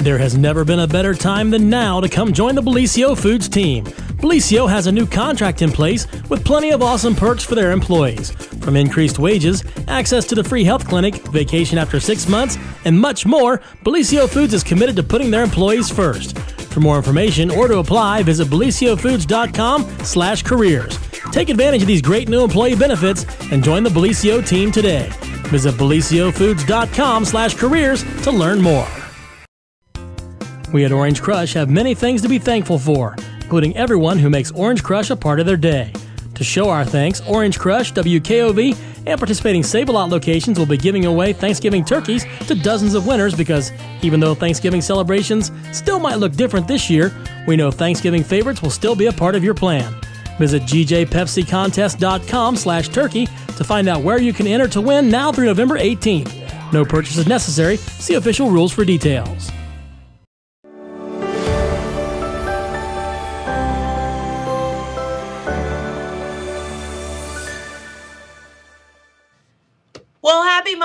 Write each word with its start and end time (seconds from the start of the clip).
There 0.00 0.16
has 0.16 0.34
never 0.34 0.64
been 0.64 0.80
a 0.80 0.86
better 0.86 1.12
time 1.12 1.50
than 1.50 1.68
now 1.68 2.00
to 2.00 2.08
come 2.08 2.32
join 2.32 2.54
the 2.54 2.62
Bellisio 2.62 3.14
Foods 3.14 3.50
team. 3.50 3.84
Bellisio 3.84 4.66
has 4.66 4.86
a 4.86 4.92
new 4.92 5.06
contract 5.06 5.60
in 5.60 5.70
place 5.70 6.06
with 6.30 6.42
plenty 6.42 6.70
of 6.70 6.80
awesome 6.80 7.14
perks 7.14 7.44
for 7.44 7.54
their 7.54 7.70
employees. 7.70 8.30
From 8.30 8.76
increased 8.76 9.18
wages, 9.18 9.62
access 9.88 10.24
to 10.28 10.34
the 10.34 10.42
free 10.42 10.64
health 10.64 10.88
clinic, 10.88 11.16
vacation 11.28 11.76
after 11.76 12.00
six 12.00 12.26
months, 12.26 12.56
and 12.86 12.98
much 12.98 13.26
more, 13.26 13.58
Bellisio 13.84 14.26
Foods 14.26 14.54
is 14.54 14.64
committed 14.64 14.96
to 14.96 15.02
putting 15.02 15.30
their 15.30 15.42
employees 15.42 15.90
first. 15.90 16.38
For 16.38 16.80
more 16.80 16.96
information 16.96 17.50
or 17.50 17.68
to 17.68 17.80
apply, 17.80 18.22
visit 18.22 18.48
bellisiofoods.com 18.48 19.82
slash 20.02 20.42
careers. 20.44 20.98
Take 21.30 21.50
advantage 21.50 21.82
of 21.82 21.88
these 21.88 22.00
great 22.00 22.26
new 22.30 22.42
employee 22.42 22.74
benefits 22.74 23.26
and 23.52 23.62
join 23.62 23.82
the 23.82 23.90
Bellisio 23.90 24.46
team 24.46 24.72
today. 24.72 25.10
Visit 25.48 25.74
bellisiofoods.com 25.74 27.26
slash 27.26 27.54
careers 27.54 28.02
to 28.22 28.30
learn 28.30 28.62
more. 28.62 28.88
We 30.72 30.84
at 30.84 30.92
Orange 30.92 31.20
Crush 31.20 31.52
have 31.54 31.68
many 31.68 31.94
things 31.94 32.22
to 32.22 32.28
be 32.28 32.38
thankful 32.38 32.78
for, 32.78 33.16
including 33.40 33.76
everyone 33.76 34.18
who 34.18 34.30
makes 34.30 34.52
Orange 34.52 34.84
Crush 34.84 35.10
a 35.10 35.16
part 35.16 35.40
of 35.40 35.46
their 35.46 35.56
day. 35.56 35.92
To 36.34 36.44
show 36.44 36.70
our 36.70 36.84
thanks, 36.84 37.20
Orange 37.28 37.58
Crush, 37.58 37.92
WKOV, 37.92 38.76
and 39.06 39.18
participating 39.18 39.62
Save 39.62 39.88
a 39.88 39.92
Lot 39.92 40.10
locations 40.10 40.58
will 40.58 40.66
be 40.66 40.76
giving 40.76 41.06
away 41.06 41.32
Thanksgiving 41.32 41.84
turkeys 41.84 42.24
to 42.46 42.54
dozens 42.54 42.94
of 42.94 43.06
winners 43.06 43.34
because 43.34 43.72
even 44.02 44.20
though 44.20 44.34
Thanksgiving 44.34 44.80
celebrations 44.80 45.50
still 45.72 45.98
might 45.98 46.16
look 46.16 46.32
different 46.32 46.68
this 46.68 46.88
year, 46.88 47.12
we 47.46 47.56
know 47.56 47.70
Thanksgiving 47.70 48.22
favorites 48.22 48.62
will 48.62 48.70
still 48.70 48.94
be 48.94 49.06
a 49.06 49.12
part 49.12 49.34
of 49.34 49.42
your 49.42 49.54
plan. 49.54 49.92
Visit 50.38 50.62
gjpepsicontest.com 50.62 52.56
slash 52.56 52.88
turkey 52.88 53.26
to 53.26 53.64
find 53.64 53.88
out 53.88 54.02
where 54.02 54.20
you 54.20 54.32
can 54.32 54.46
enter 54.46 54.68
to 54.68 54.80
win 54.80 55.10
now 55.10 55.32
through 55.32 55.46
November 55.46 55.78
18th. 55.78 56.72
No 56.72 56.84
purchase 56.84 57.18
is 57.18 57.26
necessary. 57.26 57.76
See 57.76 58.14
official 58.14 58.50
rules 58.50 58.72
for 58.72 58.84
details. 58.84 59.50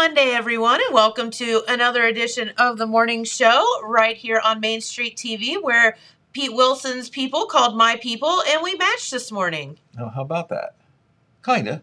Monday, 0.06 0.36
everyone, 0.36 0.82
and 0.86 0.94
welcome 0.94 1.32
to 1.32 1.64
another 1.68 2.06
edition 2.06 2.52
of 2.60 2.78
the 2.78 2.86
morning 2.86 3.24
show 3.24 3.66
right 3.84 4.16
here 4.16 4.40
on 4.40 4.60
Main 4.60 4.80
Street 4.80 5.18
TV, 5.18 5.60
where 5.60 5.98
Pete 6.32 6.54
Wilson's 6.54 7.10
people 7.10 7.48
called 7.48 7.76
my 7.76 7.96
people, 7.96 8.44
and 8.48 8.62
we 8.62 8.76
matched 8.76 9.10
this 9.10 9.32
morning. 9.32 9.80
Oh, 10.00 10.10
how 10.10 10.22
about 10.22 10.50
that? 10.50 10.76
Kinda. 11.44 11.82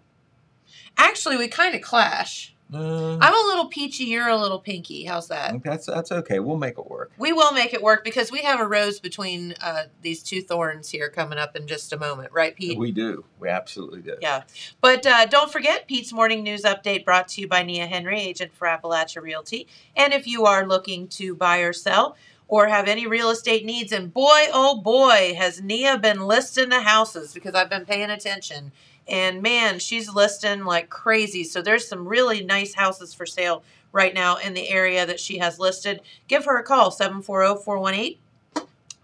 Actually, 0.97 1.37
we 1.37 1.49
kind 1.49 1.75
of 1.75 1.83
clash. 1.83 2.52
Uh, 2.75 3.19
I'm 3.21 3.35
a 3.35 3.47
little 3.49 3.67
peachy, 3.67 4.05
you're 4.05 4.29
a 4.29 4.37
little 4.37 4.59
pinky. 4.59 5.05
How's 5.05 5.29
that? 5.29 5.63
that's 5.63 5.87
that's 5.87 6.11
okay. 6.11 6.39
We'll 6.41 6.57
make 6.57 6.79
it 6.79 6.91
work. 6.91 7.13
We 7.19 7.33
will 7.33 7.53
make 7.53 7.75
it 7.75 7.83
work 7.83 8.03
because 8.05 8.33
we 8.33 8.41
have 8.43 8.61
a 8.61 8.67
rose 8.67 8.99
between 8.99 9.55
uh, 9.61 9.85
these 10.01 10.23
two 10.23 10.41
thorns 10.41 10.89
here 10.89 11.09
coming 11.11 11.39
up 11.39 11.55
in 11.55 11.67
just 11.67 11.93
a 11.93 11.99
moment, 11.99 12.33
right, 12.33 12.55
Pete? 12.55 12.79
We 12.79 12.91
do. 12.91 13.25
We 13.39 13.49
absolutely 13.49 14.01
do. 14.01 14.17
Yeah. 14.21 14.43
But 14.81 15.07
uh, 15.07 15.27
don't 15.27 15.53
forget 15.53 15.87
Pete's 15.87 16.13
Morning 16.13 16.43
News 16.43 16.63
Update 16.63 17.05
brought 17.05 17.29
to 17.29 17.41
you 17.43 17.49
by 17.49 17.63
Nia 17.63 17.87
Henry, 17.87 18.21
agent 18.21 18.55
for 18.55 18.67
Appalachia 18.67 19.23
Realty. 19.23 19.67
And 19.97 20.13
if 20.13 20.27
you 20.27 20.47
are 20.47 20.67
looking 20.67 21.09
to 21.09 21.35
buy 21.35 21.59
or 21.59 21.73
sell 21.73 22.17
or 22.49 22.69
have 22.69 22.87
any 22.87 23.07
real 23.07 23.31
estate 23.31 23.65
needs, 23.65 23.93
and 23.93 24.13
boy, 24.13 24.47
oh 24.53 24.81
boy, 24.81 25.35
has 25.39 25.63
Nia 25.63 25.99
been 25.99 26.27
listing 26.27 26.69
the 26.69 26.83
houses 26.83 27.33
because 27.33 27.55
I've 27.55 27.71
been 27.71 27.87
paying 27.87 28.11
attention. 28.11 28.73
And 29.09 29.43
man, 29.43 29.79
she's 29.79 30.13
listing 30.13 30.65
like 30.65 30.89
crazy. 30.89 31.45
So 31.45 31.61
there's 31.63 31.89
some 31.89 32.07
really 32.07 32.45
nice 32.45 32.75
houses 32.75 33.13
for 33.13 33.27
sale 33.27 33.63
right 33.93 34.15
now 34.15 34.37
in 34.37 34.55
the 34.55 34.69
area 34.69 35.05
that 35.07 35.21
she 35.21 35.39
has 35.39 35.59
listed. 35.59 36.01
Give 36.29 36.45
her 36.45 36.57
a 36.59 36.63
call, 36.63 36.91
740 36.91 37.63
418 37.65 38.19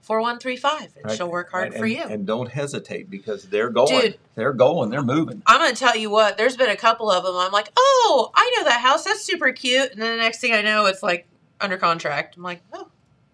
4135, 0.08 0.80
and 0.80 1.04
Right, 1.04 1.16
she'll 1.18 1.30
work 1.30 1.50
hard 1.50 1.72
right, 1.72 1.78
for 1.78 1.84
and, 1.84 1.92
you. 1.92 2.02
And 2.02 2.26
don't 2.26 2.50
hesitate 2.50 3.10
because 3.10 3.44
they're 3.44 3.68
going. 3.68 4.00
Dude. 4.00 4.18
They're 4.36 4.54
going. 4.54 4.88
They're 4.88 5.02
moving. 5.02 5.42
I'm 5.46 5.60
gonna 5.60 5.76
tell 5.76 5.94
you 5.94 6.08
what. 6.08 6.38
There's 6.38 6.56
been 6.56 6.70
a 6.70 6.76
couple 6.76 7.10
of 7.10 7.24
them. 7.24 7.36
I'm 7.36 7.52
like, 7.52 7.70
oh, 7.76 8.30
I 8.34 8.54
know 8.56 8.64
that 8.64 8.80
house. 8.80 9.04
That's 9.04 9.22
super 9.22 9.52
cute. 9.52 9.92
And 9.92 10.00
then 10.00 10.16
the 10.16 10.22
next 10.22 10.40
thing 10.40 10.54
I 10.54 10.62
know, 10.62 10.86
it's 10.86 11.02
like 11.02 11.26
under 11.60 11.76
contract. 11.76 12.38
I'm 12.38 12.42
like, 12.42 12.62
oh, 12.72 12.88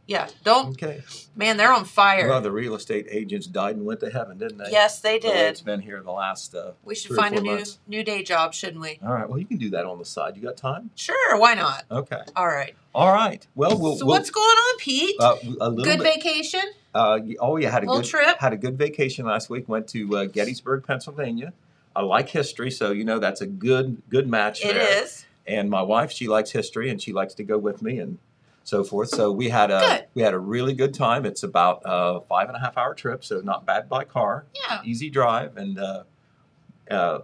yeah. 0.07 0.29
Don't, 0.45 0.69
Okay. 0.71 1.03
man. 1.37 1.57
They're 1.57 1.73
on 1.73 1.85
fire. 1.85 2.29
Well, 2.29 2.41
the 2.41 2.51
real 2.53 2.75
estate 2.75 3.07
agents 3.11 3.47
died 3.47 3.77
and 3.77 3.85
went 3.85 4.01
to 4.01 4.11
heaven, 4.11 4.39
didn't 4.39 4.59
they? 4.59 4.71
yes, 4.71 5.01
they 5.01 5.19
The 5.19 5.29
did. 5.29 5.37
It's 5.51 5.61
been 5.61 5.81
here 5.81 6.01
the 6.03 6.11
last. 6.13 6.55
Uh, 6.55 6.73
We 6.85 6.95
should 6.95 7.17
find 7.17 7.35
a 7.37 7.41
new 7.41 7.53
months. 7.53 7.79
new 7.87 8.03
day 8.05 8.23
job, 8.23 8.55
shouldn't 8.55 8.81
we? 8.81 8.99
All 9.05 9.13
right. 9.13 9.29
Well, 9.29 9.39
you 9.39 9.47
can 9.47 9.59
do 9.59 9.71
that 9.71 9.87
on 9.87 9.99
the 9.99 10.05
side. 10.05 10.37
You 10.37 10.43
got 10.43 10.57
time? 10.57 10.91
Sure. 10.95 11.39
Why 11.39 11.55
not? 11.55 11.85
Okay. 11.91 12.21
All 12.37 12.47
right. 12.49 12.75
All 12.95 13.13
right. 13.13 13.47
Well, 13.55 13.79
we'll. 13.79 13.97
so 13.97 14.07
we'll 14.07 14.17
what's 14.17 14.31
going 14.31 14.45
on, 14.47 14.79
Pete? 14.79 15.17
uh, 15.21 15.37
a 15.61 15.69
little 15.71 15.85
Good 15.85 15.99
bit. 16.03 16.15
vacation. 16.15 16.63
Uh, 16.95 17.19
oh 17.41 17.57
yeah, 17.57 17.71
had 17.71 17.83
a 17.83 17.87
Little 17.87 18.03
good 18.03 18.09
trip? 18.09 18.39
Had 18.39 18.53
a 18.53 18.57
good 18.57 18.79
vacation 18.79 19.27
last 19.27 19.51
week. 19.51 19.69
Went 19.69 19.89
to 19.89 20.17
uh, 20.17 20.25
Gettysburg, 20.27 20.85
Pennsylvania. 20.87 21.53
I 21.97 22.03
like 22.03 22.29
history, 22.29 22.71
so 22.71 22.93
you 22.93 23.05
know 23.05 23.19
that's 23.19 23.41
a 23.41 23.47
good 23.47 24.03
good 24.11 24.29
match 24.29 24.65
It 24.65 24.75
there. 24.75 25.03
is. 25.05 25.25
And 25.47 25.69
my 25.71 25.83
wife, 25.83 26.11
she 26.13 26.29
likes 26.29 26.53
history, 26.53 26.89
and 26.91 27.03
she 27.03 27.13
likes 27.13 27.35
to 27.35 27.43
go 27.45 27.59
with 27.59 27.83
me 27.83 27.99
and 27.99 28.19
so 28.65 28.83
forth. 28.83 29.11
So 29.11 29.31
we 29.31 29.51
had 29.51 29.71
a 29.71 29.79
Good. 29.81 30.05
we 30.15 30.23
had 30.23 30.35
a 30.35 30.39
really 30.39 30.73
good 30.75 30.95
time. 30.95 31.25
It's 31.25 31.43
about 31.43 31.83
a 31.85 32.21
five 32.23 32.49
and 32.49 32.57
a 32.57 32.61
half 32.61 32.77
hour 32.77 32.95
trip, 32.95 33.25
so 33.25 33.41
not 33.41 33.65
bad 33.65 33.89
by 33.89 34.05
car. 34.05 34.47
Yeah. 34.55 34.81
Easy 34.85 35.11
drive, 35.11 35.57
and 35.57 35.79
uh, 35.79 36.03
uh, 36.91 37.21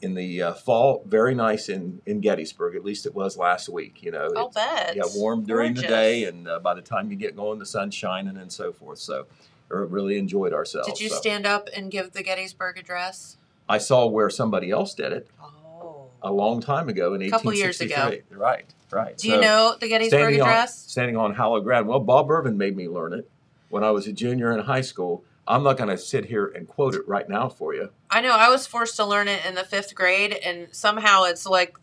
in 0.00 0.14
the 0.14 0.42
uh, 0.42 0.52
fall, 0.54 1.02
very 1.06 1.34
nice 1.34 1.68
in 1.68 2.00
in 2.06 2.20
Gettysburg. 2.20 2.74
At 2.76 2.84
least 2.84 3.06
it 3.06 3.14
was 3.14 3.36
last 3.36 3.68
week. 3.68 4.02
You 4.02 4.10
know, 4.12 4.28
I'll 4.36 4.50
bet. 4.50 4.94
yeah, 4.96 5.02
warm 5.14 5.44
during 5.44 5.74
the 5.74 5.82
day, 5.82 6.24
and 6.24 6.46
uh, 6.48 6.58
by 6.60 6.74
the 6.74 6.82
time 6.82 7.10
you 7.10 7.16
get 7.16 7.34
going, 7.36 7.58
the 7.58 7.66
sun's 7.66 7.94
shining 7.94 8.36
and 8.36 8.52
so 8.52 8.72
forth. 8.72 8.98
So, 8.98 9.26
we 9.70 9.76
really 9.78 10.18
enjoyed 10.18 10.52
ourselves. 10.52 10.88
Did 10.88 11.00
you 11.00 11.08
So, 11.08 11.16
stand 11.16 11.46
up 11.46 11.68
and 11.74 11.90
give 11.90 12.12
the 12.12 12.22
Gettysburg 12.22 12.78
Address? 12.78 13.36
I 13.68 13.78
saw 13.78 14.06
where 14.06 14.28
somebody 14.28 14.70
else 14.70 14.92
did 14.92 15.12
it 15.12 15.28
Oh. 15.40 15.48
A 16.22 16.32
long 16.32 16.60
time 16.60 16.88
ago 16.88 17.14
in 17.14 17.28
Couple 17.30 17.52
years 17.52 17.80
ago. 17.80 17.94
1863. 17.94 18.36
Right, 18.38 18.64
right. 18.90 19.18
Do 19.18 19.28
you 19.28 19.40
know 19.40 19.76
the 19.78 19.88
Gettysburg 19.88 20.20
standing 20.20 20.40
on, 20.40 20.48
Address? 20.48 20.78
standing 20.78 21.16
on 21.16 21.34
Hollow 21.34 21.60
Ground. 21.60 21.88
Well, 21.88 22.00
Bob 22.00 22.30
Irvin 22.30 22.56
made 22.56 22.76
me 22.76 22.88
learn 22.88 23.12
it 23.12 23.28
when 23.68 23.84
I 23.84 23.90
was 23.90 24.06
a 24.06 24.12
junior 24.12 24.52
in 24.52 24.60
high 24.60 24.80
school. 24.80 25.24
I'm 25.46 25.64
not 25.64 25.76
going 25.76 25.90
to 25.90 25.98
sit 25.98 26.26
here 26.26 26.46
and 26.46 26.68
quote 26.68 26.94
it 26.94 27.06
right 27.08 27.28
now 27.28 27.48
for 27.48 27.74
you. 27.74 27.90
I 28.10 28.20
know 28.20 28.30
I 28.30 28.48
was 28.48 28.66
forced 28.66 28.96
to 28.96 29.04
learn 29.04 29.26
it 29.26 29.44
in 29.44 29.56
the 29.56 29.64
fifth 29.64 29.94
grade, 29.94 30.32
and 30.32 30.68
somehow 30.70 31.24
it's 31.24 31.46
like 31.46 31.76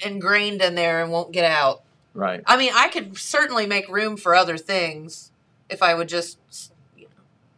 ingrained 0.00 0.60
in 0.60 0.74
there 0.74 1.02
and 1.02 1.12
won't 1.12 1.32
get 1.32 1.44
out. 1.44 1.82
Right. 2.14 2.42
I 2.46 2.56
mean, 2.56 2.72
I 2.74 2.88
could 2.88 3.16
certainly 3.16 3.66
make 3.66 3.88
room 3.88 4.16
for 4.16 4.34
other 4.34 4.58
things 4.58 5.30
if 5.70 5.82
I 5.82 5.94
would 5.94 6.08
just 6.08 6.38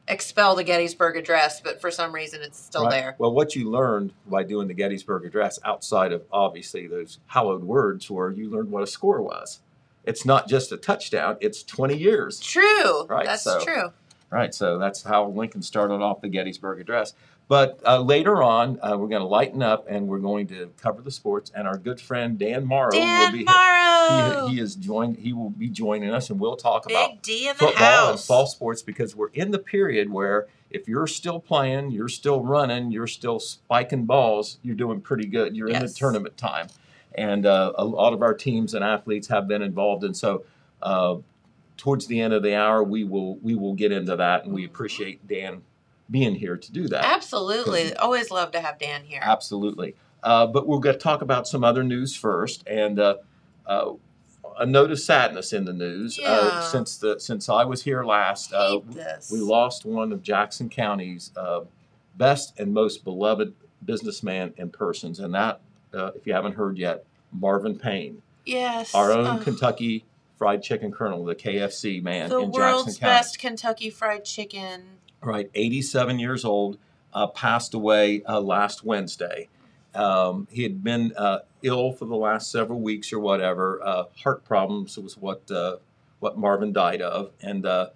expel 0.09 0.55
the 0.55 0.65
Gettysburg 0.65 1.17
Address, 1.17 1.61
but 1.61 1.81
for 1.81 1.91
some 1.91 2.15
reason 2.15 2.43
it's 2.43 2.59
still 2.59 2.85
right. 2.85 2.91
there. 2.91 3.17
Well, 3.19 3.33
what 3.33 3.55
you 3.55 3.71
learned 3.71 4.13
by 4.27 4.43
doing 4.43 4.69
the 4.69 4.75
Gettysburg 4.75 5.25
Address, 5.25 5.59
outside 5.65 6.13
of 6.13 6.23
obviously 6.33 6.87
those 6.87 7.19
hallowed 7.27 7.65
words, 7.65 8.11
were 8.11 8.31
you 8.31 8.51
learned 8.51 8.71
what 8.71 8.83
a 8.83 8.87
score 8.87 9.23
was. 9.23 9.61
It's 10.05 10.25
not 10.25 10.49
just 10.49 10.71
a 10.71 10.77
touchdown; 10.77 11.37
it's 11.41 11.63
20 11.65 11.97
years. 11.97 12.39
True. 12.39 13.07
Right, 13.07 13.27
That's 13.27 13.43
so- 13.43 13.63
true. 13.65 13.93
Right. 14.29 14.53
So 14.53 14.77
that's 14.79 15.05
how 15.05 15.29
Lincoln 15.29 15.63
started 15.63 16.03
off 16.03 16.21
the 16.21 16.29
Gettysburg 16.29 16.81
Address. 16.81 17.15
But 17.49 17.81
uh, 17.87 18.01
later 18.01 18.43
on, 18.43 18.81
uh, 18.83 18.97
we're 18.99 19.07
going 19.07 19.23
to 19.23 19.29
lighten 19.29 19.63
up 19.63 19.87
and 19.89 20.09
we're 20.09 20.19
going 20.19 20.49
to 20.49 20.73
cover 20.81 21.01
the 21.01 21.13
sports. 21.13 21.53
And 21.55 21.69
our 21.69 21.77
good 21.77 22.01
friend 22.01 22.37
Dan 22.39 22.67
Morrow 22.67 22.91
will 22.93 23.01
Dan 23.01 23.33
be 23.33 23.45
Morrow. 23.45 24.33
here. 24.33 24.49
He, 24.49 24.55
he 24.57 24.61
is 24.61 24.75
joined. 24.75 25.19
He 25.19 25.33
will 25.33 25.51
be 25.51 25.69
joining 25.69 26.11
us, 26.11 26.29
and 26.31 26.41
we'll 26.41 26.57
talk 26.57 26.87
about 26.87 27.11
Big 27.11 27.23
D 27.23 27.49
in 27.49 27.55
the 27.57 27.67
football 27.67 28.11
and 28.11 28.21
fall 28.21 28.47
sports 28.47 28.83
because 28.83 29.15
we're 29.15 29.31
in 29.33 29.53
the 29.53 29.59
period 29.61 30.11
where 30.11 30.49
if 30.71 30.89
you're 30.89 31.07
still 31.07 31.39
playing, 31.39 31.93
you're 31.93 32.09
still 32.09 32.43
running, 32.43 32.91
you're 32.91 33.07
still 33.07 33.39
spiking 33.39 34.05
balls, 34.07 34.59
you're 34.63 34.75
doing 34.75 35.01
pretty 35.01 35.27
good. 35.27 35.57
You're 35.57 35.69
in 35.69 35.81
the 35.81 35.89
tournament 35.89 36.37
time, 36.37 36.67
and 37.15 37.47
uh, 37.47 37.73
a 37.77 37.85
lot 37.85 38.13
of 38.13 38.23
our 38.23 38.35
teams 38.35 38.75
and 38.75 38.85
athletes 38.85 39.29
have 39.29 39.47
been 39.49 39.63
involved, 39.63 40.05
and 40.05 40.17
so. 40.17 40.45
Uh, 40.83 41.17
towards 41.79 42.07
the 42.07 42.21
end 42.21 42.33
of 42.33 42.43
the 42.43 42.55
hour, 42.55 42.83
we 42.83 43.03
will 43.03 43.37
we 43.37 43.55
will 43.55 43.73
get 43.75 43.91
into 43.93 44.15
that, 44.17 44.45
and 44.45 44.53
we 44.53 44.65
appreciate 44.65 45.27
Dan 45.27 45.63
being 46.11 46.35
here 46.35 46.57
to 46.57 46.73
do 46.73 46.89
that. 46.89 47.05
Absolutely. 47.05 47.95
Always 47.97 48.31
love 48.31 48.53
to 48.53 48.61
have 48.61 48.79
Dan 48.79 49.03
here. 49.05 49.21
Absolutely. 49.23 49.95
Uh, 50.23 50.47
but 50.47 50.67
we're 50.67 50.79
going 50.79 50.95
to 50.95 51.01
talk 51.01 51.23
about 51.23 51.47
some 51.47 51.63
other 51.65 51.85
news 51.85 52.15
first, 52.17 52.67
and 52.67 52.99
uh, 52.99 53.17
uh, 53.67 53.93
a 54.59 54.67
note 54.67 54.91
of 54.91 54.99
sadness 55.01 55.53
in 55.53 55.65
the 55.65 55.73
news. 55.73 56.19
Yeah. 56.19 56.29
Uh, 56.31 56.63
since 56.63 56.97
the 56.99 57.21
since 57.21 57.49
I 57.49 57.65
was 57.65 57.83
here 57.85 58.03
last, 58.05 58.53
uh, 58.53 58.81
we 59.31 59.39
lost 59.39 59.85
one 59.85 60.13
of 60.13 60.23
Jackson 60.23 60.69
County's 60.69 61.31
uh, 61.37 61.61
best 62.17 62.59
and 62.59 62.73
most 62.73 63.05
beloved 63.05 63.55
businessman 63.85 64.55
and 64.59 64.73
persons, 64.73 65.21
and 65.21 65.35
that, 65.35 65.61
uh, 65.95 66.11
if 66.17 66.27
you 66.27 66.33
haven't 66.33 66.55
heard 66.55 66.79
yet, 66.79 67.05
Marvin 67.31 67.79
Payne, 67.79 68.23
Yes. 68.45 68.95
our 68.95 69.13
own 69.13 69.27
Ugh. 69.27 69.43
Kentucky 69.43 70.05
Fried 70.39 70.63
Chicken 70.63 70.91
Colonel, 70.93 71.25
the 71.25 71.35
KFC 71.37 72.03
man 72.03 72.31
the 72.31 72.39
in 72.39 72.53
Jackson 72.53 72.95
County. 72.95 73.01
best 73.01 73.39
Kentucky 73.39 73.91
Fried 73.91 74.25
Chicken. 74.25 74.83
Right, 75.23 75.51
87 75.55 76.19
years 76.19 76.45
old, 76.45 76.79
uh, 77.13 77.27
passed 77.29 77.75
away 77.75 78.23
uh, 78.29 78.41
last 78.41 78.85
Wednesday. 78.85 79.49
Um, 79.95 80.47
he 80.51 80.63
had 80.63 80.85
been 80.85 81.13
uh, 81.17 81.41
ill 81.63 81.93
for 81.93 82.05
the 82.05 82.17
last 82.17 82.51
several 82.51 82.81
weeks 82.81 83.13
or 83.13 83.19
whatever. 83.19 83.81
Uh, 83.83 84.05
heart 84.23 84.45
problems 84.45 84.99
was 84.99 85.17
what 85.17 85.51
uh, 85.51 85.77
what 86.21 86.39
Marvin 86.39 86.73
died 86.73 87.03
of. 87.03 87.33
And 87.41 87.65
uh, 87.67 87.89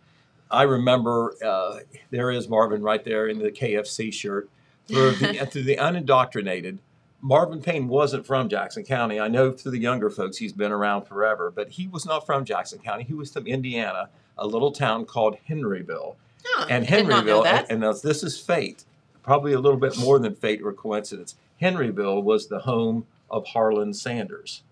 I 0.50 0.62
remember 0.62 1.34
uh, 1.44 1.80
there 2.10 2.30
is 2.30 2.48
Marvin 2.48 2.82
right 2.82 3.04
there 3.04 3.28
in 3.28 3.38
the 3.38 3.50
KFC 3.50 4.12
shirt. 4.12 4.48
For 4.88 5.10
the, 5.12 5.46
to 5.52 5.62
the 5.62 5.76
unindoctrinated, 5.76 6.78
Marvin 7.20 7.60
Payne 7.60 7.86
wasn't 7.86 8.26
from 8.26 8.48
Jackson 8.48 8.82
County. 8.82 9.20
I 9.20 9.28
know 9.28 9.52
to 9.52 9.70
the 9.70 9.78
younger 9.78 10.10
folks, 10.10 10.38
he's 10.38 10.52
been 10.52 10.72
around 10.72 11.04
forever, 11.04 11.52
but 11.54 11.70
he 11.70 11.86
was 11.86 12.06
not 12.06 12.26
from 12.26 12.44
Jackson 12.44 12.78
County. 12.78 13.04
He 13.04 13.14
was 13.14 13.30
from 13.32 13.46
Indiana, 13.46 14.08
a 14.38 14.46
little 14.46 14.72
town 14.72 15.04
called 15.04 15.36
Henryville. 15.48 16.16
Huh, 16.44 16.66
And 16.70 16.86
did 16.86 17.06
not 17.06 17.24
know 17.26 17.42
Henryville, 17.42 17.46
and, 17.46 17.66
and 17.70 17.80
now 17.80 17.92
this 17.92 18.22
is 18.22 18.38
fate, 18.38 18.84
probably 19.22 19.52
a 19.52 19.58
little 19.58 19.78
bit 19.78 19.96
more 19.98 20.18
than 20.18 20.34
fate 20.34 20.60
or 20.62 20.72
coincidence. 20.72 21.34
Henryville 21.60 22.22
was 22.22 22.48
the 22.48 22.60
home 22.60 23.06
of 23.30 23.46
Harlan 23.48 23.92
Sanders, 23.94 24.62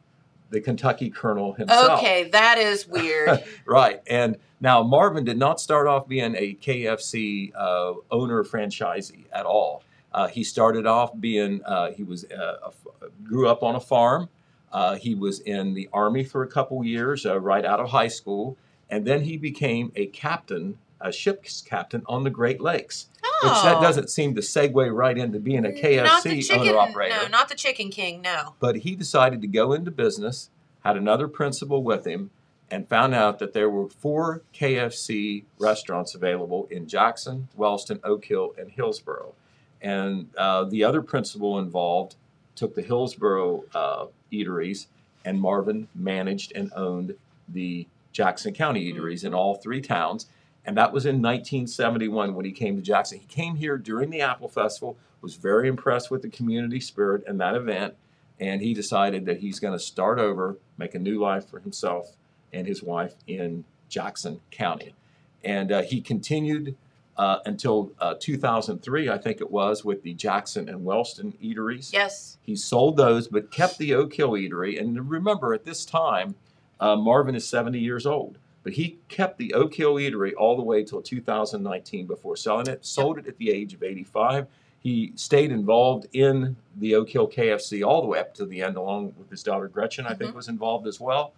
the 0.50 0.61
Kentucky 0.61 1.11
colonel 1.11 1.53
himself. 1.53 1.99
okay, 1.99 2.29
that 2.31 2.59
is 2.59 2.87
weird. 2.88 3.44
Right. 3.67 4.00
And 4.06 4.37
now 4.61 4.82
Marvin 4.82 5.25
did 5.25 5.37
not 5.38 5.61
start 5.61 5.87
off 5.87 6.09
being 6.09 6.35
a 6.37 6.55
KFC 6.55 7.53
uh, 7.55 7.94
owner 8.11 8.43
franchisee 8.44 9.25
at 9.32 9.44
all. 9.47 9.82
Uh, 10.12 10.26
he 10.26 10.43
started 10.43 10.87
off 10.87 11.11
being, 11.21 11.62
uh, 11.64 11.91
he 11.93 12.03
was, 12.03 12.25
uh, 12.25 12.71
a 13.03 13.06
grew 13.25 13.47
up 13.49 13.62
on 13.62 13.75
a 13.76 13.81
farm. 13.81 14.29
Uh, 14.73 14.97
he 14.97 15.14
was 15.14 15.41
in 15.41 15.75
the 15.75 15.88
Army 15.93 16.25
for 16.25 16.43
a 16.43 16.49
couple 16.49 16.82
years, 16.85 17.25
uh, 17.26 17.38
right 17.38 17.64
out 17.64 17.79
of 17.79 17.91
high 17.91 18.09
school. 18.09 18.56
And 18.91 19.05
then 19.06 19.23
he 19.23 19.37
became 19.37 19.93
a 19.97 20.06
captain, 20.06 20.79
a 21.00 21.12
ship's 21.12 21.61
captain 21.62 22.03
on 22.06 22.25
the 22.25 22.31
Great 22.31 22.61
Lakes, 22.61 23.06
which 23.43 23.53
that 23.62 23.77
Oh. 23.77 23.81
doesn't 23.81 24.11
seem 24.11 24.35
to 24.35 24.41
segue 24.41 24.93
right 24.95 25.17
into 25.17 25.39
being 25.39 25.65
a 25.65 25.71
KFC 25.73 26.43
chicken, 26.43 26.69
owner 26.69 26.79
operator 26.79 27.15
No, 27.23 27.29
not 27.29 27.49
the 27.49 27.55
Chicken 27.55 27.91
King. 27.91 28.21
No. 28.23 28.55
but 28.61 28.77
he 28.79 28.95
decided 28.97 29.41
to 29.43 29.47
go 29.49 29.73
into 29.73 29.91
business, 29.91 30.50
had 30.85 30.97
another 30.97 31.29
principal 31.29 31.83
with 31.83 32.06
him, 32.06 32.31
and 32.71 32.89
found 32.89 33.15
out 33.15 33.39
that 33.39 33.53
there 33.55 33.71
were 33.71 33.89
four 33.89 34.43
KFC 34.53 35.45
restaurants 35.59 36.15
available 36.15 36.67
in 36.71 36.87
Jackson, 36.87 37.49
Wellston, 37.56 38.00
Oak 38.05 38.25
Hill, 38.27 38.55
and 38.59 38.71
Hillsboro. 38.71 39.35
And 39.81 40.29
uh, 40.37 40.65
the 40.65 40.85
other 40.85 41.00
principal 41.03 41.59
involved 41.59 42.17
took 42.56 42.75
the 42.75 42.83
Hillsboro 42.83 43.65
uh, 43.75 44.06
eateries, 44.33 44.87
and 45.25 45.41
Marvin 45.41 45.89
managed 45.95 46.53
and 46.55 46.73
owned 46.75 47.15
the 47.49 47.87
Jackson 48.12 48.53
County 48.53 48.93
eateries 48.93 49.25
in 49.25 49.33
all 49.33 49.55
three 49.55 49.81
towns. 49.81 50.27
And 50.69 50.76
that 50.76 50.93
was 50.93 51.06
in 51.06 51.23
1971 51.23 52.35
when 52.35 52.44
he 52.44 52.53
came 52.53 52.76
to 52.76 52.82
Jackson. 52.82 53.20
He 53.20 53.25
came 53.25 53.56
here 53.56 53.79
during 53.79 54.11
the 54.11 54.20
Apple 54.20 54.50
Festival, 54.50 54.99
was 55.23 55.35
very 55.35 55.67
impressed 55.67 56.11
with 56.11 56.20
the 56.20 56.29
community 56.29 56.79
spirit 56.79 57.25
and 57.26 57.41
that 57.41 57.55
event, 57.55 57.94
and 58.38 58.61
he 58.61 58.75
decided 58.75 59.25
that 59.25 59.38
he's 59.38 59.61
going 59.61 59.73
to 59.73 59.82
start 59.82 60.19
over, 60.19 60.59
make 60.76 60.94
a 60.94 60.99
new 60.99 61.19
life 61.19 61.49
for 61.49 61.59
himself 61.59 62.17
and 62.53 62.67
his 62.67 62.82
wife 62.82 63.15
in 63.26 63.65
Jackson 63.88 64.43
County. 64.50 64.94
And 65.43 65.73
uh, 65.73 65.81
he 65.85 66.03
continued 66.03 66.76
uh, 67.17 67.38
until 67.47 67.93
uh, 67.99 68.17
2003, 68.21 69.09
I 69.09 69.17
think 69.17 69.41
it 69.41 69.50
was, 69.50 69.87
with 69.87 70.03
the 70.03 70.12
Jackson 70.12 70.69
and 70.69 70.85
Wellston 70.85 71.32
eateries. 71.43 71.94
Yes. 71.94 72.37
He 72.43 72.55
sold 72.56 72.99
those, 72.99 73.26
but 73.26 73.50
kept 73.50 73.79
the 73.79 73.94
Oak 73.94 74.12
Hill 74.12 74.32
Eatery. 74.32 74.79
And 74.79 75.09
remember, 75.09 75.55
at 75.55 75.64
this 75.64 75.87
time, 75.87 76.35
uh, 76.79 76.94
Marvin 76.94 77.35
is 77.35 77.49
70 77.49 77.79
years 77.79 78.05
old, 78.05 78.37
but 78.69 78.75
he 78.75 78.99
kept 79.09 79.38
the 79.38 79.55
Oak 79.55 79.73
Hill 79.73 79.94
Eatery 79.94 80.32
all 80.37 80.55
the 80.55 80.62
way 80.62 80.85
till 80.85 81.00
2019 81.00 82.06
before 82.06 82.37
selling 82.37 82.67
it. 82.67 82.85
Sold 82.85 83.17
it 83.17 83.26
at 83.26 83.38
the 83.38 83.49
age 83.50 83.73
of 83.73 83.82
85. 83.82 84.47
He 84.79 85.12
stayed 85.17 85.50
involved 85.53 86.06
in 86.12 86.55
the 86.76 86.94
Oak 86.94 87.09
Hill 87.09 87.26
KFC 87.29 87.82
all 87.82 88.03
the 88.03 88.09
way 88.09 88.19
up 88.19 88.35
to 88.35 88.44
the 88.44 88.61
end, 88.61 88.76
along 88.76 89.15
with 89.17 89.31
his 89.31 89.43
daughter 89.43 89.69
Gretchen. 89.69 90.05
I 90.05 90.12
think 90.12 90.32
Mhm. 90.32 90.35
was 90.35 90.49
involved 90.49 90.87
as 90.87 91.00
well. 91.00 91.32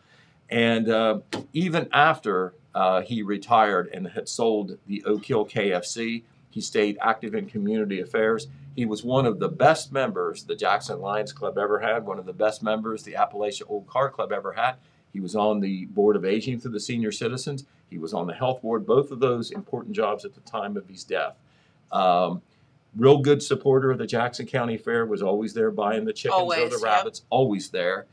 And 0.50 0.88
uh, 0.88 1.20
even 1.52 1.88
after 1.92 2.52
uh, 2.74 3.02
he 3.02 3.22
retired 3.22 3.88
and 3.94 4.08
had 4.08 4.28
sold 4.28 4.76
the 4.88 5.04
Oak 5.04 5.24
Hill 5.24 5.44
KFC, 5.46 6.24
he 6.50 6.60
stayed 6.60 6.98
active 7.00 7.36
in 7.36 7.46
community 7.46 8.00
affairs. 8.00 8.48
He 8.74 8.86
was 8.86 9.04
one 9.04 9.24
of 9.24 9.38
the 9.38 9.48
best 9.48 9.92
members 9.92 10.42
the 10.42 10.56
Jackson 10.56 11.00
Lions 11.00 11.32
Club 11.32 11.58
ever 11.58 11.78
had, 11.78 12.04
one 12.06 12.18
of 12.18 12.26
the 12.26 12.32
best 12.32 12.60
members 12.60 13.04
the 13.04 13.12
Appalachia 13.12 13.62
Old 13.68 13.86
Car 13.86 14.10
Club 14.10 14.32
ever 14.32 14.50
had. 14.54 14.74
He 15.12 15.20
was 15.20 15.34
on 15.34 15.60
the 15.60 15.86
Board 15.86 16.16
of 16.16 16.24
Aging 16.24 16.60
for 16.60 16.68
the 16.68 16.80
senior 16.80 17.12
citizens. 17.12 17.64
He 17.88 17.98
was 17.98 18.14
on 18.14 18.26
the 18.26 18.34
health 18.34 18.62
board, 18.62 18.86
both 18.86 19.10
of 19.10 19.18
those 19.20 19.50
important 19.50 19.94
jobs 19.94 20.24
at 20.24 20.34
the 20.34 20.40
time 20.42 20.76
of 20.76 20.86
his 20.88 21.02
death. 21.04 21.34
Um, 21.90 22.42
real 22.96 23.18
good 23.18 23.42
supporter 23.42 23.90
of 23.90 23.98
the 23.98 24.06
Jackson 24.06 24.46
County 24.46 24.76
Fair, 24.76 25.06
was 25.06 25.22
always 25.22 25.54
there 25.54 25.70
buying 25.70 26.04
the 26.04 26.12
chickens 26.12 26.38
or 26.38 26.42
Always, 26.42 26.70
the 26.70 26.76
yep. 26.76 26.82
rabbits, 26.84 27.22
always 27.30 27.70
there. 27.70 28.06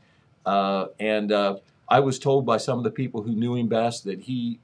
Uh, 0.44 0.86
and 0.98 1.30
uh, 1.30 1.56
I 1.88 2.00
was 2.00 2.18
told 2.18 2.44
by 2.46 2.56
some 2.56 2.78
of 2.78 2.84
the 2.84 2.90
people 2.90 3.22
who 3.22 3.32
knew 3.32 3.54
him 3.54 3.68
best 3.68 4.04
that 4.04 4.20
he 4.20 4.58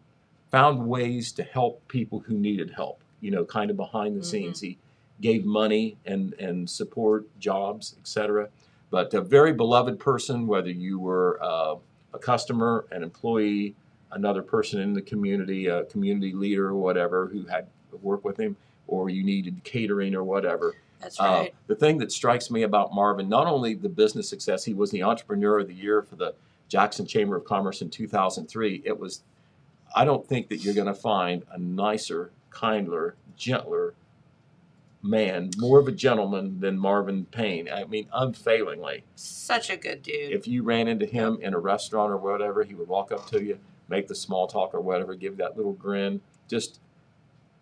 found 0.51 0.87
ways 0.87 1.33
to 1.33 1.43
help 1.43 1.87
people 1.89 2.21
who 2.21 2.35
needed 2.35 2.71
help, 2.71 3.01
you 3.21 3.31
know, 3.31 3.45
kind 3.45 3.71
of 3.71 3.77
behind 3.77 4.17
the 4.17 4.21
Mhm. 4.21 4.25
scenes. 4.25 4.61
He 4.61 4.79
gave 5.21 5.45
money 5.45 5.97
and, 6.07 6.33
and 6.35 6.69
support, 6.69 7.27
jobs, 7.39 7.95
etc. 8.01 8.49
But 8.91 9.13
a 9.15 9.21
very 9.21 9.53
beloved 9.53 9.99
person, 9.99 10.47
whether 10.47 10.71
you 10.71 10.99
were 10.99 11.39
uh, 11.43 11.77
a 12.15 12.19
customer, 12.19 12.87
an 12.93 13.03
employee, 13.03 13.75
another 14.13 14.43
person 14.43 14.81
in 14.81 14.95
the 14.95 15.03
community, 15.03 15.67
a 15.67 15.85
community 15.85 16.33
leader 16.33 16.69
or 16.69 16.75
whatever 16.75 17.27
who 17.27 17.45
had 17.45 17.67
work 18.03 18.25
with 18.25 18.39
him, 18.39 18.57
or 18.87 19.11
you 19.11 19.23
needed 19.25 19.63
catering 19.65 20.15
or 20.15 20.25
whatever. 20.25 20.75
That's 21.01 21.21
Uh, 21.21 21.25
right. 21.25 21.55
the 21.67 21.75
thing 21.75 21.99
that 21.99 22.11
strikes 22.13 22.51
me 22.51 22.63
about 22.63 22.95
Marvin, 22.95 23.29
not 23.29 23.47
only 23.47 23.75
the 23.75 23.89
business 23.89 24.29
success, 24.29 24.65
he 24.65 24.73
was 24.75 24.91
the 24.91 25.03
entrepreneur 25.03 25.59
of 25.61 25.69
the 25.69 25.75
year 25.75 26.03
for 26.03 26.17
the 26.17 26.35
Jackson 26.69 27.07
Chamber 27.07 27.37
of 27.37 27.45
Commerce 27.45 27.83
in 27.83 27.91
2003. 27.91 28.83
It 28.85 28.99
was, 28.99 29.23
I 29.95 30.05
don't 30.05 30.27
think 30.27 30.49
that 30.49 30.59
you're 30.59 30.75
going 30.75 30.87
to 30.87 30.95
find 30.95 31.43
a 31.51 31.59
nicer, 31.59 32.31
kinder, 32.51 33.17
gentler 33.37 33.95
man, 35.05 35.51
more 35.59 35.79
of 35.79 35.87
a 35.87 35.93
gentleman 35.93 36.61
than 36.61 36.79
Marvin 36.79 37.27
Payne. 37.27 37.69
I 37.69 37.85
mean, 37.85 38.09
unfailingly. 38.13 39.05
Such 39.15 39.69
a 39.69 39.77
good 39.77 40.03
dude. 40.03 40.33
If 40.33 40.49
you 40.49 40.63
ran 40.63 40.89
into 40.89 41.05
him 41.05 41.39
in 41.43 41.53
a 41.53 41.59
restaurant 41.59 42.11
or 42.11 42.17
whatever, 42.17 42.65
he 42.65 42.75
would 42.75 42.89
walk 42.89 43.13
up 43.13 43.29
to 43.31 43.45
you, 43.45 43.59
make 43.89 44.09
the 44.09 44.15
small 44.15 44.47
talk 44.47 44.75
or 44.75 44.81
whatever, 44.81 45.15
give 45.15 45.37
that 45.37 45.57
little 45.57 45.75
grin. 45.75 46.23
Just 46.49 46.81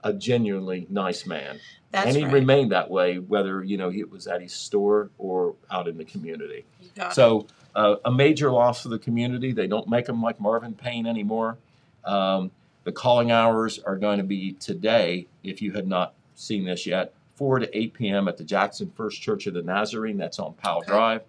a 0.04 0.12
genuinely 0.12 0.86
nice 0.90 1.26
man 1.26 1.60
That's 1.92 2.08
and 2.08 2.16
he 2.16 2.24
right. 2.24 2.32
remained 2.32 2.72
that 2.72 2.90
way, 2.90 3.18
whether 3.18 3.62
you 3.62 3.76
know 3.76 3.90
he 3.90 4.04
was 4.04 4.26
at 4.26 4.40
his 4.40 4.52
store 4.52 5.10
or 5.18 5.54
out 5.70 5.88
in 5.88 5.96
the 5.96 6.04
community. 6.04 6.64
You 6.80 6.88
got 6.96 7.12
it. 7.12 7.14
So 7.14 7.46
uh, 7.74 7.96
a 8.04 8.10
major 8.10 8.50
loss 8.50 8.82
for 8.82 8.88
the 8.88 8.98
community. 8.98 9.52
They 9.52 9.66
don't 9.66 9.88
make 9.88 10.06
them 10.06 10.22
like 10.22 10.40
Marvin 10.40 10.74
Payne 10.74 11.06
anymore. 11.06 11.58
Um, 12.04 12.50
the 12.84 12.92
calling 12.92 13.30
hours 13.30 13.78
are 13.78 13.96
going 13.96 14.18
to 14.18 14.24
be 14.24 14.52
today. 14.52 15.26
If 15.44 15.62
you 15.62 15.72
had 15.72 15.86
not 15.86 16.14
seen 16.34 16.64
this 16.64 16.84
yet, 16.86 17.12
4 17.42 17.58
to 17.58 17.76
8 17.76 17.94
p.m. 17.94 18.28
at 18.28 18.36
the 18.36 18.44
Jackson 18.44 18.92
First 18.94 19.20
Church 19.20 19.48
of 19.48 19.54
the 19.54 19.62
Nazarene. 19.62 20.16
That's 20.16 20.38
on 20.38 20.52
Powell 20.52 20.78
Okay. 20.78 20.92
Drive. 20.92 21.22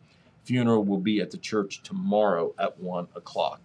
Funeral 0.44 0.84
will 0.84 1.00
be 1.00 1.20
at 1.22 1.32
the 1.32 1.40
church 1.40 1.82
tomorrow 1.82 2.54
at 2.60 2.80
1 2.80 3.08
o'clock. 3.16 3.60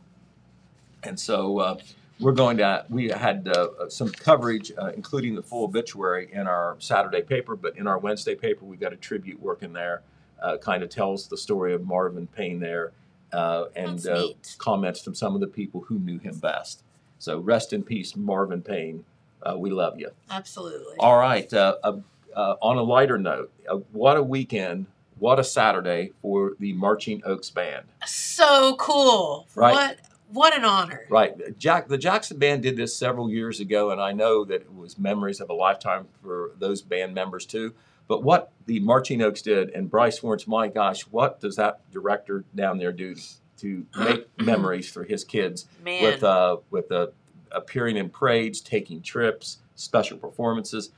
And 1.02 1.20
so 1.20 1.58
uh, 1.58 1.76
we're 2.18 2.32
going 2.32 2.56
to, 2.56 2.86
we 2.88 3.10
had 3.10 3.46
uh, 3.48 3.90
some 3.90 4.08
coverage, 4.08 4.72
uh, 4.78 4.92
including 4.96 5.34
the 5.34 5.42
full 5.42 5.64
obituary 5.64 6.30
in 6.32 6.46
our 6.46 6.76
Saturday 6.78 7.20
paper, 7.20 7.54
but 7.54 7.76
in 7.76 7.86
our 7.86 7.98
Wednesday 7.98 8.34
paper, 8.34 8.64
we 8.64 8.78
got 8.78 8.94
a 8.94 8.96
tribute 8.96 9.38
work 9.42 9.62
in 9.62 9.74
there. 9.74 10.00
Uh, 10.40 10.56
kind 10.56 10.82
of 10.82 10.88
tells 10.88 11.28
the 11.28 11.36
story 11.36 11.74
of 11.74 11.86
Marvin 11.86 12.26
Payne 12.28 12.60
there 12.60 12.92
uh, 13.30 13.64
and 13.76 14.06
uh, 14.06 14.28
comments 14.56 15.02
from 15.02 15.14
some 15.14 15.34
of 15.34 15.42
the 15.42 15.48
people 15.48 15.82
who 15.82 15.98
knew 15.98 16.18
him 16.18 16.38
best. 16.38 16.82
So 17.18 17.40
rest 17.40 17.74
in 17.74 17.82
peace, 17.82 18.16
Marvin 18.16 18.62
Payne. 18.62 19.04
Uh, 19.42 19.56
we 19.58 19.70
love 19.70 20.00
you. 20.00 20.10
Absolutely. 20.30 20.96
All 20.98 21.18
right. 21.18 21.52
Uh, 21.52 21.76
uh, 21.84 21.98
uh, 22.34 22.54
on 22.60 22.76
a 22.76 22.82
lighter 22.82 23.18
note, 23.18 23.52
uh, 23.68 23.76
what 23.92 24.16
a 24.16 24.22
weekend, 24.22 24.86
what 25.18 25.38
a 25.38 25.44
Saturday 25.44 26.12
for 26.22 26.52
the 26.58 26.72
Marching 26.72 27.22
Oaks 27.24 27.50
Band. 27.50 27.86
So 28.06 28.76
cool. 28.76 29.46
Right. 29.54 29.72
What 29.72 29.98
what 30.30 30.56
an 30.56 30.64
honor. 30.64 31.06
Right. 31.08 31.58
Jack, 31.58 31.88
the 31.88 31.96
Jackson 31.96 32.38
Band 32.38 32.62
did 32.62 32.76
this 32.76 32.94
several 32.94 33.30
years 33.30 33.60
ago, 33.60 33.90
and 33.90 34.00
I 34.00 34.12
know 34.12 34.44
that 34.44 34.60
it 34.60 34.74
was 34.74 34.98
memories 34.98 35.40
of 35.40 35.48
a 35.48 35.54
lifetime 35.54 36.06
for 36.22 36.52
those 36.58 36.82
band 36.82 37.14
members 37.14 37.46
too. 37.46 37.74
But 38.06 38.22
what 38.22 38.52
the 38.66 38.80
Marching 38.80 39.22
Oaks 39.22 39.42
did, 39.42 39.70
and 39.70 39.90
Bryce 39.90 40.22
Warrens, 40.22 40.46
my 40.46 40.68
gosh, 40.68 41.02
what 41.02 41.40
does 41.40 41.56
that 41.56 41.80
director 41.90 42.44
down 42.54 42.78
there 42.78 42.92
do 42.92 43.14
to 43.58 43.86
make 43.98 44.28
memories 44.38 44.90
for 44.90 45.04
his 45.04 45.24
kids 45.24 45.66
Man. 45.84 46.02
with 46.02 46.24
uh, 46.24 46.58
with 46.70 46.90
uh, 46.90 47.08
appearing 47.52 47.96
in 47.96 48.08
parades, 48.08 48.60
taking 48.60 49.02
trips, 49.02 49.58
special 49.74 50.18
performances. 50.18 50.90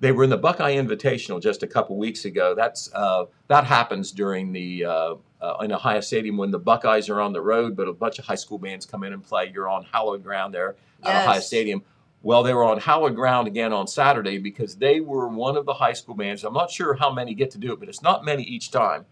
They 0.00 0.12
were 0.12 0.24
in 0.24 0.30
the 0.30 0.36
Buckeye 0.36 0.76
Invitational 0.76 1.40
just 1.40 1.62
a 1.62 1.66
couple 1.66 1.96
weeks 1.96 2.24
ago. 2.26 2.54
That's 2.54 2.92
uh, 2.92 3.26
that 3.48 3.64
happens 3.64 4.12
during 4.12 4.52
the 4.52 4.84
uh, 4.84 5.14
uh, 5.40 5.56
in 5.62 5.72
Ohio 5.72 6.00
Stadium 6.00 6.36
when 6.36 6.50
the 6.50 6.58
Buckeyes 6.58 7.08
are 7.08 7.20
on 7.20 7.32
the 7.32 7.40
road, 7.40 7.76
but 7.76 7.88
a 7.88 7.92
bunch 7.92 8.18
of 8.18 8.26
high 8.26 8.34
school 8.34 8.58
bands 8.58 8.84
come 8.84 9.04
in 9.04 9.12
and 9.12 9.24
play. 9.24 9.50
You're 9.52 9.68
on 9.68 9.84
hallowed 9.84 10.22
ground 10.22 10.52
there 10.52 10.76
at 11.02 11.22
Ohio 11.24 11.40
Stadium. 11.40 11.82
Well, 12.22 12.42
they 12.42 12.52
were 12.52 12.64
on 12.64 12.80
hallowed 12.80 13.14
ground 13.14 13.46
again 13.46 13.72
on 13.72 13.86
Saturday 13.86 14.38
because 14.38 14.76
they 14.76 15.00
were 15.00 15.28
one 15.28 15.56
of 15.56 15.64
the 15.64 15.74
high 15.74 15.92
school 15.92 16.14
bands. 16.14 16.44
I'm 16.44 16.54
not 16.54 16.70
sure 16.70 16.94
how 16.94 17.12
many 17.12 17.34
get 17.34 17.52
to 17.52 17.58
do 17.58 17.72
it, 17.72 17.80
but 17.80 17.88
it's 17.88 18.02
not 18.02 18.24
many 18.24 18.42
each 18.42 18.70
time. 18.70 19.06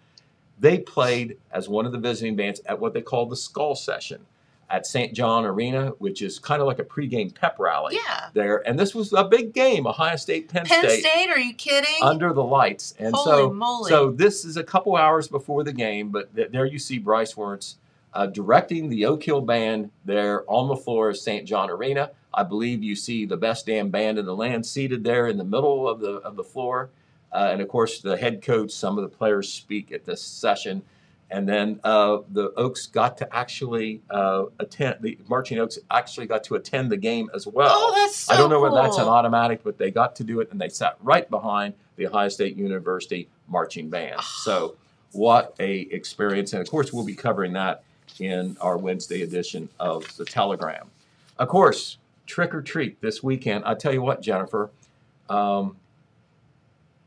They 0.58 0.78
played 0.78 1.38
as 1.50 1.68
one 1.68 1.86
of 1.86 1.92
the 1.92 1.98
visiting 1.98 2.36
bands 2.36 2.60
at 2.66 2.78
what 2.78 2.92
they 2.92 3.02
call 3.02 3.26
the 3.26 3.36
Skull 3.36 3.74
Session. 3.74 4.26
At 4.70 4.86
St. 4.86 5.12
John 5.14 5.44
Arena, 5.44 5.90
which 5.98 6.22
is 6.22 6.38
kind 6.38 6.60
of 6.60 6.66
like 6.66 6.78
a 6.78 6.84
pregame 6.84 7.34
pep 7.34 7.58
rally 7.58 7.96
Yeah. 7.96 8.28
there. 8.32 8.66
And 8.66 8.78
this 8.78 8.94
was 8.94 9.12
a 9.12 9.24
big 9.24 9.52
game, 9.52 9.86
Ohio 9.86 10.16
State, 10.16 10.48
Penn, 10.48 10.64
State. 10.66 10.80
Penn 10.80 10.90
State, 11.00 11.30
are 11.30 11.38
you 11.38 11.54
kidding? 11.54 12.02
under 12.02 12.32
the 12.32 12.42
lights. 12.42 12.94
And 12.98 13.14
Holy 13.14 13.42
so, 13.42 13.50
moly. 13.52 13.88
so 13.90 14.10
this 14.10 14.44
is 14.44 14.56
a 14.56 14.64
couple 14.64 14.96
hours 14.96 15.28
before 15.28 15.64
the 15.64 15.72
game, 15.72 16.08
but 16.10 16.34
th- 16.34 16.50
there 16.50 16.64
you 16.64 16.78
see 16.78 16.98
Bryce 16.98 17.36
Wertz 17.36 17.76
uh, 18.14 18.26
directing 18.26 18.88
the 18.88 19.06
Oak 19.06 19.22
Hill 19.24 19.40
Band 19.40 19.90
there 20.04 20.44
on 20.50 20.68
the 20.68 20.76
floor 20.76 21.10
of 21.10 21.16
St. 21.16 21.46
John 21.46 21.68
Arena. 21.70 22.10
I 22.32 22.42
believe 22.42 22.82
you 22.82 22.96
see 22.96 23.26
the 23.26 23.36
best 23.36 23.66
damn 23.66 23.90
band 23.90 24.18
in 24.18 24.24
the 24.26 24.34
land 24.34 24.66
seated 24.66 25.04
there 25.04 25.26
in 25.28 25.36
the 25.36 25.44
middle 25.44 25.88
of 25.88 26.00
the 26.00 26.14
of 26.16 26.34
the 26.36 26.42
floor, 26.44 26.90
uh, 27.32 27.48
and 27.52 27.60
of 27.60 27.68
course 27.68 28.00
the 28.00 28.16
head 28.16 28.42
coach. 28.42 28.72
Some 28.72 28.98
of 28.98 29.02
the 29.08 29.16
players 29.16 29.52
speak 29.52 29.92
at 29.92 30.04
this 30.04 30.20
session, 30.22 30.82
and 31.30 31.48
then 31.48 31.80
uh, 31.84 32.18
the 32.30 32.52
Oaks 32.56 32.86
got 32.86 33.16
to 33.18 33.36
actually 33.36 34.02
uh, 34.10 34.44
attend. 34.58 34.96
The 35.00 35.18
Marching 35.28 35.58
Oaks 35.58 35.78
actually 35.90 36.26
got 36.26 36.44
to 36.44 36.54
attend 36.54 36.90
the 36.90 36.96
game 36.96 37.30
as 37.34 37.46
well. 37.46 37.70
oh, 37.72 37.92
that's 37.96 38.16
so 38.16 38.34
I 38.34 38.36
don't 38.36 38.50
know 38.50 38.60
whether 38.60 38.76
that's 38.76 38.98
an 38.98 39.08
automatic, 39.08 39.62
but 39.64 39.78
they 39.78 39.90
got 39.90 40.16
to 40.16 40.24
do 40.24 40.40
it, 40.40 40.50
and 40.50 40.60
they 40.60 40.68
sat 40.68 40.96
right 41.02 41.28
behind 41.28 41.74
the 41.96 42.06
Ohio 42.06 42.28
State 42.28 42.56
University 42.56 43.28
marching 43.48 43.90
band. 43.90 44.16
Ah. 44.18 44.40
so, 44.42 44.76
what 45.12 45.54
a 45.58 45.80
experience! 45.90 46.52
And 46.52 46.62
of 46.62 46.70
course, 46.70 46.92
we'll 46.92 47.04
be 47.04 47.14
covering 47.14 47.52
that 47.54 47.82
in 48.18 48.56
our 48.60 48.76
Wednesday 48.76 49.22
edition 49.22 49.68
of 49.80 50.16
the 50.16 50.24
Telegram. 50.24 50.90
Of 51.38 51.48
course, 51.48 51.98
trick 52.26 52.54
or 52.54 52.62
treat 52.62 53.00
this 53.00 53.22
weekend. 53.22 53.64
I 53.64 53.74
tell 53.74 53.92
you 53.92 54.02
what, 54.02 54.22
Jennifer, 54.22 54.70
um, 55.28 55.76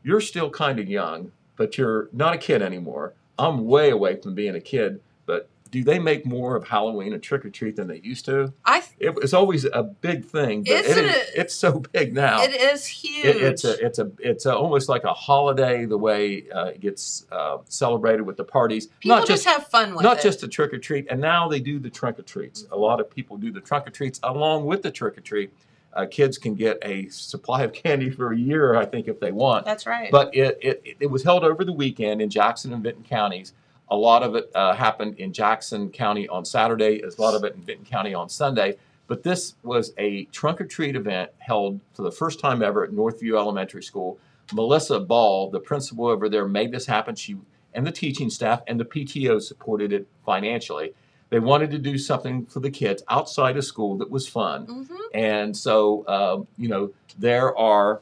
you're 0.02 0.20
still 0.20 0.50
kind 0.50 0.78
of 0.78 0.88
young, 0.88 1.32
but 1.56 1.78
you're 1.78 2.08
not 2.12 2.34
a 2.34 2.38
kid 2.38 2.62
anymore. 2.62 3.14
I'm 3.38 3.66
way 3.66 3.90
away 3.90 4.16
from 4.20 4.34
being 4.34 4.54
a 4.54 4.60
kid, 4.60 5.00
but 5.26 5.48
do 5.70 5.84
they 5.84 5.98
make 5.98 6.24
more 6.24 6.56
of 6.56 6.66
Halloween 6.66 7.12
and 7.12 7.22
trick 7.22 7.44
or 7.44 7.50
treat 7.50 7.76
than 7.76 7.88
they 7.88 7.98
used 7.98 8.24
to? 8.24 8.54
I 8.64 8.82
It 8.98 9.14
was 9.14 9.34
always 9.34 9.66
a 9.66 9.82
big 9.82 10.24
thing, 10.24 10.62
but 10.62 10.72
Isn't 10.72 11.04
it 11.04 11.10
is, 11.10 11.16
it? 11.16 11.30
it's 11.36 11.54
so 11.54 11.80
big 11.92 12.14
now. 12.14 12.42
it 12.42 12.54
is 12.54 12.86
huge. 12.86 13.26
It- 13.26 13.36
it's 13.42 13.64
a 13.64 13.84
it's 13.84 13.98
a 13.98 14.10
it's 14.18 14.46
a, 14.46 14.56
almost 14.56 14.88
like 14.88 15.04
a 15.04 15.12
holiday 15.12 15.84
the 15.84 15.98
way 15.98 16.48
uh, 16.50 16.66
it 16.66 16.80
gets 16.80 17.26
uh, 17.30 17.58
celebrated 17.68 18.22
with 18.22 18.38
the 18.38 18.44
parties. 18.44 18.86
People 19.00 19.18
not 19.18 19.26
just, 19.26 19.44
just 19.44 19.56
have 19.56 19.68
fun 19.68 19.90
with 19.94 20.00
it. 20.00 20.08
not 20.08 20.22
just 20.22 20.40
the 20.40 20.48
trick 20.48 20.72
or 20.72 20.78
treat, 20.78 21.06
and 21.10 21.20
now 21.20 21.48
they 21.48 21.60
do 21.60 21.78
the 21.78 21.90
trunk 21.90 22.18
or 22.18 22.22
treats. 22.22 22.64
A 22.72 22.76
lot 22.76 22.98
of 22.98 23.10
people 23.10 23.36
do 23.36 23.52
the 23.52 23.60
trunk 23.60 23.86
or 23.86 23.90
treats 23.90 24.18
along 24.22 24.64
with 24.64 24.82
the 24.82 24.90
trick 24.90 25.18
or 25.18 25.20
treat. 25.20 25.52
Uh, 25.94 26.06
kids 26.06 26.38
can 26.38 26.54
get 26.54 26.78
a 26.82 27.08
supply 27.08 27.62
of 27.62 27.72
candy 27.84 28.10
for 28.10 28.32
a 28.32 28.38
year, 28.38 28.76
I 28.76 28.84
think, 28.84 29.08
if 29.08 29.20
they 29.20 29.32
want. 29.32 29.64
That's 29.64 29.86
right. 29.86 30.10
But 30.10 30.34
it, 30.34 30.58
it, 30.60 30.96
it 31.00 31.06
was 31.10 31.22
held 31.24 31.44
over 31.44 31.64
the 31.64 31.72
weekend 31.72 32.20
in 32.20 32.30
Jackson 32.30 32.72
and 32.72 32.82
Vinton 32.82 33.04
counties. 33.04 33.52
A 33.90 33.96
lot 33.96 34.22
of 34.22 34.34
it 34.34 34.50
uh, 34.54 34.74
happened 34.74 35.18
in 35.18 35.32
Jackson 35.32 35.90
County 35.90 36.28
on 36.28 36.44
Saturday, 36.44 37.00
a 37.00 37.20
lot 37.20 37.34
of 37.34 37.42
it 37.44 37.54
in 37.54 37.62
Vinton 37.62 37.86
County 37.86 38.12
on 38.12 38.28
Sunday. 38.28 38.76
But 39.06 39.22
this 39.22 39.54
was 39.62 39.94
a 39.96 40.24
trunk 40.26 40.60
or 40.60 40.66
treat 40.66 40.94
event 40.94 41.30
held 41.38 41.80
for 41.94 42.02
the 42.02 42.12
first 42.12 42.38
time 42.38 42.62
ever 42.62 42.84
at 42.84 42.90
Northview 42.90 43.38
Elementary 43.38 43.82
School. 43.82 44.18
Melissa 44.52 45.00
Ball, 45.00 45.50
the 45.50 45.60
principal 45.60 46.06
over 46.06 46.28
there, 46.28 46.46
made 46.46 46.72
this 46.72 46.86
happen. 46.86 47.14
She 47.14 47.36
and 47.74 47.86
the 47.86 47.92
teaching 47.92 48.30
staff 48.30 48.62
and 48.66 48.78
the 48.78 48.84
PTO 48.84 49.40
supported 49.40 49.92
it 49.92 50.06
financially. 50.24 50.94
They 51.30 51.38
wanted 51.38 51.70
to 51.72 51.78
do 51.78 51.98
something 51.98 52.46
for 52.46 52.60
the 52.60 52.70
kids 52.70 53.02
outside 53.08 53.56
of 53.56 53.64
school 53.64 53.98
that 53.98 54.10
was 54.10 54.26
fun. 54.26 54.64
hmm 54.64 54.94
And 55.12 55.56
so, 55.56 56.06
um, 56.08 56.46
you 56.56 56.68
know, 56.68 56.90
there 57.18 57.56
are. 57.56 58.00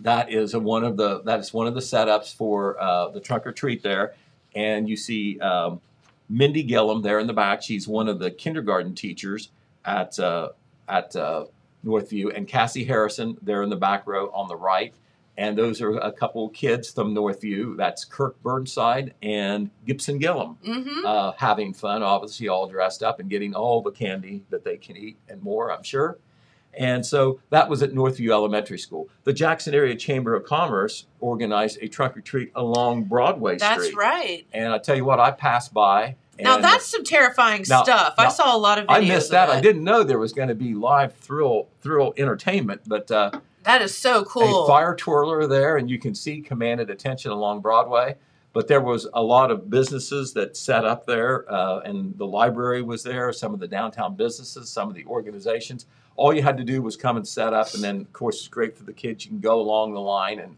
That 0.00 0.32
is 0.32 0.54
a, 0.54 0.60
one 0.60 0.84
of 0.84 0.96
the 0.96 1.20
that 1.24 1.38
is 1.38 1.52
one 1.52 1.66
of 1.66 1.74
the 1.74 1.80
setups 1.80 2.34
for 2.34 2.80
uh, 2.80 3.08
the 3.10 3.20
trunk 3.20 3.46
or 3.46 3.52
treat 3.52 3.82
there, 3.82 4.14
and 4.54 4.88
you 4.88 4.96
see 4.96 5.38
um, 5.40 5.82
Mindy 6.30 6.62
Gillum 6.62 7.02
there 7.02 7.18
in 7.18 7.26
the 7.26 7.34
back. 7.34 7.62
She's 7.62 7.86
one 7.86 8.08
of 8.08 8.18
the 8.18 8.30
kindergarten 8.30 8.94
teachers 8.94 9.50
at 9.84 10.18
uh, 10.18 10.50
at 10.88 11.14
uh, 11.14 11.44
Northview, 11.84 12.34
and 12.34 12.48
Cassie 12.48 12.84
Harrison 12.84 13.36
there 13.42 13.62
in 13.62 13.68
the 13.68 13.76
back 13.76 14.06
row 14.06 14.30
on 14.30 14.48
the 14.48 14.56
right. 14.56 14.94
And 15.38 15.56
those 15.58 15.82
are 15.82 15.96
a 15.98 16.12
couple 16.12 16.48
kids 16.48 16.90
from 16.90 17.14
Northview. 17.14 17.76
That's 17.76 18.04
Kirk 18.06 18.42
Burnside 18.42 19.12
and 19.22 19.70
Gibson 19.86 20.18
Gillum 20.18 20.56
hmm 20.64 21.04
uh, 21.04 21.32
having 21.36 21.74
fun, 21.74 22.02
obviously 22.02 22.48
all 22.48 22.66
dressed 22.66 23.02
up 23.02 23.20
and 23.20 23.28
getting 23.28 23.54
all 23.54 23.82
the 23.82 23.90
candy 23.90 24.44
that 24.50 24.64
they 24.64 24.76
can 24.78 24.96
eat 24.96 25.18
and 25.28 25.42
more, 25.42 25.70
I'm 25.70 25.82
sure. 25.82 26.18
And 26.78 27.04
so 27.06 27.40
that 27.50 27.70
was 27.70 27.82
at 27.82 27.92
Northview 27.92 28.30
Elementary 28.30 28.78
School. 28.78 29.08
The 29.24 29.32
Jackson 29.32 29.74
Area 29.74 29.94
Chamber 29.96 30.34
of 30.34 30.44
Commerce 30.44 31.06
organized 31.20 31.78
a 31.80 31.88
trunk 31.88 32.16
retreat 32.16 32.50
along 32.54 33.04
Broadway 33.04 33.56
That's 33.56 33.84
Street. 33.84 33.96
right. 33.96 34.46
And 34.52 34.72
I 34.72 34.78
tell 34.78 34.94
you 34.96 35.04
what, 35.04 35.18
I 35.20 35.30
passed 35.30 35.72
by. 35.72 36.16
And 36.38 36.44
Now 36.44 36.58
that's 36.58 36.84
some 36.86 37.02
terrifying 37.02 37.64
Now- 37.68 37.82
stuff. 37.82 38.14
I 38.18 38.28
saw 38.28 38.54
a 38.54 38.58
lot 38.58 38.78
of 38.78 38.86
videos. 38.86 38.94
I 38.94 39.00
missed 39.00 39.26
of 39.28 39.32
that. 39.32 39.50
I 39.50 39.60
didn't 39.62 39.84
know 39.84 40.02
there 40.02 40.18
was 40.18 40.34
going 40.34 40.48
to 40.48 40.54
be 40.54 40.74
live 40.74 41.14
thrill 41.14 41.68
thrill 41.80 42.12
entertainment, 42.18 42.82
but 42.86 43.10
uh, 43.10 43.30
That 43.66 43.82
is 43.82 43.96
so 43.96 44.24
cool. 44.24 44.62
a 44.64 44.66
fire 44.68 44.94
twirler 44.94 45.48
there, 45.48 45.76
and 45.76 45.90
you 45.90 45.98
can 45.98 46.14
see 46.14 46.40
commanded 46.40 46.88
attention 46.88 47.32
along 47.32 47.60
Broadway. 47.62 48.14
But 48.52 48.68
there 48.68 48.80
was 48.80 49.08
a 49.12 49.20
lot 49.22 49.50
of 49.50 49.68
businesses 49.68 50.32
that 50.34 50.56
set 50.56 50.84
up 50.84 51.04
there, 51.04 51.44
uh, 51.52 51.80
and 51.80 52.16
the 52.16 52.26
library 52.26 52.80
was 52.80 53.02
there. 53.02 53.30
Some 53.32 53.52
of 53.52 53.58
the 53.60 53.66
downtown 53.66 54.14
businesses, 54.14 54.70
some 54.70 54.88
of 54.88 54.94
the 54.94 55.04
organizations. 55.06 55.86
All 56.14 56.32
you 56.32 56.42
had 56.42 56.56
to 56.58 56.64
do 56.64 56.80
was 56.80 56.96
come 56.96 57.16
and 57.16 57.26
set 57.26 57.52
up, 57.52 57.74
and 57.74 57.82
then 57.82 58.02
of 58.02 58.12
course 58.12 58.38
it's 58.38 58.48
great 58.48 58.76
for 58.78 58.84
the 58.84 58.92
kids. 58.92 59.24
You 59.26 59.30
can 59.32 59.40
go 59.40 59.60
along 59.60 59.92
the 59.94 60.00
line, 60.00 60.38
and 60.38 60.56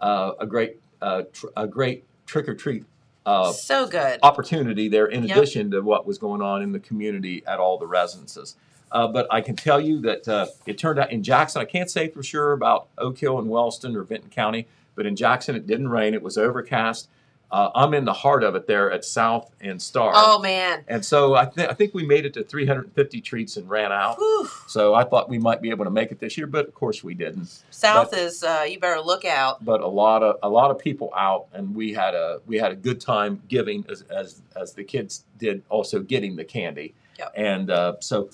uh, 0.00 0.32
a 0.38 0.46
great 0.46 0.76
uh, 1.00 1.22
tr- 1.32 1.46
a 1.56 1.66
great 1.66 2.04
trick 2.26 2.46
or 2.46 2.54
treat 2.54 2.84
uh, 3.24 3.52
so 3.52 3.86
good. 3.86 4.20
opportunity 4.22 4.86
there 4.88 5.06
in 5.06 5.24
Yep. 5.24 5.36
addition 5.36 5.70
to 5.70 5.80
what 5.80 6.06
was 6.06 6.18
going 6.18 6.42
on 6.42 6.60
in 6.62 6.72
the 6.72 6.78
community 6.80 7.42
at 7.46 7.58
all 7.58 7.78
the 7.78 7.86
residences. 7.86 8.56
Uh, 8.92 9.06
but 9.08 9.26
I 9.30 9.40
can 9.40 9.56
tell 9.56 9.80
you 9.80 10.00
that 10.00 10.26
uh, 10.28 10.46
it 10.66 10.78
turned 10.78 10.98
out 10.98 11.12
in 11.12 11.22
Jackson, 11.22 11.62
I 11.62 11.64
can't 11.64 11.90
say 11.90 12.08
for 12.08 12.22
sure 12.22 12.52
about 12.52 12.88
Oak 12.98 13.18
Hill 13.18 13.38
and 13.38 13.48
Wellston 13.48 13.94
or 13.96 14.02
Vinton 14.02 14.30
County, 14.30 14.66
but 14.94 15.06
in 15.06 15.16
Jackson 15.16 15.54
it 15.54 15.66
didn't 15.66 15.88
rain. 15.88 16.14
It 16.14 16.22
was 16.22 16.36
overcast. 16.36 17.08
Uh, 17.52 17.68
I'm 17.74 17.94
in 17.94 18.04
the 18.04 18.12
heart 18.12 18.44
of 18.44 18.54
it 18.54 18.68
there 18.68 18.92
at 18.92 19.04
South 19.04 19.50
and 19.60 19.82
Star. 19.82 20.12
Oh 20.14 20.38
man. 20.38 20.84
And 20.86 21.04
so 21.04 21.34
I, 21.34 21.46
th- 21.46 21.68
I 21.68 21.74
think 21.74 21.94
we 21.94 22.06
made 22.06 22.24
it 22.24 22.34
to 22.34 22.44
350 22.44 23.20
treats 23.20 23.56
and 23.56 23.68
ran 23.68 23.90
out. 23.90 24.18
Whew. 24.18 24.48
So 24.68 24.94
I 24.94 25.02
thought 25.02 25.28
we 25.28 25.38
might 25.38 25.60
be 25.60 25.70
able 25.70 25.84
to 25.84 25.90
make 25.90 26.12
it 26.12 26.20
this 26.20 26.38
year, 26.38 26.46
but 26.46 26.68
of 26.68 26.74
course 26.74 27.02
we 27.02 27.14
didn't 27.14 27.48
South 27.70 28.16
is 28.16 28.44
uh, 28.44 28.64
you 28.68 28.78
better 28.78 29.00
look 29.00 29.24
out. 29.24 29.64
but 29.64 29.80
a 29.80 29.86
lot 29.86 30.22
of 30.22 30.36
a 30.44 30.48
lot 30.48 30.70
of 30.70 30.78
people 30.78 31.12
out, 31.16 31.46
and 31.52 31.74
we 31.74 31.92
had 31.92 32.14
a 32.14 32.40
we 32.46 32.56
had 32.56 32.70
a 32.70 32.76
good 32.76 33.00
time 33.00 33.42
giving 33.48 33.84
as 33.88 34.02
as, 34.02 34.42
as 34.54 34.74
the 34.74 34.84
kids 34.84 35.24
did, 35.38 35.62
also 35.68 36.00
getting 36.00 36.36
the 36.36 36.44
candy. 36.44 36.94
Yep. 37.18 37.32
And 37.34 37.70
uh, 37.70 37.94
so 37.98 38.30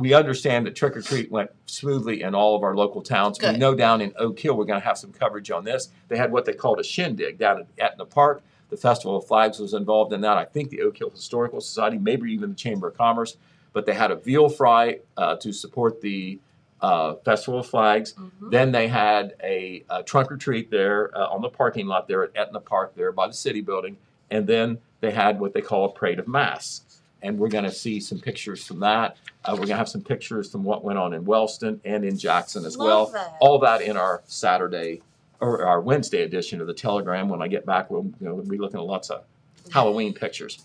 we 0.00 0.14
understand 0.14 0.66
that 0.66 0.74
trick 0.74 0.96
or 0.96 1.02
treat 1.02 1.30
went 1.30 1.50
smoothly 1.66 2.22
in 2.22 2.34
all 2.34 2.56
of 2.56 2.62
our 2.62 2.74
local 2.74 3.02
towns. 3.02 3.38
We 3.40 3.58
know 3.58 3.74
down 3.74 4.00
in 4.00 4.12
Oak 4.16 4.38
Hill 4.38 4.56
we're 4.56 4.64
going 4.64 4.80
to 4.80 4.86
have 4.86 4.98
some 4.98 5.12
coverage 5.12 5.50
on 5.50 5.64
this. 5.64 5.90
They 6.08 6.16
had 6.16 6.32
what 6.32 6.44
they 6.46 6.54
called 6.54 6.80
a 6.80 6.84
shindig 6.84 7.38
down 7.38 7.58
at 7.60 7.66
Etna 7.78 8.06
Park. 8.06 8.42
The 8.70 8.76
Festival 8.76 9.16
of 9.16 9.26
Flags 9.26 9.58
was 9.58 9.74
involved 9.74 10.12
in 10.12 10.20
that. 10.22 10.38
I 10.38 10.44
think 10.44 10.70
the 10.70 10.82
Oak 10.82 10.96
Hill 10.96 11.10
Historical 11.10 11.60
Society, 11.60 11.98
maybe 11.98 12.32
even 12.32 12.50
the 12.50 12.56
Chamber 12.56 12.88
of 12.88 12.96
Commerce. 12.96 13.36
But 13.72 13.86
they 13.86 13.94
had 13.94 14.10
a 14.10 14.16
veal 14.16 14.48
fry 14.48 15.00
uh, 15.16 15.36
to 15.36 15.52
support 15.52 16.00
the 16.00 16.40
uh, 16.80 17.14
Festival 17.16 17.60
of 17.60 17.66
Flags. 17.66 18.14
Mhm. 18.14 18.50
Then 18.50 18.72
they 18.72 18.88
had 18.88 19.34
a, 19.42 19.84
a 19.90 20.02
trunk 20.02 20.32
or 20.32 20.36
treat 20.36 20.70
there 20.70 21.16
uh, 21.16 21.28
on 21.28 21.42
the 21.42 21.50
parking 21.50 21.86
lot 21.86 22.08
there 22.08 22.22
at 22.24 22.30
Etna 22.34 22.60
Park 22.60 22.94
there 22.96 23.12
by 23.12 23.26
the 23.26 23.34
city 23.34 23.60
building. 23.60 23.96
And 24.30 24.46
then 24.46 24.78
they 25.00 25.10
had 25.10 25.40
what 25.40 25.52
they 25.52 25.60
call 25.60 25.84
a 25.84 25.92
parade 25.92 26.18
of 26.18 26.26
masks. 26.26 26.89
And 27.22 27.38
we're 27.38 27.48
going 27.48 27.64
to 27.64 27.70
see 27.72 28.00
some 28.00 28.18
pictures 28.18 28.64
from 28.64 28.80
that. 28.80 29.16
Uh, 29.44 29.50
we're 29.52 29.58
going 29.58 29.68
to 29.68 29.76
have 29.76 29.88
some 29.88 30.02
pictures 30.02 30.50
from 30.50 30.64
what 30.64 30.84
went 30.84 30.98
on 30.98 31.12
in 31.12 31.24
Wellston 31.24 31.80
and 31.84 32.04
in 32.04 32.18
Jackson 32.18 32.64
as 32.64 32.76
Love 32.76 32.86
well. 32.86 33.06
that. 33.12 33.36
All 33.40 33.58
that 33.60 33.82
in 33.82 33.96
our 33.96 34.22
Saturday 34.26 35.02
or 35.40 35.64
our 35.66 35.80
Wednesday 35.80 36.22
edition 36.22 36.60
of 36.60 36.66
the 36.66 36.74
Telegram. 36.74 37.28
When 37.28 37.42
I 37.42 37.48
get 37.48 37.64
back, 37.66 37.90
we'll, 37.90 38.04
you 38.04 38.26
know, 38.26 38.34
we'll 38.34 38.44
be 38.46 38.58
looking 38.58 38.78
at 38.80 38.86
lots 38.86 39.10
of 39.10 39.24
Halloween 39.72 40.14
pictures. 40.14 40.58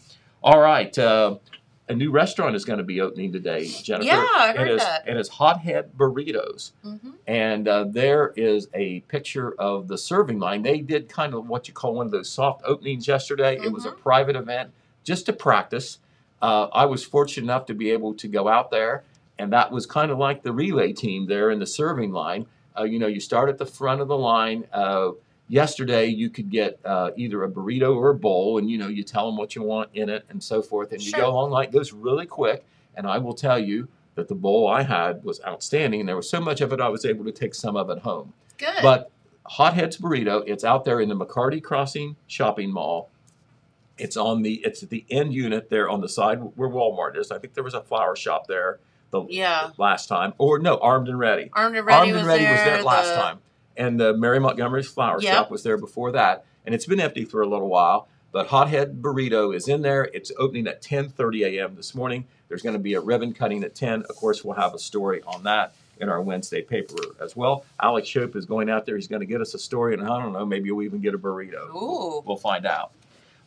All 0.44 0.60
right. 0.60 0.98
Uh, 0.98 1.38
a 1.88 1.94
new 1.94 2.10
restaurant 2.10 2.56
is 2.56 2.66
going 2.66 2.80
to 2.80 2.84
be 2.84 3.00
opening 3.00 3.32
today, 3.32 3.68
Jennifer. 3.68 4.06
Yeah, 4.08 4.26
I 4.36 4.54
heard 4.58 4.68
it 4.70 4.74
is, 4.76 4.82
that. 4.82 5.08
It 5.08 5.18
is 5.18 5.30
Hothead 5.30 5.92
Burritos 5.96 6.72
Mhm. 6.84 7.14
and 7.28 7.68
uh, 7.68 7.84
there 7.84 8.34
is 8.36 8.68
a 8.74 9.02
picture 9.02 9.54
of 9.60 9.88
the 9.88 9.98
serving 9.98 10.40
line. 10.40 10.64
They 10.64 10.80
did 10.80 11.10
kind 11.10 11.36
of 11.36 11.48
what 11.48 11.68
you 11.68 11.76
call 11.76 11.94
one 11.94 12.08
of 12.08 12.12
those 12.12 12.28
soft 12.30 12.64
openings 12.66 13.08
yesterday. 13.08 13.58
It 13.64 13.72
was 13.72 13.86
a 13.86 13.92
Mhm. 13.92 13.98
private 14.00 14.36
event 14.36 14.72
just 15.04 15.28
to 15.28 15.34
practice. 15.34 16.00
Uh, 16.42 16.68
I 16.74 16.86
was 16.86 17.04
fortunate 17.04 17.44
enough 17.46 17.66
to 17.68 17.74
be 17.74 17.92
able 17.92 18.14
to 18.16 18.28
go 18.28 18.48
out 18.48 18.72
there, 18.72 19.04
and 19.40 19.52
that 19.54 19.72
was 19.72 19.86
kind 19.86 20.12
of 20.12 20.18
like 20.18 20.44
the 20.44 20.52
relay 20.52 20.94
team 20.94 21.28
there 21.28 21.52
in 21.52 21.60
the 21.60 21.66
serving 21.66 22.12
line. 22.12 22.46
Uh, 22.78 22.84
you 22.84 23.00
know, 23.00 23.08
you 23.08 23.20
start 23.20 23.50
at 23.50 23.58
the 23.58 23.66
front 23.66 24.02
of 24.02 24.08
the 24.08 24.18
line. 24.18 24.66
Uh, 24.74 25.12
yesterday, 25.48 26.08
you 26.08 26.30
could 26.30 26.50
get 26.50 26.80
uh, 26.86 27.12
either 27.16 27.44
a 27.44 27.50
burrito 27.50 27.96
or 27.96 28.10
a 28.10 28.16
bowl, 28.16 28.58
and 28.58 28.70
you 28.70 28.78
know, 28.78 28.88
you 28.88 29.04
tell 29.04 29.26
them 29.26 29.38
what 29.38 29.56
you 29.56 29.64
want 29.64 29.90
in 29.94 30.10
it 30.10 30.26
and 30.30 30.44
so 30.44 30.62
forth, 30.62 30.92
and 30.92 31.02
you 31.02 31.12
Sure. 31.12 31.22
go 31.22 31.30
along 31.30 31.52
like 31.52 31.70
it 31.70 31.74
goes 31.74 31.94
really 31.94 32.26
quick. 32.26 32.66
And 32.96 33.08
I 33.08 33.18
will 33.18 33.34
tell 33.34 33.60
you 33.60 33.88
that 34.16 34.28
the 34.30 34.36
bowl 34.36 34.68
I 34.68 34.84
had 34.84 35.24
was 35.24 35.42
outstanding, 35.46 36.00
and 36.02 36.10
there 36.10 36.16
was 36.16 36.30
so 36.30 36.40
much 36.40 36.62
of 36.62 36.72
it 36.72 36.80
I 36.80 36.90
was 36.90 37.06
able 37.06 37.26
to 37.26 37.32
take 37.32 37.54
some 37.54 37.76
of 37.76 37.90
it 37.90 38.00
home. 38.00 38.34
Good. 38.58 38.82
But 38.82 39.12
Hotheads 39.46 39.98
Burrito, 39.98 40.44
it's 40.48 40.64
out 40.64 40.86
there 40.86 41.02
in 41.02 41.10
the 41.10 41.16
McCarty 41.16 41.62
Crossing 41.62 42.16
Shopping 42.28 42.72
Mall. 42.72 43.10
It's 43.98 44.18
on 44.18 44.42
the 44.42 44.56
it's 44.66 44.84
at 44.84 44.90
the 44.90 45.06
end 45.10 45.34
unit 45.34 45.70
there 45.70 45.90
on 45.90 46.02
the 46.02 46.10
side 46.10 46.40
where 46.56 46.70
Walmart 46.70 47.18
is. 47.18 47.32
I 47.32 47.38
think 47.40 47.54
there 47.54 47.64
was 47.64 47.74
a 47.74 47.82
flower 47.82 48.16
shop 48.16 48.48
there 48.48 48.80
the 49.12 49.24
Yeah. 49.30 49.70
last 49.78 50.08
time. 50.08 50.34
Or 50.38 50.60
no, 50.60 50.78
Armed 50.78 51.08
and 51.08 51.18
Ready. 51.18 51.50
Armed 51.54 51.78
and 51.78 51.86
Ready, 51.86 51.98
Armed 52.00 52.12
was, 52.12 52.20
and 52.22 52.28
Ready 52.28 52.44
there, 52.44 52.52
was 52.54 52.62
there 52.64 52.84
last 52.84 53.10
the- 53.10 53.22
time. 53.22 53.40
And 53.78 54.00
the 54.00 54.16
Mary 54.16 54.40
Montgomery's 54.40 54.88
flower 54.88 55.20
Yep. 55.22 55.34
shop 55.34 55.52
was 55.52 55.64
there 55.64 55.78
before 55.78 56.12
that. 56.14 56.46
And 56.66 56.74
it's 56.76 56.86
been 56.86 57.00
empty 57.00 57.26
for 57.26 57.42
a 57.42 57.48
little 57.48 57.68
while. 57.70 58.08
But 58.32 58.48
Hothead 58.48 59.02
Burrito 59.02 59.56
is 59.56 59.68
in 59.70 59.82
there. 59.82 60.10
It's 60.14 60.32
opening 60.38 60.68
at 60.68 60.82
10:30 60.82 61.44
a.m. 61.46 61.76
this 61.76 61.96
morning. 61.96 62.26
There's 62.50 62.62
going 62.62 62.74
to 62.74 62.80
be 62.80 62.94
a 62.94 63.00
ribbon 63.00 63.34
cutting 63.34 63.64
at 63.64 63.76
10. 63.76 64.04
Of 64.10 64.16
course, 64.18 64.44
we'll 64.44 64.56
have 64.56 64.74
a 64.74 64.80
story 64.80 65.22
on 65.26 65.44
that 65.44 65.74
in 66.02 66.10
our 66.10 66.22
Wednesday 66.22 66.62
paper 66.62 66.96
as 67.22 67.36
well. 67.38 67.64
Alex 67.82 68.08
Shope 68.10 68.36
is 68.36 68.46
going 68.46 68.70
out 68.70 68.86
there. 68.86 68.98
He's 68.98 69.08
going 69.08 69.22
to 69.22 69.26
get 69.26 69.40
us 69.40 69.54
a 69.54 69.60
story, 69.60 69.94
and 69.94 70.04
I 70.04 70.22
don't 70.22 70.34
know, 70.34 70.46
maybe 70.46 70.70
we'll 70.70 70.86
even 70.86 71.00
get 71.00 71.14
a 71.14 71.18
burrito. 71.18 71.74
Ooh. 71.74 72.22
We'll 72.26 72.36
find 72.36 72.66
out. 72.66 72.92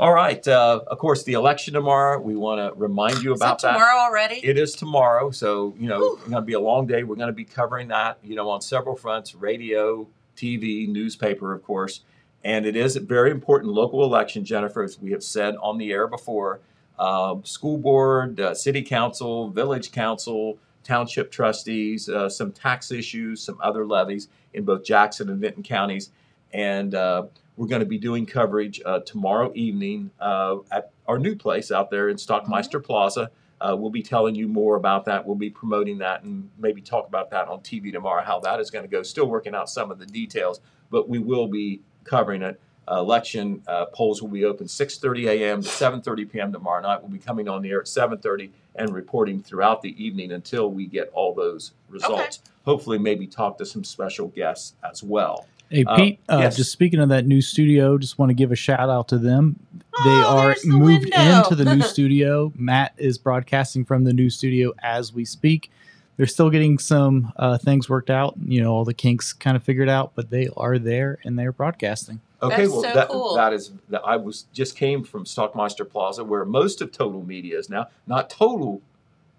All 0.01 0.13
right. 0.13 0.47
Uh, 0.47 0.81
of 0.87 0.99
course, 0.99 1.25
the 1.25 1.33
election 1.33 1.75
tomorrow. 1.75 2.21
We 2.21 2.37
want 2.37 2.61
to 2.61 2.79
remind 2.79 3.21
you 3.23 3.33
about 3.33 3.61
that 3.61 3.67
that. 3.67 3.73
tomorrow 3.75 3.99
already? 3.99 4.37
It 4.37 4.57
is 4.57 4.75
tomorrow, 4.77 5.33
so 5.33 5.75
you 5.79 5.89
know 5.89 5.99
Whew. 5.99 6.15
it's 6.15 6.23
going 6.29 6.43
to 6.43 6.47
be 6.47 6.53
a 6.53 6.61
long 6.61 6.87
day. 6.87 7.03
We're 7.03 7.17
going 7.17 7.29
to 7.29 7.33
be 7.33 7.45
covering 7.45 7.89
that, 7.89 8.19
you 8.23 8.37
know, 8.37 8.49
on 8.49 8.61
several 8.61 8.95
fronts: 8.95 9.35
radio, 9.35 10.07
TV, 10.37 10.89
newspaper, 10.89 11.53
of 11.53 11.65
course. 11.65 12.01
And 12.45 12.65
it 12.65 12.77
is 12.77 12.95
a 12.95 13.01
very 13.01 13.33
important 13.33 13.73
local 13.73 14.05
election, 14.05 14.45
Jennifer, 14.45 14.85
as 14.85 15.01
we 15.01 15.11
have 15.11 15.25
said 15.25 15.57
on 15.61 15.79
the 15.79 15.91
air 15.91 16.07
before. 16.07 16.61
Um, 16.97 17.45
school 17.45 17.79
board, 17.79 18.39
uh, 18.41 18.55
city 18.55 18.83
council, 18.83 19.51
village 19.51 19.91
council, 19.91 20.59
township 20.85 21.33
trustees, 21.33 22.09
uh, 22.09 22.29
some 22.29 22.53
tax 22.53 22.93
issues, 22.93 23.43
some 23.43 23.59
other 23.61 23.85
levies 23.85 24.29
in 24.55 24.65
both 24.65 24.85
Jackson 24.85 25.29
and 25.29 25.41
Vinton 25.41 25.63
counties, 25.65 26.11
and 26.53 26.95
uh, 26.95 27.25
we're 27.59 27.67
going 27.67 27.81
to 27.81 27.87
be 27.87 27.99
doing 27.99 28.25
coverage 28.25 28.81
uh, 28.87 29.01
tomorrow 29.01 29.51
evening 29.57 30.13
uh, 30.21 30.59
at 30.71 30.93
our 31.09 31.19
new 31.19 31.35
place 31.35 31.73
out 31.73 31.91
there 31.91 32.09
in 32.09 32.17
Stockmeister 32.17 32.83
Plaza. 32.83 33.33
Uh, 33.61 33.75
we'll 33.77 33.91
be 33.91 34.03
telling 34.03 34.37
you 34.37 34.47
more 34.47 34.77
about 34.77 35.05
that. 35.07 35.27
We'll 35.27 35.35
be 35.35 35.51
promoting 35.51 35.99
that 35.99 36.23
and 36.23 36.49
maybe 36.57 36.81
talk 36.81 37.09
about 37.09 37.31
that 37.31 37.49
on 37.49 37.59
TV 37.61 37.93
tomorrow, 37.93 38.23
how 38.23 38.39
that 38.41 38.61
is 38.61 38.71
going 38.71 38.85
to 38.85 38.89
go. 38.89 39.03
Still 39.03 39.27
working 39.27 39.57
out 39.57 39.69
some 39.69 39.91
of 39.91 39.99
the 39.99 40.07
details, 40.07 40.61
but 40.89 41.09
we 41.09 41.19
will 41.19 41.49
be 41.49 41.81
covering 42.05 42.43
it. 42.43 42.61
Uh, 42.89 43.01
election 43.01 43.61
uh, 43.67 43.87
polls 43.87 44.23
will 44.23 44.31
be 44.31 44.45
open 44.45 44.69
6:30 44.69 45.27
a.m. 45.27 45.61
to 45.61 45.69
7:30 45.69 46.31
p.m. 46.31 46.53
tomorrow 46.53 46.81
night. 46.81 47.03
We'll 47.03 47.11
be 47.11 47.19
coming 47.19 47.49
on 47.49 47.63
the 47.63 47.71
air 47.71 47.81
at 47.81 47.87
7:30 47.87 48.51
and 48.77 48.95
reporting 48.95 49.43
throughout 49.43 49.83
the 49.83 50.03
evening 50.03 50.31
until 50.31 50.71
we 50.71 50.87
get 50.87 51.11
all 51.13 51.35
those 51.35 51.73
results. 51.89 52.41
Hopefully, 52.65 52.99
maybe 52.99 53.27
talk 53.27 53.59
to 53.59 53.67
some 53.67 53.83
special 53.83 54.29
guests 54.29 54.75
as 54.89 55.03
well. 55.03 55.47
Hey 55.71 55.85
Uh, 55.87 55.97
Pete, 55.97 56.21
uh, 56.29 56.39
yes. 56.41 56.57
just 56.57 56.73
speaking 56.73 56.99
of 57.01 57.09
that 57.11 57.27
new 57.27 57.41
studio, 57.43 57.99
just 57.99 58.19
want 58.19 58.31
to 58.31 58.35
give 58.35 58.53
a 58.53 58.57
shout 58.57 58.89
out 58.89 59.09
to 59.09 59.19
them. 59.19 59.57
Oh, 59.97 60.05
they 60.05 60.23
are 60.27 60.55
the 60.63 60.69
moved 60.79 61.05
window. 61.05 61.39
into 61.39 61.55
the 61.55 61.75
new 61.75 61.83
studio. 61.95 62.53
Matt 62.57 62.95
is 62.97 63.19
broadcasting 63.19 63.85
from 63.85 64.05
the 64.05 64.13
new 64.13 64.31
studio 64.31 64.73
as 64.83 65.13
we 65.13 65.25
speak. 65.25 65.71
They're 66.17 66.27
still 66.27 66.51
getting 66.51 66.79
some 66.79 67.33
uh, 67.37 67.59
things 67.59 67.89
worked 67.89 68.11
out, 68.11 68.35
you 68.45 68.61
know, 68.61 68.73
all 68.73 68.85
the 68.85 68.95
kinks 68.95 69.33
kind 69.33 69.57
of 69.57 69.63
figured 69.63 69.89
out, 69.89 70.13
but 70.17 70.31
they 70.31 70.49
are 70.57 70.79
there 70.79 71.19
and 71.25 71.39
they're 71.39 71.53
broadcasting. 71.53 72.21
Okay, 72.43 72.57
That's 72.63 72.71
well, 72.73 72.83
so 72.83 72.93
that, 72.95 73.09
cool. 73.09 73.35
that 73.35 73.53
is 73.53 73.73
that 73.89 74.03
I 74.05 74.17
was 74.17 74.47
just 74.53 74.75
came 74.77 75.05
from 75.05 75.25
Stockmeister 75.25 75.89
Plaza, 75.89 76.25
where 76.25 76.45
most 76.45 76.81
of 76.81 76.91
Total 76.93 77.23
Media 77.23 77.59
is 77.59 77.69
now. 77.69 77.89
Not 78.07 78.31
Total 78.31 78.81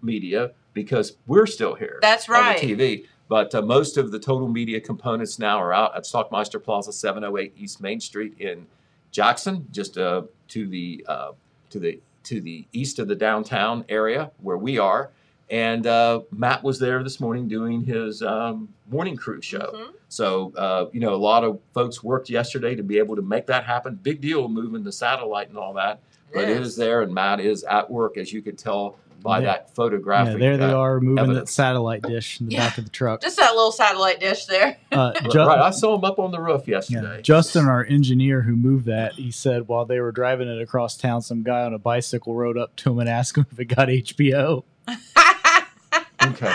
Media 0.02 0.52
because 0.74 1.18
we're 1.28 1.46
still 1.46 1.76
here. 1.76 2.00
That's 2.02 2.30
right. 2.30 2.62
On 2.62 2.68
the 2.68 2.76
TV, 2.76 3.06
but 3.30 3.54
uh, 3.56 3.62
most 3.62 3.96
of 3.96 4.12
the 4.12 4.20
Total 4.20 4.48
Media 4.48 4.82
components 4.82 5.40
now 5.40 5.62
are 5.62 5.72
out 5.72 5.96
at 5.96 6.04
Stockmeister 6.04 6.62
Plaza, 6.62 6.92
708 6.92 7.54
East 7.56 7.80
Main 7.80 8.02
Street 8.02 8.36
in 8.40 8.66
Jackson, 9.12 9.66
just 9.72 9.98
uh, 9.98 10.24
to 10.50 10.68
the 10.68 11.06
uh, 11.08 11.32
to 11.70 11.80
the 11.80 12.00
to 12.24 12.42
the 12.42 12.66
east 12.74 13.00
of 13.00 13.08
the 13.08 13.16
downtown 13.16 13.86
area 13.88 14.32
where 14.42 14.58
we 14.58 14.78
are. 14.78 15.12
And 15.50 15.88
uh, 15.88 16.22
Matt 16.32 16.64
was 16.64 16.80
there 16.80 17.02
this 17.04 17.20
morning 17.20 17.48
doing 17.48 17.84
his 17.84 18.22
um, 18.22 18.68
morning 18.90 19.16
crew 19.16 19.42
show. 19.42 19.72
Mhm. 19.74 19.94
So, 20.10 20.52
uh, 20.56 20.86
you 20.92 21.00
know, 21.00 21.14
a 21.14 21.18
lot 21.18 21.44
of 21.44 21.60
folks 21.74 22.04
worked 22.04 22.30
yesterday 22.30 22.76
to 22.76 22.84
be 22.84 22.98
able 22.98 23.16
to 23.16 23.22
make 23.22 23.48
that 23.48 23.64
happen. 23.64 23.96
Big 23.96 24.22
deal 24.22 24.48
moving 24.48 24.84
the 24.84 24.92
satellite 24.92 25.50
and 25.50 25.58
all 25.58 25.74
that. 25.74 26.02
But 26.32 26.44
it 26.44 26.62
is 26.62 26.76
there, 26.76 27.02
and 27.02 27.12
Matt 27.12 27.40
is 27.40 27.64
at 27.64 27.90
work, 27.90 28.16
as 28.18 28.32
you 28.32 28.44
could 28.44 28.58
tell 28.58 29.00
by 29.22 29.40
Yeah. 29.40 29.46
that 29.46 29.66
Yeah, 29.68 29.74
photographic. 29.74 30.40
there 30.40 30.58
they 30.58 30.72
are 30.72 31.00
moving 31.00 31.34
that 31.34 31.50
satellite 31.50 32.02
dish 32.04 32.40
in 32.40 32.48
the 32.48 32.54
Yeah. 32.54 32.68
back 32.70 32.78
of 32.78 32.84
the 32.86 32.90
truck. 32.90 33.22
Just 33.22 33.38
that 33.38 33.52
little 33.56 33.72
satellite 33.72 34.20
dish 34.20 34.46
there. 34.46 34.78
Uh, 34.92 35.12
r- 35.36 35.48
right, 35.48 35.60
I 35.60 35.70
saw 35.72 35.96
him 35.96 36.04
up 36.04 36.20
on 36.20 36.32
the 36.32 36.40
roof 36.40 36.64
yeah, 36.68 36.78
yesterday. 36.78 37.22
Justin, 37.22 37.68
our 37.68 37.84
engineer 37.86 38.42
who 38.42 38.56
moved 38.56 38.86
that, 38.86 39.14
he 39.14 39.32
said 39.32 39.68
while 39.68 39.86
they 39.86 40.00
were 40.00 40.12
driving 40.12 40.48
it 40.48 40.62
across 40.62 40.98
town, 40.98 41.22
some 41.22 41.44
guy 41.44 41.62
on 41.64 41.74
a 41.74 41.80
bicycle 41.80 42.34
rode 42.36 42.58
up 42.58 42.76
to 42.78 42.92
him 42.92 43.00
and 43.00 43.10
asked 43.10 43.38
him 43.38 43.46
if 43.52 43.60
it 43.60 43.66
got 43.66 43.88
HBO. 43.90 44.64
Okay. 46.22 46.54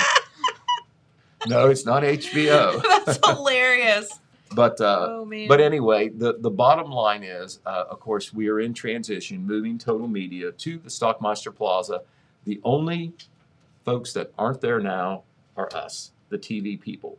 no, 1.46 1.68
it's 1.70 1.86
not 1.86 2.02
HBO. 2.02 2.82
That's 3.06 3.18
hilarious. 3.26 4.20
But 4.54 4.80
uh, 4.80 5.06
oh. 5.10 5.46
But 5.48 5.60
anyway, 5.60 6.10
the, 6.10 6.34
the 6.38 6.50
bottom 6.50 6.90
line 6.90 7.24
is, 7.24 7.58
uh, 7.66 7.84
of 7.90 7.98
course, 7.98 8.32
we 8.32 8.48
are 8.48 8.60
in 8.60 8.72
transition, 8.74 9.44
moving 9.46 9.78
Total 9.78 10.06
Media 10.06 10.52
to 10.52 10.78
the 10.78 10.88
Stockmeister 10.90 11.52
Plaza. 11.54 12.02
The 12.44 12.60
only 12.64 13.12
folks 13.84 14.12
that 14.14 14.32
aren't 14.38 14.60
there 14.60 14.80
now 14.80 15.22
are 15.56 15.68
us, 15.74 16.12
the 16.28 16.38
TV 16.38 16.80
people. 16.80 17.18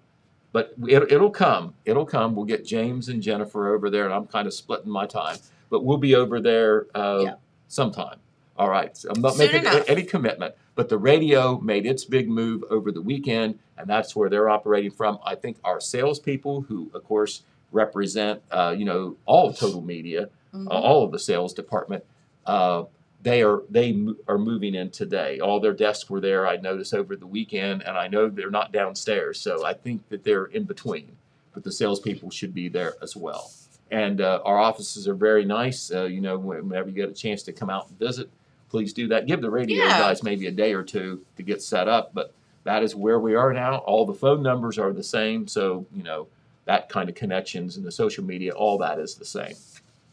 But 0.52 0.74
it, 0.88 1.12
it'll 1.12 1.30
come. 1.32 1.74
It'll 1.86 2.06
come. 2.06 2.36
We'll 2.36 2.46
get 2.46 2.66
James 2.66 3.10
and 3.10 3.22
Jennifer 3.22 3.74
over 3.74 3.90
there, 3.90 4.06
and 4.06 4.14
I'm 4.14 4.26
kind 4.28 4.48
of 4.48 4.54
splitting 4.54 4.90
my 4.92 5.06
time. 5.06 5.38
But 5.70 5.84
we'll 5.84 5.98
be 5.98 6.16
over 6.16 6.40
there 6.40 6.88
uh, 6.96 7.20
Yeah. 7.24 7.34
sometime. 7.68 8.18
All 8.58 8.70
right. 8.70 8.96
So 8.96 9.10
I'm 9.14 9.22
not 9.22 9.34
Soon 9.34 9.48
making 9.48 9.62
enough. 9.62 9.84
any 9.90 10.04
commitment. 10.04 10.56
But 10.76 10.88
the 10.90 10.98
radio 10.98 11.60
made 11.60 11.86
its 11.86 12.06
big 12.06 12.30
move 12.30 12.64
over 12.70 12.92
the 12.92 13.02
weekend, 13.02 13.60
and 13.78 13.88
that's 13.90 14.16
where 14.16 14.30
they're 14.30 14.50
operating 14.50 14.92
from. 14.92 15.20
I 15.26 15.36
think 15.36 15.58
our 15.64 15.80
salespeople, 15.82 16.62
who 16.62 16.90
of 16.94 17.04
course 17.04 17.44
represent, 17.72 18.42
uh, 18.52 18.74
you 18.78 18.86
know, 18.86 19.18
all 19.26 19.50
of 19.50 19.58
Total 19.58 19.82
Media, 19.82 20.30
Mhm. 20.54 20.68
uh, 20.68 20.70
all 20.70 21.04
of 21.04 21.12
the 21.12 21.20
sales 21.20 21.54
department, 21.54 22.04
uh, 22.46 22.84
they 23.26 23.42
are 23.42 23.64
they 23.72 24.06
are 24.28 24.38
moving 24.38 24.76
in 24.76 24.92
today. 24.92 25.40
All 25.40 25.60
their 25.60 25.74
desks 25.74 26.10
were 26.12 26.22
there. 26.22 26.46
I 26.48 26.58
noticed 26.58 26.94
over 26.94 27.16
the 27.16 27.26
weekend, 27.26 27.82
and 27.82 27.98
I 27.98 28.08
know 28.08 28.30
they're 28.30 28.52
not 28.52 28.72
downstairs, 28.72 29.40
so 29.40 29.66
I 29.66 29.74
think 29.74 30.08
that 30.10 30.24
they're 30.24 30.46
in 30.46 30.64
between. 30.66 31.18
But 31.52 31.64
the 31.64 31.72
salespeople 31.72 32.30
should 32.30 32.54
be 32.54 32.70
there 32.70 32.94
as 33.02 33.16
well. 33.16 33.52
And 33.90 34.22
uh, 34.22 34.42
our 34.46 34.60
offices 34.60 35.08
are 35.08 35.16
very 35.16 35.44
nice. 35.44 35.92
Uh, 35.92 36.04
you 36.04 36.22
know, 36.22 36.38
whenever 36.38 36.88
you 36.88 36.94
get 36.96 37.10
a 37.10 37.14
chance 37.14 37.42
to 37.44 37.52
come 37.52 37.72
out 37.72 37.90
and 37.90 37.98
visit, 37.98 38.30
please 38.70 38.94
do 38.94 39.08
that. 39.08 39.26
Give 39.26 39.42
the 39.42 39.50
radio 39.50 39.86
Yeah. 39.86 39.98
guys 40.00 40.22
maybe 40.22 40.46
a 40.46 40.52
day 40.52 40.74
or 40.74 40.84
two 40.84 41.26
to 41.38 41.42
get 41.44 41.64
set 41.64 41.88
up, 41.88 42.12
but 42.14 42.32
that 42.64 42.84
is 42.84 42.96
where 42.96 43.20
we 43.20 43.34
are 43.34 43.54
now. 43.54 43.78
All 43.78 44.06
the 44.06 44.14
phone 44.14 44.44
numbers 44.44 44.78
are 44.78 44.94
the 44.94 45.04
same, 45.04 45.48
so 45.48 45.88
you 45.96 46.04
know 46.04 46.28
that 46.66 46.90
kind 46.90 47.10
of 47.10 47.16
connections 47.16 47.76
and 47.76 47.84
the 47.86 47.92
social 47.92 48.24
media, 48.24 48.52
all 48.52 48.78
that 48.78 49.00
is 49.00 49.16
the 49.16 49.26
same. 49.26 49.56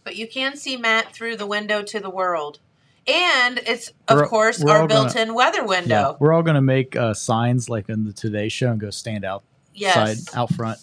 But 0.02 0.16
you 0.16 0.26
can 0.26 0.56
see 0.56 0.78
Matt 0.78 1.12
through 1.12 1.36
the 1.36 1.46
window 1.46 1.82
to 1.82 2.00
the 2.00 2.10
world. 2.10 2.58
And 3.06 3.58
it's, 3.66 3.92
of 4.08 4.16
We're- 4.18 4.28
course, 4.28 4.60
we're 4.60 4.70
our 4.72 4.82
all 4.82 4.86
gonna- 4.86 5.04
built 5.12 5.16
in 5.16 5.34
weather 5.34 5.58
Yeah, 5.58 5.64
window. 5.66 6.16
we're 6.20 6.32
all 6.32 6.42
going 6.42 6.54
to 6.54 6.60
make 6.62 6.94
uh, 6.94 7.14
signs 7.14 7.68
like 7.68 7.88
in 7.88 8.04
the 8.04 8.12
Today 8.12 8.48
Show 8.48 8.70
and 8.70 8.80
go 8.80 8.90
stand 8.90 9.24
outside 9.24 9.44
Yes. 9.74 10.34
out 10.36 10.52
front. 10.54 10.78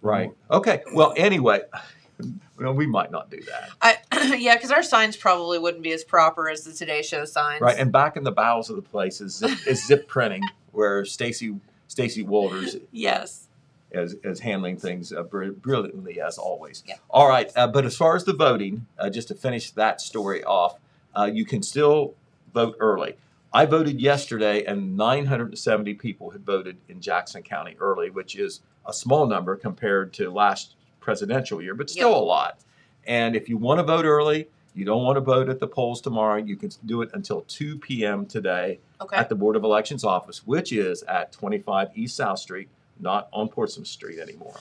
Right. 0.00 0.30
Okay. 0.50 0.82
Well, 0.94 1.12
anyway, 1.16 1.62
well, 2.58 2.72
we 2.74 2.86
might 2.86 3.10
not 3.10 3.30
do 3.30 3.40
that. 3.42 3.70
I, 4.12 4.34
yeah, 4.38 4.54
because 4.54 4.70
our 4.70 4.82
signs 4.82 5.16
probably 5.16 5.58
wouldn't 5.58 5.82
be 5.82 5.92
as 5.92 6.04
proper 6.04 6.48
as 6.48 6.62
the 6.64 6.72
Today 6.72 7.02
Show 7.02 7.24
signs. 7.24 7.60
Right. 7.60 7.78
And 7.78 7.90
back 7.92 8.16
in 8.16 8.24
the 8.24 8.32
bowels 8.32 8.70
of 8.70 8.76
the 8.76 8.82
place 8.82 9.20
is 9.20 9.36
zip, 9.36 9.66
is 9.66 9.86
zip 9.86 10.06
printing, 10.08 10.42
where 10.72 11.04
Stacy 11.04 11.54
Stacy 11.88 12.22
Walters 12.22 12.76
yes. 12.92 13.46
is, 13.92 14.14
is 14.24 14.40
handling 14.40 14.76
things 14.78 15.12
uh, 15.12 15.22
br- 15.22 15.50
brilliantly 15.52 16.20
as 16.20 16.38
always. 16.38 16.82
Yeah. 16.86 16.96
All 17.10 17.28
right, 17.28 17.50
uh, 17.56 17.66
but 17.66 17.84
as 17.84 17.96
far 17.96 18.16
as 18.16 18.24
the 18.24 18.32
voting, 18.32 18.86
uh, 18.98 19.10
just 19.10 19.28
to 19.28 19.34
finish 19.34 19.70
that 19.72 20.00
story 20.00 20.42
off, 20.44 20.76
uh, 21.16 21.30
you 21.32 21.44
can 21.44 21.62
still 21.62 22.14
vote 22.52 22.76
early. 22.80 23.16
I 23.52 23.66
voted 23.66 24.00
yesterday, 24.00 24.64
and 24.64 24.96
970 24.96 25.94
people 25.94 26.30
had 26.30 26.44
voted 26.44 26.76
in 26.88 27.00
Jackson 27.00 27.42
County 27.42 27.76
early, 27.80 28.10
which 28.10 28.36
is 28.36 28.60
a 28.86 28.92
small 28.92 29.26
number 29.26 29.56
compared 29.56 30.12
to 30.14 30.30
last 30.30 30.74
presidential 31.00 31.62
year, 31.62 31.74
but 31.74 31.88
still 31.88 32.10
Yep. 32.10 32.16
a 32.18 32.20
lot. 32.24 32.58
And 33.06 33.36
if 33.36 33.48
you 33.48 33.56
want 33.56 33.78
to 33.78 33.84
vote 33.84 34.04
early, 34.04 34.48
you 34.74 34.84
don't 34.84 35.04
want 35.04 35.16
to 35.16 35.20
vote 35.20 35.48
at 35.48 35.60
the 35.60 35.68
polls 35.68 36.00
tomorrow, 36.00 36.36
you 36.36 36.56
can 36.56 36.70
do 36.84 37.02
it 37.02 37.10
until 37.14 37.42
2 37.42 37.78
p.m. 37.78 38.26
today 38.26 38.80
Okay. 39.00 39.16
at 39.16 39.28
the 39.28 39.34
Board 39.36 39.54
of 39.54 39.62
Elections 39.62 40.02
office, 40.02 40.44
which 40.46 40.72
is 40.72 41.02
at 41.04 41.30
25 41.30 41.90
East 41.94 42.16
South 42.16 42.40
Street, 42.40 42.68
not 42.98 43.28
on 43.32 43.48
Portsmouth 43.48 43.86
Street 43.86 44.18
anymore. 44.18 44.58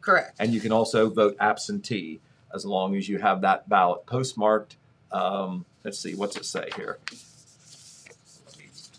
Correct. 0.00 0.36
And 0.38 0.52
you 0.52 0.60
can 0.60 0.70
also 0.70 1.08
vote 1.10 1.36
absentee 1.40 2.20
as 2.54 2.64
long 2.64 2.94
as 2.96 3.08
you 3.08 3.18
have 3.18 3.40
that 3.40 3.68
ballot 3.68 4.06
postmarked. 4.06 4.76
Um, 5.12 5.64
let's 5.84 5.98
see, 5.98 6.14
what's 6.14 6.36
it 6.36 6.44
say 6.44 6.68
here? 6.76 6.98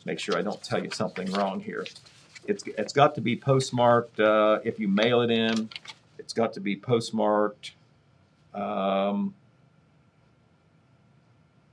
Make 0.06 0.19
sure 0.19 0.38
I 0.38 0.41
don't 0.41 0.62
tell 0.62 0.84
you 0.84 0.91
something 0.91 1.32
wrong 1.32 1.60
here. 1.60 1.86
It's, 2.45 2.63
it's 2.78 2.93
got 2.93 3.15
to 3.15 3.21
be 3.21 3.36
postmarked, 3.36 4.19
uh, 4.19 4.60
if 4.63 4.80
you 4.80 4.88
mail 4.88 5.21
it 5.21 5.32
in, 5.32 5.69
it's 6.19 6.34
got 6.34 6.54
to 6.54 6.60
be 6.60 6.76
postmarked, 6.76 7.71
um, 8.54 9.34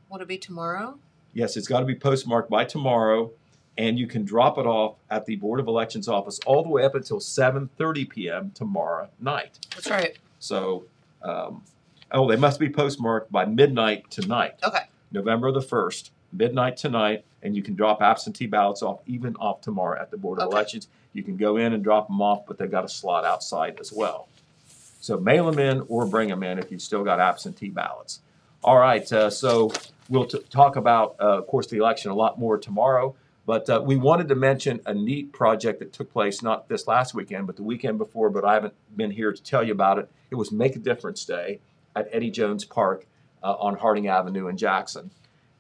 Would 0.09 0.22
it 0.22 0.29
be 0.29 0.38
tomorrow? 0.38 0.98
Yes, 1.35 1.57
it's 1.57 1.68
got 1.68 1.81
to 1.81 1.87
be 1.87 1.94
postmarked 1.94 2.50
by 2.50 2.64
tomorrow, 2.64 3.31
and 3.79 3.98
you 3.98 4.07
can 4.07 4.24
drop 4.24 4.59
it 4.59 4.66
off 4.66 4.96
at 5.11 5.26
the 5.26 5.37
Board 5.37 5.61
of 5.61 5.68
Elections 5.68 6.09
office 6.09 6.40
all 6.46 6.62
the 6.62 6.68
way 6.68 6.85
up 6.85 6.94
until 6.94 7.20
7:30 7.20 8.09
p.m. 8.09 8.50
tomorrow 8.55 9.09
night. 9.20 9.59
That's 9.74 9.88
right. 9.90 10.18
So, 10.40 10.85
um, 11.22 11.62
oh, 12.12 12.28
they 12.28 12.36
must 12.36 12.60
be 12.60 12.68
postmarked 12.68 13.30
by 13.30 13.44
midnight 13.44 14.10
tonight, 14.10 14.54
Okay. 14.64 14.84
November 15.12 15.50
the 15.52 15.60
1st, 15.60 16.10
midnight 16.32 16.76
tonight, 16.76 17.24
and 17.42 17.56
you 17.56 17.62
can 17.62 17.74
drop 17.74 18.00
absentee 18.02 18.46
ballots 18.46 18.82
off 18.82 19.00
even 19.06 19.34
off 19.36 19.60
tomorrow 19.60 20.00
at 20.00 20.10
the 20.10 20.16
Board 20.16 20.38
of 20.38 20.46
Okay. 20.48 20.56
Elections. 20.56 20.88
You 21.12 21.22
can 21.22 21.36
go 21.36 21.56
in 21.56 21.72
and 21.72 21.82
drop 21.82 22.06
them 22.08 22.20
off, 22.22 22.46
but 22.46 22.58
they've 22.58 22.70
got 22.70 22.84
a 22.84 22.88
slot 22.88 23.24
outside 23.24 23.78
as 23.80 23.92
well. 23.92 24.28
So 25.00 25.18
mail 25.18 25.50
them 25.50 25.58
in 25.58 25.84
or 25.88 26.06
bring 26.06 26.28
them 26.28 26.42
in 26.42 26.58
if 26.58 26.70
you've 26.70 26.82
still 26.82 27.02
got 27.02 27.18
absentee 27.20 27.70
ballots. 27.70 28.20
All 28.62 28.76
right, 28.76 29.10
uh, 29.12 29.30
so 29.30 29.72
we'll 30.10 30.26
t- 30.26 30.38
talk 30.50 30.76
about, 30.76 31.16
uh, 31.18 31.38
of 31.38 31.46
course, 31.46 31.66
the 31.68 31.78
election 31.78 32.10
a 32.10 32.14
lot 32.14 32.38
more 32.38 32.58
tomorrow. 32.58 33.14
But 33.46 33.68
uh, 33.70 33.82
we 33.84 33.96
wanted 33.96 34.28
to 34.28 34.34
mention 34.34 34.80
a 34.86 34.92
neat 34.94 35.32
project 35.32 35.80
that 35.80 35.92
took 35.92 36.12
place 36.12 36.42
not 36.42 36.68
this 36.68 36.86
last 36.86 37.14
weekend, 37.14 37.46
but 37.46 37.56
the 37.56 37.62
weekend 37.62 37.96
before. 37.98 38.28
But 38.30 38.44
I 38.44 38.52
haven't 38.54 38.74
been 38.94 39.10
here 39.10 39.32
to 39.32 39.42
tell 39.42 39.64
you 39.64 39.72
about 39.72 39.98
it. 39.98 40.08
It 40.30 40.34
was 40.36 40.52
Make 40.52 40.76
a 40.76 40.78
Difference 40.78 41.24
Day 41.24 41.58
at 41.96 42.09
Eddie 42.12 42.31
Jones 42.31 42.64
Park 42.64 43.07
uh, 43.42 43.55
on 43.55 43.76
Harding 43.76 44.09
Avenue 44.09 44.48
in 44.48 44.57
Jackson, 44.57 45.11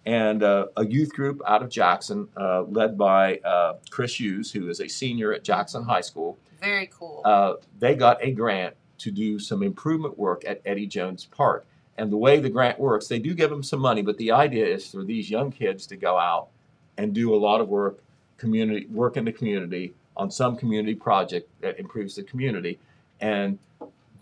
and 0.06 0.42
uh, 0.42 0.66
a 0.76 0.86
youth 0.86 1.12
group 1.12 1.40
out 1.46 1.62
of 1.62 1.68
Jackson, 1.70 2.28
uh, 2.36 2.62
led 2.62 2.96
by 2.96 3.38
uh, 3.38 3.74
Chris 3.90 4.18
Hughes, 4.18 4.50
who 4.52 4.68
is 4.68 4.80
a 4.80 4.88
senior 4.88 5.32
at 5.32 5.44
Jackson 5.44 5.84
High 5.84 6.00
School, 6.00 6.38
Very 6.60 6.88
cool. 6.92 7.22
uh, 7.24 7.54
they 7.78 7.94
got 7.94 8.22
a 8.22 8.30
grant 8.32 8.76
to 8.98 9.10
do 9.10 9.38
some 9.38 9.62
improvement 9.62 10.18
work 10.18 10.42
at 10.46 10.60
Eddie 10.64 10.86
Jones 10.86 11.26
Park. 11.26 11.66
And 11.96 12.10
the 12.10 12.16
way 12.16 12.38
the 12.40 12.48
grant 12.48 12.78
works, 12.78 13.08
they 13.08 13.18
do 13.18 13.34
give 13.34 13.50
them 13.50 13.62
some 13.62 13.80
money, 13.80 14.00
but 14.00 14.16
the 14.16 14.32
idea 14.32 14.66
is 14.66 14.90
for 14.90 15.04
these 15.04 15.30
young 15.30 15.50
kids 15.52 15.86
to 15.88 15.96
go 15.96 16.18
out 16.18 16.48
and 16.96 17.14
do 17.14 17.34
a 17.34 17.36
lot 17.36 17.60
of 17.60 17.68
work, 17.68 18.02
community 18.38 18.86
work 18.86 19.16
in 19.18 19.24
the 19.26 19.32
community 19.32 19.92
on 20.16 20.30
some 20.30 20.56
community 20.56 20.94
project 20.94 21.48
that 21.60 21.78
improves 21.78 22.14
the 22.14 22.22
community. 22.22 22.78
And 23.20 23.58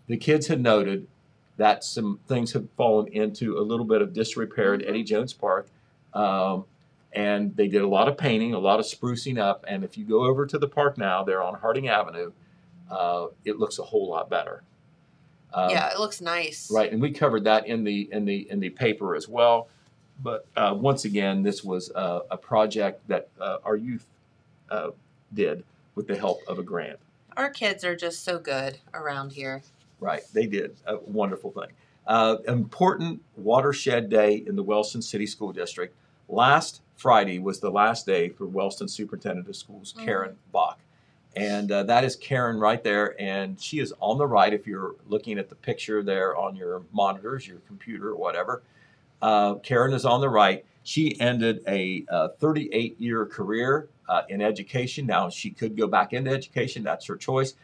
the 0.08 0.16
kids 0.16 0.48
had 0.48 0.60
noted 0.60 1.06
that 1.58 1.84
some 1.84 2.20
things 2.26 2.52
have 2.52 2.66
fallen 2.76 3.08
into 3.08 3.58
a 3.58 3.60
little 3.60 3.84
bit 3.84 4.00
of 4.00 4.12
disrepair 4.12 4.74
at 4.74 4.86
Eddie 4.86 5.04
Jones 5.04 5.32
Park. 5.32 5.68
Um, 6.14 6.64
and 7.12 7.54
they 7.56 7.68
did 7.68 7.82
a 7.82 7.88
lot 7.88 8.08
of 8.08 8.16
painting, 8.16 8.54
a 8.54 8.58
lot 8.58 8.78
of 8.78 8.86
sprucing 8.86 9.38
up. 9.38 9.64
And 9.68 9.84
if 9.84 9.98
you 9.98 10.04
go 10.04 10.24
over 10.24 10.46
to 10.46 10.58
the 10.58 10.68
park 10.68 10.96
now, 10.96 11.24
they're 11.24 11.42
on 11.42 11.54
Harding 11.54 11.88
Avenue, 11.88 12.32
uh, 12.90 13.26
it 13.44 13.58
looks 13.58 13.78
a 13.78 13.82
whole 13.82 14.08
lot 14.08 14.30
better. 14.30 14.62
Um, 15.52 15.70
yeah, 15.70 15.90
it 15.90 15.98
looks 15.98 16.20
nice. 16.20 16.70
Right, 16.70 16.92
and 16.92 17.00
we 17.00 17.10
covered 17.10 17.44
that 17.44 17.66
in 17.66 17.84
the 17.84 18.08
in 18.12 18.24
the 18.24 18.50
in 18.50 18.60
the 18.60 18.70
paper 18.70 19.16
as 19.16 19.28
well. 19.28 19.68
But 20.22 20.46
uh, 20.56 20.74
once 20.76 21.04
again, 21.04 21.42
this 21.42 21.64
was 21.64 21.90
a, 21.94 22.20
a 22.32 22.36
project 22.36 23.06
that 23.08 23.28
uh, 23.40 23.58
our 23.64 23.76
youth 23.76 24.06
uh, 24.70 24.90
did 25.32 25.64
with 25.94 26.06
the 26.06 26.16
help 26.16 26.40
of 26.46 26.58
a 26.58 26.62
grant. 26.62 26.98
Our 27.36 27.50
kids 27.50 27.84
are 27.84 27.96
just 27.96 28.24
so 28.24 28.38
good 28.38 28.78
around 28.92 29.32
here. 29.32 29.62
Right, 30.00 30.22
they 30.32 30.46
did 30.46 30.76
a 30.86 30.96
wonderful 30.98 31.50
thing. 31.50 31.68
Uh, 32.06 32.36
important 32.46 33.20
watershed 33.36 34.08
day 34.08 34.36
in 34.46 34.56
the 34.56 34.62
Wellston 34.62 35.02
City 35.02 35.26
School 35.26 35.52
District. 35.52 35.94
Last 36.28 36.80
Friday 36.96 37.38
was 37.38 37.60
the 37.60 37.70
last 37.70 38.06
day 38.06 38.28
for 38.28 38.46
Wellston 38.46 38.88
Superintendent 38.88 39.48
of 39.48 39.56
Schools 39.56 39.94
Mhm. 39.96 40.04
Karen 40.04 40.36
Bach, 40.52 40.78
and 41.36 41.70
uh, 41.70 41.82
that 41.84 42.04
is 42.04 42.16
Karen 42.16 42.58
right 42.58 42.82
there, 42.82 43.20
and 43.20 43.60
she 43.60 43.80
is 43.80 43.92
on 44.00 44.18
the 44.18 44.26
right. 44.26 44.52
If 44.52 44.66
you're 44.66 44.94
looking 45.08 45.38
at 45.38 45.48
the 45.48 45.54
picture 45.54 46.02
there 46.02 46.36
on 46.36 46.56
your 46.56 46.82
monitors, 46.92 47.46
your 47.46 47.58
computer, 47.66 48.10
or 48.10 48.16
whatever, 48.16 48.62
uh, 49.20 49.54
Karen 49.56 49.92
is 49.92 50.04
on 50.04 50.20
the 50.20 50.28
right. 50.28 50.64
She 50.84 51.20
ended 51.20 51.62
a 51.68 52.04
38 52.38 52.98
year 53.00 53.26
career 53.26 53.88
uh, 54.08 54.22
in 54.28 54.40
education. 54.40 55.06
Now 55.06 55.28
she 55.28 55.50
could 55.50 55.76
go 55.76 55.86
back 55.86 56.12
into 56.12 56.30
education; 56.30 56.82
that's 56.82 57.06
her 57.06 57.16
choice. 57.16 57.54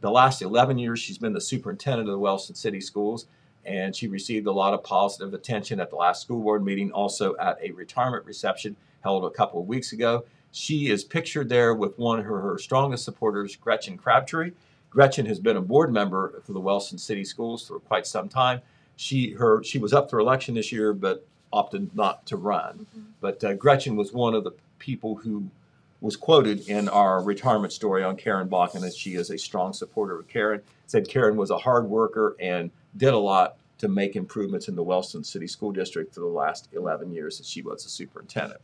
The 0.00 0.10
last 0.10 0.42
11 0.42 0.78
years, 0.78 1.00
she's 1.00 1.18
been 1.18 1.32
the 1.32 1.40
superintendent 1.40 2.08
of 2.08 2.12
the 2.12 2.18
Wellston 2.18 2.54
City 2.54 2.80
Schools, 2.80 3.26
and 3.64 3.94
she 3.94 4.08
received 4.08 4.46
a 4.46 4.52
lot 4.52 4.74
of 4.74 4.82
positive 4.82 5.34
attention 5.34 5.80
at 5.80 5.90
the 5.90 5.96
last 5.96 6.22
school 6.22 6.40
board 6.40 6.64
meeting, 6.64 6.90
also 6.92 7.36
at 7.36 7.58
a 7.62 7.70
retirement 7.72 8.24
reception 8.24 8.76
held 9.02 9.24
a 9.24 9.30
couple 9.30 9.60
of 9.60 9.66
weeks 9.66 9.92
ago. 9.92 10.24
She 10.50 10.90
is 10.90 11.04
pictured 11.04 11.48
there 11.48 11.74
with 11.74 11.98
one 11.98 12.18
of 12.18 12.24
her, 12.26 12.40
her 12.40 12.58
strongest 12.58 13.04
supporters, 13.04 13.56
Gretchen 13.56 13.96
Crabtree. 13.96 14.52
Gretchen 14.90 15.26
has 15.26 15.40
been 15.40 15.56
a 15.56 15.62
board 15.62 15.92
member 15.92 16.42
for 16.44 16.52
the 16.52 16.60
Wellston 16.60 16.98
City 16.98 17.24
Schools 17.24 17.66
for 17.66 17.80
quite 17.80 18.06
some 18.06 18.28
time. 18.28 18.60
She 18.96 19.30
her 19.32 19.64
she 19.64 19.78
was 19.78 19.94
up 19.94 20.10
for 20.10 20.18
election 20.20 20.54
this 20.54 20.70
year, 20.70 20.92
but 20.92 21.26
opted 21.52 21.94
not 21.96 22.26
to 22.26 22.36
run. 22.36 22.86
But 23.20 23.42
uh, 23.42 23.54
Gretchen 23.54 23.96
was 23.96 24.12
one 24.12 24.34
of 24.34 24.44
the 24.44 24.52
people 24.78 25.14
who 25.14 25.48
was 26.02 26.16
quoted 26.16 26.68
in 26.68 26.88
our 26.88 27.22
retirement 27.22 27.72
story 27.72 28.02
on 28.02 28.16
Karen 28.16 28.48
Bach, 28.48 28.74
and 28.74 28.92
she 28.92 29.14
is 29.14 29.30
a 29.30 29.38
strong 29.38 29.72
supporter 29.72 30.18
of 30.18 30.28
Karen. 30.28 30.60
Said 30.88 31.08
Karen 31.08 31.36
was 31.36 31.50
a 31.50 31.58
hard 31.58 31.88
worker 31.88 32.36
and 32.40 32.72
did 32.96 33.14
a 33.14 33.18
lot 33.18 33.56
to 33.78 33.88
make 33.88 34.16
improvements 34.16 34.66
in 34.66 34.74
the 34.74 34.82
Wellston 34.82 35.22
City 35.22 35.46
School 35.46 35.70
District 35.70 36.12
for 36.12 36.20
the 36.20 36.26
last 36.26 36.68
11 36.72 37.12
years 37.12 37.38
that 37.38 37.46
she 37.46 37.62
was 37.62 37.86
a 37.86 37.88
superintendent. 37.88 38.60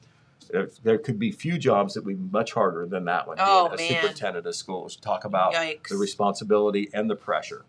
There, 0.51 0.69
there 0.83 0.99
could 0.99 1.19
be 1.19 1.31
few 1.31 1.59
jobs 1.59 1.95
that 1.95 2.05
would 2.05 2.17
be 2.17 2.33
much 2.33 2.53
harder 2.55 2.87
than 2.87 3.05
that 3.05 3.29
one. 3.29 3.37
Oh, 3.39 3.69
being 3.77 3.91
a 3.91 3.93
man. 3.93 4.03
superintendent 4.03 4.47
of 4.47 4.55
schools. 4.57 4.97
Talk 4.97 5.25
about 5.25 5.55
Yikes. 5.55 5.89
the 5.89 5.97
responsibility 5.97 6.91
and 6.93 7.09
the 7.09 7.17
pressure 7.17 7.65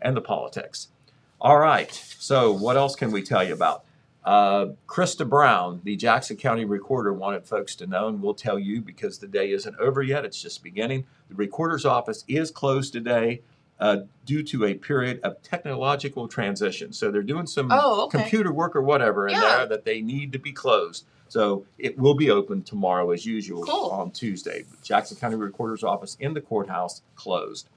and 0.00 0.16
the 0.16 0.20
politics. 0.20 0.88
All 1.40 1.58
right. 1.58 1.92
So, 1.92 2.52
what 2.52 2.76
else 2.76 2.94
can 2.94 3.10
we 3.10 3.22
tell 3.22 3.42
you 3.42 3.52
about? 3.52 3.84
Uh, 4.24 4.72
Krista 4.86 5.26
Brown, 5.26 5.80
the 5.84 5.96
Jackson 5.96 6.36
County 6.36 6.64
Recorder, 6.64 7.12
wanted 7.14 7.46
folks 7.46 7.74
to 7.76 7.86
know, 7.86 8.08
and 8.08 8.20
we'll 8.20 8.34
tell 8.34 8.58
you 8.58 8.80
because 8.82 9.18
the 9.18 9.26
day 9.28 9.50
isn't 9.52 9.76
over 9.78 10.02
yet. 10.02 10.24
It's 10.24 10.40
just 10.42 10.62
beginning. 10.62 11.06
The 11.30 11.34
Recorder's 11.34 11.86
office 11.86 12.24
is 12.28 12.50
closed 12.50 12.92
today 12.92 13.40
uh, 13.80 13.98
due 14.26 14.42
to 14.42 14.64
a 14.66 14.74
period 14.74 15.20
of 15.22 15.40
technological 15.42 16.26
transition. 16.28 16.92
So, 16.92 17.10
they're 17.10 17.22
doing 17.22 17.46
some 17.46 17.68
Oh, 17.72 18.04
okay. 18.06 18.18
computer 18.18 18.52
work 18.52 18.74
or 18.74 18.82
whatever 18.82 19.28
in 19.28 19.34
Yeah. 19.34 19.40
there 19.58 19.66
that 19.66 19.84
they 19.84 20.00
need 20.02 20.32
to 20.32 20.38
be 20.38 20.52
closed. 20.52 21.06
So, 21.28 21.64
it 21.78 21.96
will 21.96 22.14
be 22.14 22.28
open 22.28 22.62
tomorrow 22.64 23.12
as 23.12 23.24
usual 23.24 23.62
Cool. 23.64 23.90
on 23.90 24.10
Tuesday. 24.10 24.64
Jackson 24.82 25.16
County 25.16 25.36
Recorder's 25.36 25.84
office 25.84 26.16
in 26.20 26.34
the 26.34 26.40
courthouse 26.40 27.02
closed. 27.14 27.68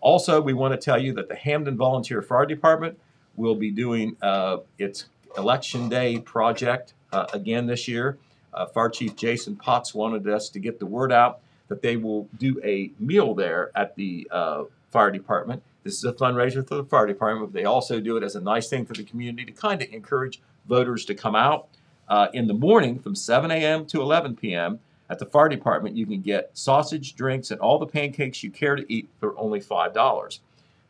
Also, 0.00 0.40
we 0.40 0.54
want 0.54 0.72
to 0.72 0.78
tell 0.82 0.98
you 1.02 1.12
that 1.14 1.28
the 1.28 1.34
Hamden 1.34 1.76
Volunteer 1.76 2.22
Fire 2.22 2.46
Department 2.46 2.98
will 3.36 3.56
be 3.56 3.70
doing 3.72 4.16
uh, 4.22 4.58
its 4.78 5.06
Election 5.38 5.88
Day 5.88 6.18
project 6.18 6.94
uh, 7.12 7.26
again 7.32 7.66
this 7.66 7.88
year. 7.88 8.18
Uh, 8.52 8.66
Fire 8.66 8.88
Chief 8.88 9.14
Jason 9.16 9.56
Potts 9.56 9.94
wanted 9.94 10.28
us 10.28 10.48
to 10.50 10.58
get 10.58 10.78
the 10.78 10.86
word 10.86 11.12
out 11.12 11.40
that 11.68 11.80
they 11.80 11.96
will 11.96 12.28
do 12.38 12.60
a 12.64 12.90
meal 12.98 13.34
there 13.34 13.70
at 13.74 13.94
the 13.94 14.26
uh, 14.30 14.64
fire 14.90 15.10
department. 15.10 15.62
This 15.84 15.94
is 15.94 16.04
a 16.04 16.12
fundraiser 16.12 16.66
for 16.66 16.74
the 16.74 16.84
fire 16.84 17.06
department, 17.06 17.52
but 17.52 17.58
they 17.58 17.64
also 17.64 18.00
do 18.00 18.16
it 18.16 18.22
as 18.22 18.34
a 18.34 18.40
nice 18.40 18.68
thing 18.68 18.84
for 18.84 18.94
the 18.94 19.04
community 19.04 19.44
to 19.44 19.52
kind 19.52 19.80
of 19.80 19.88
encourage 19.92 20.40
voters 20.66 21.04
to 21.06 21.14
come 21.14 21.34
out. 21.34 21.68
Uh, 22.08 22.28
in 22.32 22.46
the 22.46 22.54
morning 22.54 22.98
from 22.98 23.14
7 23.14 23.50
a.m. 23.50 23.84
to 23.84 24.00
11 24.00 24.36
p.m. 24.36 24.80
at 25.10 25.18
the 25.18 25.26
fire 25.26 25.48
department, 25.48 25.94
you 25.94 26.06
can 26.06 26.22
get 26.22 26.50
sausage, 26.54 27.14
drinks, 27.14 27.50
and 27.50 27.60
all 27.60 27.78
the 27.78 27.86
pancakes 27.86 28.42
you 28.42 28.50
care 28.50 28.76
to 28.76 28.92
eat 28.92 29.08
for 29.20 29.38
only 29.38 29.60
$5. 29.60 30.38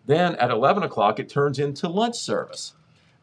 Then 0.06 0.36
at 0.36 0.50
11 0.50 0.84
o'clock, 0.84 1.18
it 1.18 1.28
turns 1.28 1.58
into 1.58 1.88
lunch 1.88 2.16
service. 2.16 2.74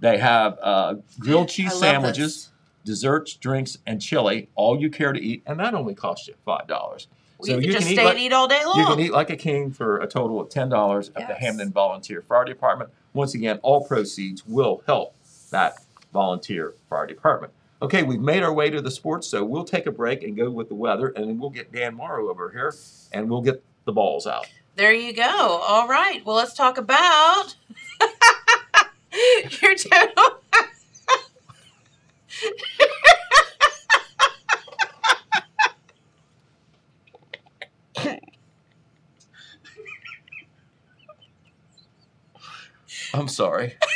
They 0.05 0.19
have 0.19 0.59
uh, 0.61 0.95
grilled 1.19 1.49
cheese 1.49 1.73
sandwiches, 1.73 2.51
desserts, 2.83 3.33
drinks, 3.33 3.79
and 3.87 3.99
chili, 3.99 4.49
all 4.53 4.79
you 4.79 4.91
care 4.91 5.11
to 5.13 5.19
eat, 5.19 5.41
and 5.47 5.59
that 5.59 5.73
only 5.73 5.95
costs 5.95 6.27
you 6.27 6.35
$5. 6.45 6.67
Well, 6.67 6.99
So 7.41 7.47
you 7.47 7.53
can 7.55 7.63
you 7.63 7.71
just 7.73 7.87
can 7.87 7.95
stay 7.95 8.05
like- 8.05 8.13
and 8.13 8.23
eat 8.23 8.31
all 8.31 8.47
day 8.47 8.63
long. 8.63 8.77
You 8.79 8.85
can 8.85 8.99
eat 8.99 9.11
like 9.11 9.31
a 9.31 9.35
king 9.35 9.71
for 9.71 9.97
a 9.97 10.05
total 10.07 10.39
of 10.39 10.49
ten 10.49 10.69
dollars 10.69 11.09
at 11.15 11.27
the 11.27 11.33
Hamden 11.33 11.71
Volunteer 11.71 12.21
Fire 12.21 12.45
Department. 12.45 12.91
Once 13.13 13.33
again, 13.33 13.59
all 13.63 13.83
proceeds 13.83 14.45
will 14.45 14.83
help 14.85 15.15
that 15.49 15.77
volunteer 16.13 16.75
fire 16.87 17.07
department. 17.07 17.51
Okay, 17.81 18.03
we've 18.03 18.21
made 18.21 18.43
our 18.43 18.53
way 18.53 18.69
to 18.69 18.81
the 18.81 18.91
sports, 18.91 19.25
so 19.25 19.43
we'll 19.43 19.65
take 19.65 19.87
a 19.87 19.91
break 19.91 20.21
and 20.21 20.37
go 20.37 20.51
with 20.51 20.69
the 20.69 20.75
weather, 20.75 21.07
and 21.07 21.27
then 21.27 21.39
we'll 21.39 21.49
get 21.49 21.71
Dan 21.71 21.95
Morrow 21.95 22.29
over 22.29 22.51
here, 22.51 22.75
and 23.11 23.27
we'll 23.27 23.41
get 23.41 23.63
the 23.85 23.91
balls 23.91 24.27
out. 24.27 24.45
There 24.75 24.93
you 24.93 25.13
go. 25.13 25.23
All 25.67 25.87
right. 25.87 26.23
Well, 26.25 26.35
let's 26.35 26.53
talk 26.53 26.77
about 26.77 27.55
your 29.61 29.75
total. 29.75 30.41
I'm 43.13 43.27
sorry. 43.29 43.77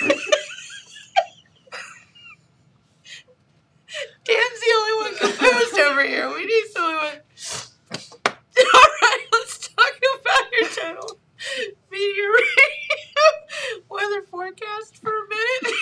Dan's 4.23 4.59
the 4.59 4.73
only 4.77 4.93
one 5.03 5.17
composed 5.17 5.79
over 5.79 6.03
here. 6.03 6.29
We 6.33 6.45
need 6.45 6.65
someone. 6.73 7.19
All 8.25 8.89
right, 9.01 9.25
let's 9.33 9.67
talk 9.67 9.93
about 10.21 10.51
your 10.51 10.69
total 10.69 11.19
Media 11.91 12.29
weather 13.89 14.21
forecast 14.29 14.97
for 14.97 15.09
a 15.09 15.27
minute. 15.27 15.73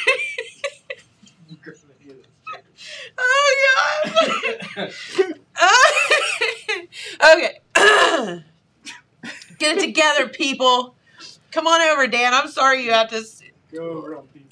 Okay. 7.36 7.60
Get 9.58 9.78
it 9.78 9.80
together, 9.80 10.28
people. 10.28 10.96
Come 11.68 11.82
on 11.82 11.90
over, 11.90 12.08
Dan. 12.08 12.34
I'm 12.34 12.48
sorry 12.48 12.86
you 12.86 12.94
have 12.94 13.10
to. 13.10 13.16
Go 13.16 13.20
s- 13.20 13.44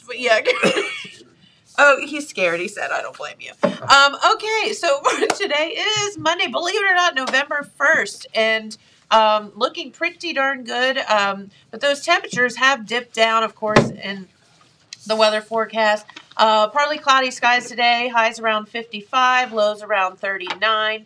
But 0.05 0.19
yeah. 0.19 0.41
oh, 1.77 2.05
he's 2.05 2.27
scared. 2.27 2.59
He 2.59 2.67
said, 2.67 2.91
"I 2.91 3.01
don't 3.01 3.15
blame 3.17 3.37
you." 3.39 3.53
Um, 3.63 4.17
okay, 4.33 4.73
so 4.73 4.99
today 5.37 5.77
is 5.77 6.17
Monday. 6.17 6.47
Believe 6.47 6.75
it 6.75 6.83
or 6.83 6.93
not, 6.93 7.15
November 7.15 7.63
first, 7.77 8.27
and 8.35 8.75
um, 9.11 9.53
looking 9.55 9.91
pretty 9.91 10.33
darn 10.33 10.65
good. 10.65 10.97
Um, 10.97 11.51
but 11.71 11.79
those 11.79 12.01
temperatures 12.03 12.57
have 12.57 12.85
dipped 12.85 13.15
down, 13.15 13.43
of 13.43 13.55
course, 13.55 13.91
in 13.91 14.27
the 15.07 15.15
weather 15.15 15.39
forecast. 15.39 16.05
Uh, 16.35 16.67
partly 16.67 16.97
cloudy 16.97 17.31
skies 17.31 17.69
today. 17.69 18.09
Highs 18.09 18.41
around 18.41 18.65
55, 18.65 19.53
lows 19.53 19.81
around 19.81 20.17
39. 20.19 21.05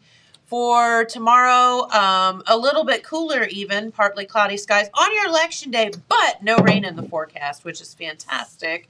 For 0.49 1.05
tomorrow, 1.05 1.87
um, 1.91 2.41
a 2.47 2.57
little 2.57 2.83
bit 2.83 3.03
cooler, 3.03 3.43
even 3.43 3.91
partly 3.91 4.25
cloudy 4.25 4.57
skies 4.57 4.89
on 4.95 5.15
your 5.15 5.27
election 5.27 5.69
day, 5.69 5.91
but 6.07 6.41
no 6.41 6.57
rain 6.57 6.85
in 6.85 6.95
the 6.95 7.03
forecast, 7.03 7.63
which 7.63 7.79
is 7.81 7.93
fantastic. 7.93 8.87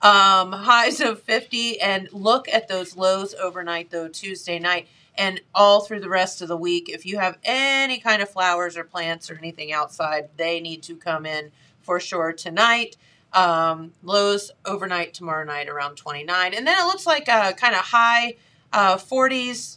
Um, 0.00 0.52
highs 0.52 1.02
of 1.02 1.20
50, 1.20 1.82
and 1.82 2.08
look 2.12 2.48
at 2.48 2.66
those 2.66 2.96
lows 2.96 3.34
overnight, 3.34 3.90
though, 3.90 4.08
Tuesday 4.08 4.58
night 4.58 4.88
and 5.14 5.42
all 5.54 5.82
through 5.82 6.00
the 6.00 6.08
rest 6.08 6.40
of 6.40 6.48
the 6.48 6.56
week. 6.56 6.88
If 6.88 7.04
you 7.04 7.18
have 7.18 7.36
any 7.44 7.98
kind 7.98 8.22
of 8.22 8.30
flowers 8.30 8.78
or 8.78 8.84
plants 8.84 9.30
or 9.30 9.36
anything 9.36 9.70
outside, 9.70 10.30
they 10.38 10.60
need 10.60 10.82
to 10.84 10.96
come 10.96 11.26
in 11.26 11.52
for 11.82 12.00
sure 12.00 12.32
tonight. 12.32 12.96
Um, 13.34 13.92
lows 14.02 14.50
overnight 14.64 15.12
tomorrow 15.12 15.44
night 15.44 15.68
around 15.68 15.96
29. 15.96 16.54
And 16.54 16.66
then 16.66 16.78
it 16.78 16.86
looks 16.86 17.04
like 17.04 17.28
a 17.28 17.52
kind 17.52 17.74
of 17.74 17.82
high 17.82 18.36
uh, 18.72 18.96
40s 18.96 19.76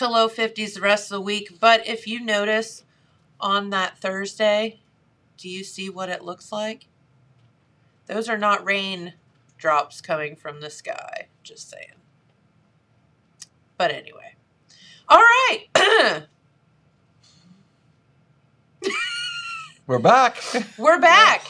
to 0.00 0.08
low 0.08 0.28
50s 0.28 0.74
the 0.74 0.80
rest 0.80 1.10
of 1.10 1.16
the 1.16 1.20
week. 1.20 1.60
But 1.60 1.86
if 1.86 2.06
you 2.06 2.20
notice 2.20 2.84
on 3.38 3.70
that 3.70 3.98
Thursday, 3.98 4.80
do 5.36 5.48
you 5.48 5.62
see 5.62 5.90
what 5.90 6.08
it 6.08 6.24
looks 6.24 6.50
like? 6.50 6.86
Those 8.06 8.28
are 8.28 8.38
not 8.38 8.64
rain 8.64 9.12
drops 9.58 10.00
coming 10.00 10.36
from 10.36 10.62
the 10.62 10.70
sky. 10.70 11.28
Just 11.42 11.70
saying. 11.70 11.92
But 13.76 13.92
anyway. 13.92 14.36
All 15.06 15.18
right. 15.18 16.26
We're 19.86 19.98
back. 19.98 20.42
We're 20.78 20.98
back. 20.98 21.46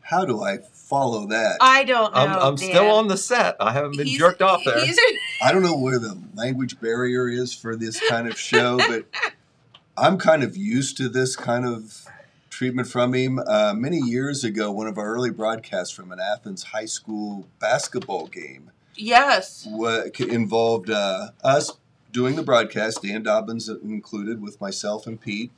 How 0.00 0.24
do 0.24 0.42
I 0.42 0.58
follow 0.84 1.26
that? 1.28 1.56
I 1.60 1.84
don't 1.84 2.12
know. 2.14 2.20
I'm, 2.20 2.30
I'm 2.30 2.56
still 2.56 2.90
on 2.90 3.08
the 3.08 3.16
set. 3.16 3.56
I 3.60 3.72
haven't 3.72 3.96
been 3.96 4.06
He's- 4.06 4.18
jerked 4.18 4.42
off 4.42 4.62
there. 4.64 4.84
he's- 4.84 4.98
I 5.42 5.52
don't 5.52 5.62
know 5.62 5.76
where 5.76 5.98
the 5.98 6.18
language 6.34 6.80
barrier 6.80 7.28
is 7.28 7.54
for 7.54 7.74
this 7.76 8.00
kind 8.08 8.28
of 8.28 8.38
show, 8.38 8.76
but 8.78 9.06
I'm 9.96 10.18
kind 10.18 10.42
of 10.42 10.56
used 10.56 10.96
to 10.98 11.08
this 11.08 11.36
kind 11.36 11.64
of 11.66 12.06
treatment 12.50 12.88
from 12.88 13.14
him. 13.14 13.38
Uh, 13.38 13.74
many 13.74 13.98
years 13.98 14.44
ago, 14.44 14.70
one 14.70 14.86
of 14.86 14.98
our 14.98 15.06
early 15.14 15.30
broadcasts 15.30 15.92
from 15.92 16.12
an 16.12 16.20
Athens 16.20 16.64
high 16.64 16.84
school 16.84 17.46
basketball 17.58 18.26
game 18.26 18.70
yes. 18.96 19.66
wa- 19.68 20.04
involved 20.18 20.90
uh, 20.90 21.28
us 21.42 21.72
doing 22.12 22.36
the 22.36 22.42
broadcast, 22.44 23.02
Dan 23.02 23.22
Dobbins 23.24 23.68
included, 23.68 24.40
with 24.40 24.60
myself 24.60 25.06
and 25.06 25.20
Pete. 25.20 25.50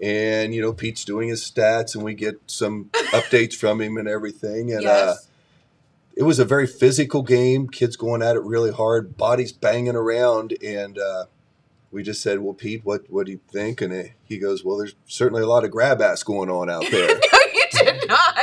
And, 0.00 0.54
you 0.54 0.60
know, 0.60 0.72
Pete's 0.72 1.04
doing 1.04 1.28
his 1.28 1.42
stats, 1.42 1.94
and 1.94 2.04
we 2.04 2.14
get 2.14 2.40
some 2.46 2.86
updates 3.12 3.54
from 3.54 3.80
him 3.80 3.96
and 3.96 4.08
everything. 4.08 4.72
And, 4.72 4.86
uh, 4.86 5.14
it 6.16 6.24
was 6.24 6.38
a 6.38 6.44
very 6.44 6.66
physical 6.66 7.22
game. 7.22 7.68
Kids 7.68 7.96
going 7.96 8.22
at 8.22 8.36
it 8.36 8.42
really 8.42 8.70
hard, 8.70 9.16
bodies 9.16 9.52
banging 9.52 9.96
around, 9.96 10.54
and 10.62 10.98
uh, 10.98 11.26
we 11.90 12.02
just 12.02 12.22
said, 12.22 12.40
"Well, 12.40 12.54
Pete, 12.54 12.84
what 12.84 13.04
what 13.08 13.26
do 13.26 13.32
you 13.32 13.40
think?" 13.50 13.80
And 13.80 13.92
it, 13.92 14.12
he 14.24 14.38
goes, 14.38 14.64
"Well, 14.64 14.76
there's 14.76 14.94
certainly 15.06 15.42
a 15.42 15.46
lot 15.46 15.64
of 15.64 15.70
grab 15.70 16.02
ass 16.02 16.22
going 16.22 16.50
on 16.50 16.68
out 16.68 16.84
there." 16.90 17.08
no, 17.08 17.38
you 17.54 17.64
did 17.72 18.08
not. 18.08 18.34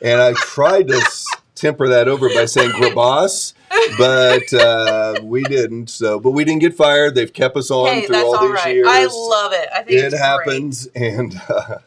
and 0.00 0.20
I 0.20 0.32
tried 0.34 0.88
to 0.88 1.00
temper 1.64 1.88
that 1.88 2.08
over 2.08 2.28
by 2.28 2.44
saying 2.44 2.70
"grabas," 2.72 3.54
but 3.98 4.52
uh, 4.52 5.20
we 5.22 5.42
didn't. 5.44 5.88
So, 5.88 6.20
but 6.20 6.32
we 6.32 6.44
didn't 6.44 6.60
get 6.60 6.74
fired. 6.74 7.14
They've 7.14 7.32
kept 7.32 7.56
us 7.56 7.70
on 7.70 7.86
hey, 7.86 8.06
through 8.06 8.16
all 8.16 8.36
all 8.36 8.42
these 8.42 8.52
right. 8.52 8.74
years. 8.74 8.86
I 8.88 9.06
love 9.06 9.52
it. 9.52 9.68
I 9.74 9.82
think 9.82 10.00
it 10.00 10.12
happens, 10.12 10.86
and 10.94 11.40
uh, 11.48 11.78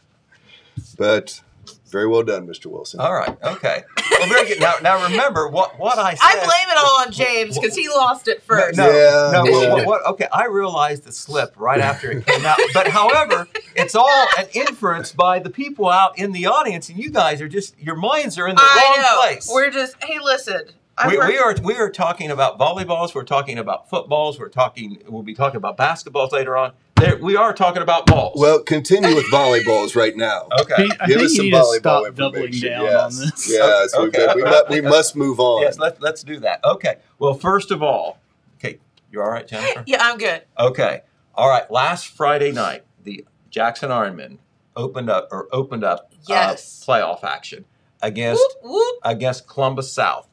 but 0.98 1.42
very 1.90 2.08
well 2.08 2.24
done, 2.24 2.46
Mr. 2.48 2.68
Wilson. 2.68 3.00
All 3.00 3.14
right. 3.14 3.36
Okay. 3.44 3.84
Well, 4.12 4.28
very 4.30 4.48
good. 4.48 4.60
Now, 4.60 4.74
now 4.82 5.04
remember 5.10 5.48
what 5.48 5.80
what 5.80 5.98
I 5.98 6.14
said. 6.16 6.20
I 6.26 6.34
blame 6.36 6.70
it 6.70 6.78
all 6.78 7.02
on 7.02 7.12
James 7.12 7.58
because 7.58 7.76
he 7.76 7.88
lost 7.90 8.28
it 8.28 8.42
first. 8.44 8.78
No, 8.78 8.88
Yeah, 8.88 9.32
no. 9.32 9.46
yeah. 9.46 9.74
What, 9.74 9.86
what, 9.86 10.06
okay, 10.08 10.28
I 10.32 10.46
realized 10.46 11.04
the 11.04 11.12
slip 11.12 11.54
right 11.58 11.80
after 11.80 12.12
it 12.12 12.26
came 12.26 12.46
out, 12.46 12.60
but 12.74 12.88
however, 12.88 13.48
it's 13.76 13.96
all 13.96 14.28
an 14.38 14.48
inference 14.54 15.12
by 15.12 15.40
the 15.40 15.50
people 15.50 15.88
out 15.90 16.18
in 16.18 16.32
the 16.32 16.46
audience, 16.48 16.90
and 16.90 16.98
you 17.00 17.10
guys 17.12 17.42
are 17.42 17.48
just 17.50 17.78
your 17.80 17.96
minds 17.96 18.38
are 18.38 18.48
in 18.48 18.56
the 18.56 18.62
I 18.62 18.94
wrong 18.96 19.02
know. 19.04 19.22
place. 19.22 19.50
We're 19.52 19.72
just 19.72 19.96
hey, 20.04 20.20
listen. 20.20 20.64
I've 20.98 21.12
we, 21.12 21.18
we 21.18 21.38
are 21.38 21.56
we 21.64 21.76
are 21.76 21.90
talking 21.92 22.32
about 22.32 22.58
volleyballs. 22.58 23.14
We're 23.14 23.24
talking 23.24 23.58
about 23.60 23.90
footballs. 23.90 24.40
We're 24.40 24.50
talking. 24.50 25.02
We'll 25.08 25.24
be 25.24 25.36
talking 25.36 25.58
about 25.58 25.78
basketballs 25.78 26.32
later 26.32 26.58
on. 26.58 26.74
There, 26.96 27.18
we 27.18 27.36
are 27.36 27.54
talking 27.54 27.84
about 27.84 28.08
balls. 28.08 28.40
Well, 28.40 28.64
continue 28.64 29.14
with 29.14 29.26
volleyballs 29.32 29.96
right 29.96 30.16
now. 30.18 30.48
okay. 30.62 30.76
Pete, 30.78 30.94
I 31.00 31.06
Give 31.06 31.18
think 31.18 31.26
us 31.28 31.32
you 31.34 31.38
some 31.38 31.46
need 31.46 31.52
to 31.52 31.58
volleyball 31.58 31.80
stop 31.80 32.16
doubling 32.16 32.44
information. 32.46 32.70
down 32.72 32.86
yes. 32.86 33.04
on 33.04 33.26
this. 33.26 33.52
Yes, 33.52 33.94
Okay. 33.98 34.28
we, 34.36 34.44
we, 34.44 34.82
we 34.82 34.90
must 34.90 35.16
move 35.16 35.40
on. 35.40 35.62
Yes. 35.62 35.78
Let, 35.78 36.02
let's 36.02 36.24
do 36.24 36.40
that. 36.40 36.64
Okay. 36.66 36.96
Well, 37.20 37.36
first 37.36 37.70
of 37.70 37.84
all, 37.84 38.18
okay, 38.56 38.80
you 39.12 39.22
all 39.22 39.30
right, 39.30 39.48
Jennifer? 39.48 39.84
Yeah, 39.86 40.00
I'm 40.02 40.18
good. 40.18 40.42
Okay. 40.58 41.02
All 41.36 41.48
right. 41.48 41.70
Last 41.70 42.08
Friday 42.08 42.52
night, 42.52 42.84
the 43.04 43.24
Jackson 43.52 43.92
Ironmen 43.92 44.40
opened 44.76 45.12
up 45.12 45.28
or 45.32 45.48
opened 45.52 45.84
up 45.84 46.12
Yes. 46.28 46.84
uh, 46.88 46.92
playoff 46.92 47.24
action 47.24 47.66
against 48.02 48.42
Whoop, 48.64 48.72
whoop. 48.74 48.96
against 49.06 49.48
Columbus 49.48 49.92
South, 49.92 50.28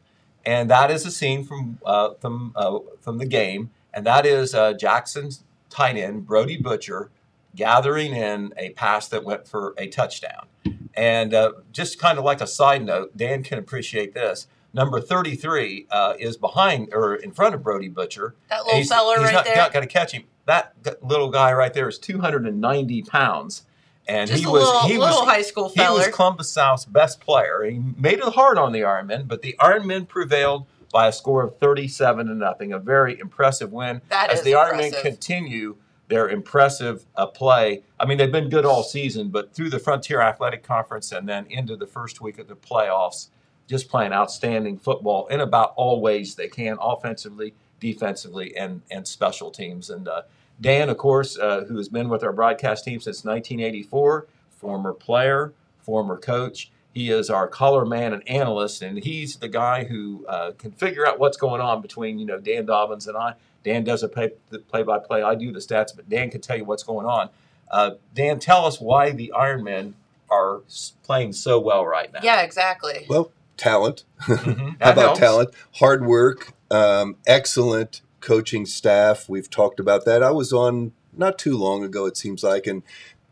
and 0.47 0.71
that 0.71 0.91
is 0.91 1.07
a 1.07 1.11
scene 1.11 1.45
from 1.45 1.79
uh, 1.85 2.15
from 2.21 2.53
uh, 2.57 2.79
from 3.01 3.19
the 3.19 3.27
game, 3.27 3.71
and 3.93 4.07
that 4.07 4.27
is 4.27 4.55
uh, 4.55 4.73
Jackson's 4.75 5.45
tight 5.71 5.97
end 5.97 6.27
Brody 6.27 6.57
Butcher 6.57 7.11
gathering 7.55 8.15
in 8.15 8.53
a 8.57 8.71
pass 8.71 9.09
that 9.09 9.25
went 9.25 9.47
for 9.47 9.75
a 9.79 9.87
touchdown. 9.89 10.47
And 10.95 11.35
uh, 11.35 11.53
just 11.73 11.99
kind 11.99 12.19
of 12.19 12.25
like 12.25 12.41
a 12.41 12.47
side 12.47 12.85
note, 12.85 13.17
Dan 13.17 13.43
can 13.43 13.59
appreciate 13.59 14.15
this. 14.15 14.47
Number 14.73 15.01
33 15.01 15.87
uh, 15.91 16.15
is 16.19 16.37
behind 16.37 16.93
or 16.93 17.15
in 17.15 17.31
front 17.31 17.55
of 17.55 17.63
Brody 17.63 17.89
Butcher. 17.89 18.35
That 18.49 18.65
little 18.65 18.79
he's, 18.79 18.89
feller 18.89 19.19
he's 19.19 19.27
right 19.27 19.35
not, 19.35 19.45
there. 19.45 19.57
not 19.57 19.73
going 19.73 19.87
to 19.87 19.93
catch 19.93 20.13
him. 20.13 20.25
That, 20.47 20.75
that 20.83 21.05
little 21.05 21.31
guy 21.31 21.53
right 21.53 21.73
there 21.73 21.89
is 21.89 21.99
290 21.99 23.03
pounds. 23.03 23.65
And 24.07 24.29
just 24.29 24.43
he 24.43 24.49
a 24.49 24.51
was 24.51 24.65
little, 24.65 24.81
he 24.83 24.99
little 24.99 25.21
was 25.21 25.29
high 25.29 25.43
school 25.43 25.69
feller. 25.69 26.01
he 26.03 26.07
was. 26.07 26.15
Columbus 26.15 26.51
South's 26.51 26.85
best 26.85 27.21
player. 27.21 27.65
He 27.65 27.81
made 27.97 28.19
it 28.19 28.35
hard 28.35 28.59
on 28.59 28.73
the 28.73 28.81
Ironmen, 28.81 29.27
but 29.27 29.43
the 29.43 29.57
Ironmen 29.61 30.07
prevailed 30.07 30.67
by 30.93 31.09
a 31.09 31.13
score 31.13 31.43
of 31.43 31.59
37 31.59 32.27
to 32.27 32.35
nothing. 32.35 32.73
A 32.73 32.79
very 32.79 33.19
impressive 33.19 33.73
win 33.73 34.01
That 34.11 34.31
as 34.31 34.41
is 34.41 34.45
the 34.45 34.53
Ironmen 34.53 35.01
continue 35.03 35.77
their 36.09 36.29
impressive 36.29 37.07
uh, 37.17 37.27
play. 37.27 37.83
I 37.99 38.05
mean, 38.05 38.19
they've 38.19 38.31
been 38.31 38.51
good 38.51 38.67
all 38.67 38.83
season, 38.83 39.31
but 39.31 39.55
through 39.55 39.71
the 39.71 39.79
Frontier 39.79 40.21
Athletic 40.21 40.63
Conference 40.63 41.13
and 41.13 41.29
then 41.29 41.47
into 41.47 41.77
the 41.77 41.87
first 41.87 42.21
week 42.21 42.39
of 42.39 42.47
the 42.47 42.57
playoffs, 42.57 43.29
just 43.67 43.89
playing 43.89 44.13
outstanding 44.13 44.79
football 44.79 45.27
in 45.29 45.41
about 45.41 45.73
all 45.77 46.01
ways 46.03 46.35
they 46.35 46.49
can, 46.49 46.77
offensively, 46.81 47.55
defensively, 47.81 48.55
and 48.57 48.83
and 48.91 49.09
special 49.09 49.51
teams. 49.51 49.89
And 49.89 50.07
uh, 50.07 50.23
Dan, 50.61 50.89
of 50.89 50.97
course, 50.99 51.39
uh, 51.39 51.65
who 51.69 51.77
has 51.77 51.89
been 51.89 52.09
with 52.09 52.23
our 52.23 52.33
broadcast 52.33 52.85
team 52.85 53.01
since 53.01 53.25
1984, 53.25 54.27
former 54.51 54.93
player, 54.93 55.53
former 55.83 56.17
coach. 56.17 56.71
He 56.93 57.11
is 57.11 57.29
our 57.29 57.49
color 57.49 57.85
man 57.85 58.13
and 58.13 58.27
analyst, 58.29 58.81
and 58.81 59.03
he's 59.03 59.37
the 59.37 59.49
guy 59.49 59.85
who 59.85 60.25
uh, 60.29 60.53
can 60.57 60.71
figure 60.71 61.05
out 61.07 61.19
what's 61.19 61.37
going 61.37 61.61
on 61.61 61.83
between 61.83 62.19
you 62.21 62.27
know 62.27 62.39
Dan 62.39 62.67
Dobbins 62.67 63.09
and 63.09 63.17
I. 63.17 63.35
Dan 63.65 63.83
does 63.83 64.03
a 64.03 64.09
play, 64.09 64.31
the 64.51 64.59
play-by-play. 64.61 65.23
I 65.23 65.35
do 65.35 65.51
the 65.51 65.59
stats, 65.59 65.95
but 65.97 66.09
Dan 66.09 66.31
can 66.31 66.41
tell 66.41 66.57
you 66.57 66.65
what's 66.65 66.83
going 66.83 67.07
on. 67.07 67.31
Uh, 67.71 67.93
Dan, 68.15 68.39
tell 68.39 68.65
us 68.67 68.81
why 68.81 69.11
the 69.11 69.33
Ironmen 69.35 69.95
are 70.31 70.61
playing 71.03 71.33
so 71.33 71.59
well 71.59 71.85
right 71.85 72.13
now. 72.13 72.21
yeah, 72.23 72.43
exactly. 72.43 73.07
Well, 73.09 73.33
talent. 73.57 74.05
Mhm. 74.23 74.77
How 74.83 74.93
about 74.93 75.03
helps. 75.05 75.19
talent? 75.19 75.51
Hard 75.77 76.05
work, 76.07 76.53
um, 76.71 77.17
excellent 77.27 78.03
coaching 78.25 78.65
staff. 78.67 79.29
We've 79.29 79.51
talked 79.51 79.79
about 79.79 80.05
that. 80.07 80.23
I 80.23 80.31
was 80.31 80.53
on 80.53 80.93
not 81.17 81.39
too 81.39 81.57
long 81.57 81.85
ago, 81.85 82.07
it 82.07 82.17
seems 82.17 82.43
like, 82.43 82.67
and 82.67 82.83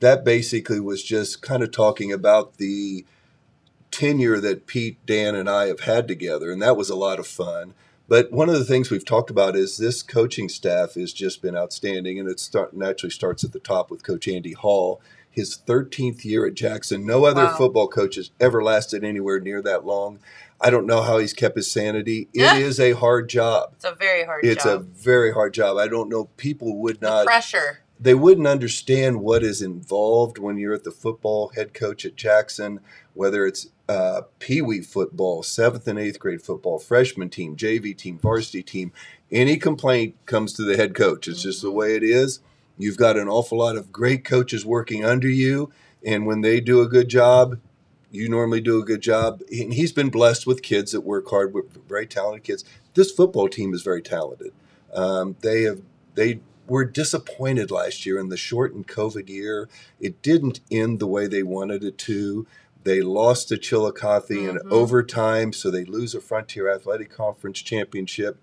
that 0.01 0.25
basically 0.25 0.79
was 0.79 1.03
just 1.03 1.43
kind 1.43 1.63
of 1.63 1.71
talking 1.73 2.13
about 2.13 2.59
the 2.59 3.05
tenure 3.91 4.41
that 4.41 4.67
Pete, 4.67 5.05
Dan, 5.07 5.35
and 5.35 5.49
I 5.49 5.67
have 5.67 5.81
had 5.81 6.07
together, 6.07 6.51
and 6.53 6.61
that 6.63 6.77
was 6.77 6.91
a 6.91 6.95
lot 6.97 7.19
of 7.19 7.27
fun. 7.27 7.75
But 8.09 8.31
one 8.31 8.49
of 8.49 8.59
the 8.59 8.65
things 8.65 8.91
we've 8.91 9.05
talked 9.05 9.31
about 9.31 9.57
is 9.57 9.79
this 9.79 10.03
coaching 10.03 10.49
staff 10.49 10.95
has 10.95 11.13
just 11.13 11.41
been 11.41 11.57
outstanding, 11.57 12.19
and 12.21 12.29
it 12.29 12.41
start, 12.41 12.75
naturally 12.75 13.11
starts 13.11 13.45
at 13.45 13.53
the 13.53 13.61
top 13.61 13.91
with 13.91 14.03
Coach 14.05 14.29
Andy 14.29 14.53
Hall. 14.53 15.01
His 15.31 15.57
13th 15.67 16.25
year 16.27 16.47
at 16.47 16.53
Jackson. 16.53 17.07
No 17.07 17.25
other 17.25 17.45
Wow. 17.45 17.57
football 17.57 17.89
coach 17.89 18.17
has 18.17 18.31
ever 18.39 18.63
lasted 18.63 19.03
anywhere 19.03 19.41
near 19.41 19.63
that 19.63 19.87
long. 19.87 20.19
I 20.65 20.71
don't 20.71 20.87
know 20.87 21.03
how 21.03 21.19
he's 21.19 21.33
kept 21.33 21.57
his 21.57 21.71
sanity. 21.71 22.29
It 22.35 22.57
is 22.63 22.79
a 22.81 22.93
hard 22.93 23.29
job. 23.29 23.73
It's 23.75 23.85
a 23.85 23.95
very 23.95 24.25
hard 24.25 24.43
job. 24.45 24.53
It's 24.53 24.65
a 24.65 24.79
very 24.79 25.33
hard 25.33 25.53
job. 25.55 25.77
I 25.77 25.89
don't 25.89 26.09
know. 26.09 26.27
People 26.37 26.77
would 26.79 27.01
the 27.01 27.09
not. 27.09 27.27
pressure. 27.27 27.81
They 28.01 28.15
wouldn't 28.15 28.47
understand 28.49 29.21
what 29.21 29.43
is 29.45 29.63
involved 29.63 30.39
when 30.39 30.57
you're 30.59 30.75
at 30.75 30.85
the 30.85 30.91
football 30.91 31.49
head 31.55 31.73
coach 31.75 32.05
at 32.05 32.17
Jackson. 32.17 32.81
Whether 33.15 33.47
it's 33.47 33.69
uh, 33.89 34.23
pee 34.39 34.63
wee 34.63 34.81
football, 34.81 35.43
seventh 35.43 35.87
and 35.87 35.99
eighth 35.99 36.19
grade 36.19 36.43
football, 36.43 36.79
freshman 36.79 37.29
team, 37.29 37.57
JV 37.57 37.97
team, 37.97 38.19
varsity 38.19 38.63
team. 38.63 38.93
Any 39.31 39.57
complaint 39.57 40.15
comes 40.27 40.53
to 40.55 40.63
the 40.65 40.77
head 40.77 40.95
coach. 40.95 41.27
It's 41.29 41.43
just 41.43 41.63
the 41.63 41.69
Mm-hmm. 41.69 41.77
way 41.77 41.97
it 41.97 42.03
is. 42.03 42.41
You've 42.79 42.97
got 42.97 43.17
an 43.19 43.29
awful 43.29 43.59
lot 43.59 43.77
of 43.77 43.93
great 43.93 44.25
coaches 44.25 44.65
working 44.67 45.05
under 45.05 45.29
you, 45.29 45.71
and 46.05 46.27
when 46.27 46.41
they 46.41 46.59
do 46.61 46.81
a 46.81 46.89
good 46.89 47.09
job, 47.09 47.59
you 48.13 48.29
normally 48.29 48.61
do 48.61 48.81
a 48.81 48.85
good 48.85 49.01
job. 49.01 49.41
And 49.51 49.75
he's 49.75 49.93
been 49.93 50.11
blessed 50.11 50.47
with 50.47 50.63
kids 50.63 50.93
that 50.93 51.01
work 51.01 51.29
hard, 51.31 51.53
with 51.55 51.65
very 51.89 52.07
talented 52.07 52.45
kids. 52.45 52.65
This 52.95 53.11
football 53.11 53.49
team 53.49 53.75
is 53.75 53.83
very 53.83 54.03
talented. 54.03 54.53
Um, 54.95 55.37
they 55.41 55.63
have 55.63 55.81
they 56.15 56.41
were 56.69 56.85
disappointed 56.85 57.71
last 57.71 58.05
year 58.07 58.19
in 58.19 58.29
the 58.29 58.37
shortened 58.37 58.87
COVID 58.87 59.29
year. 59.29 59.69
It 59.99 60.23
didn't 60.23 60.61
end 60.71 61.01
the 61.01 61.07
way 61.07 61.27
they 61.27 61.43
wanted 61.43 61.83
it 61.83 61.99
to. 61.99 62.47
They 62.85 63.01
lost 63.01 63.49
to 63.49 63.57
Chillicothe 63.59 64.31
in 64.31 64.57
Mhm. 64.59 64.71
overtime, 64.71 65.53
so 65.53 65.71
they 65.71 65.85
lose 65.85 66.15
a 66.15 66.21
Frontier 66.21 66.69
Athletic 66.71 67.11
Conference 67.11 67.61
championship. 67.63 68.37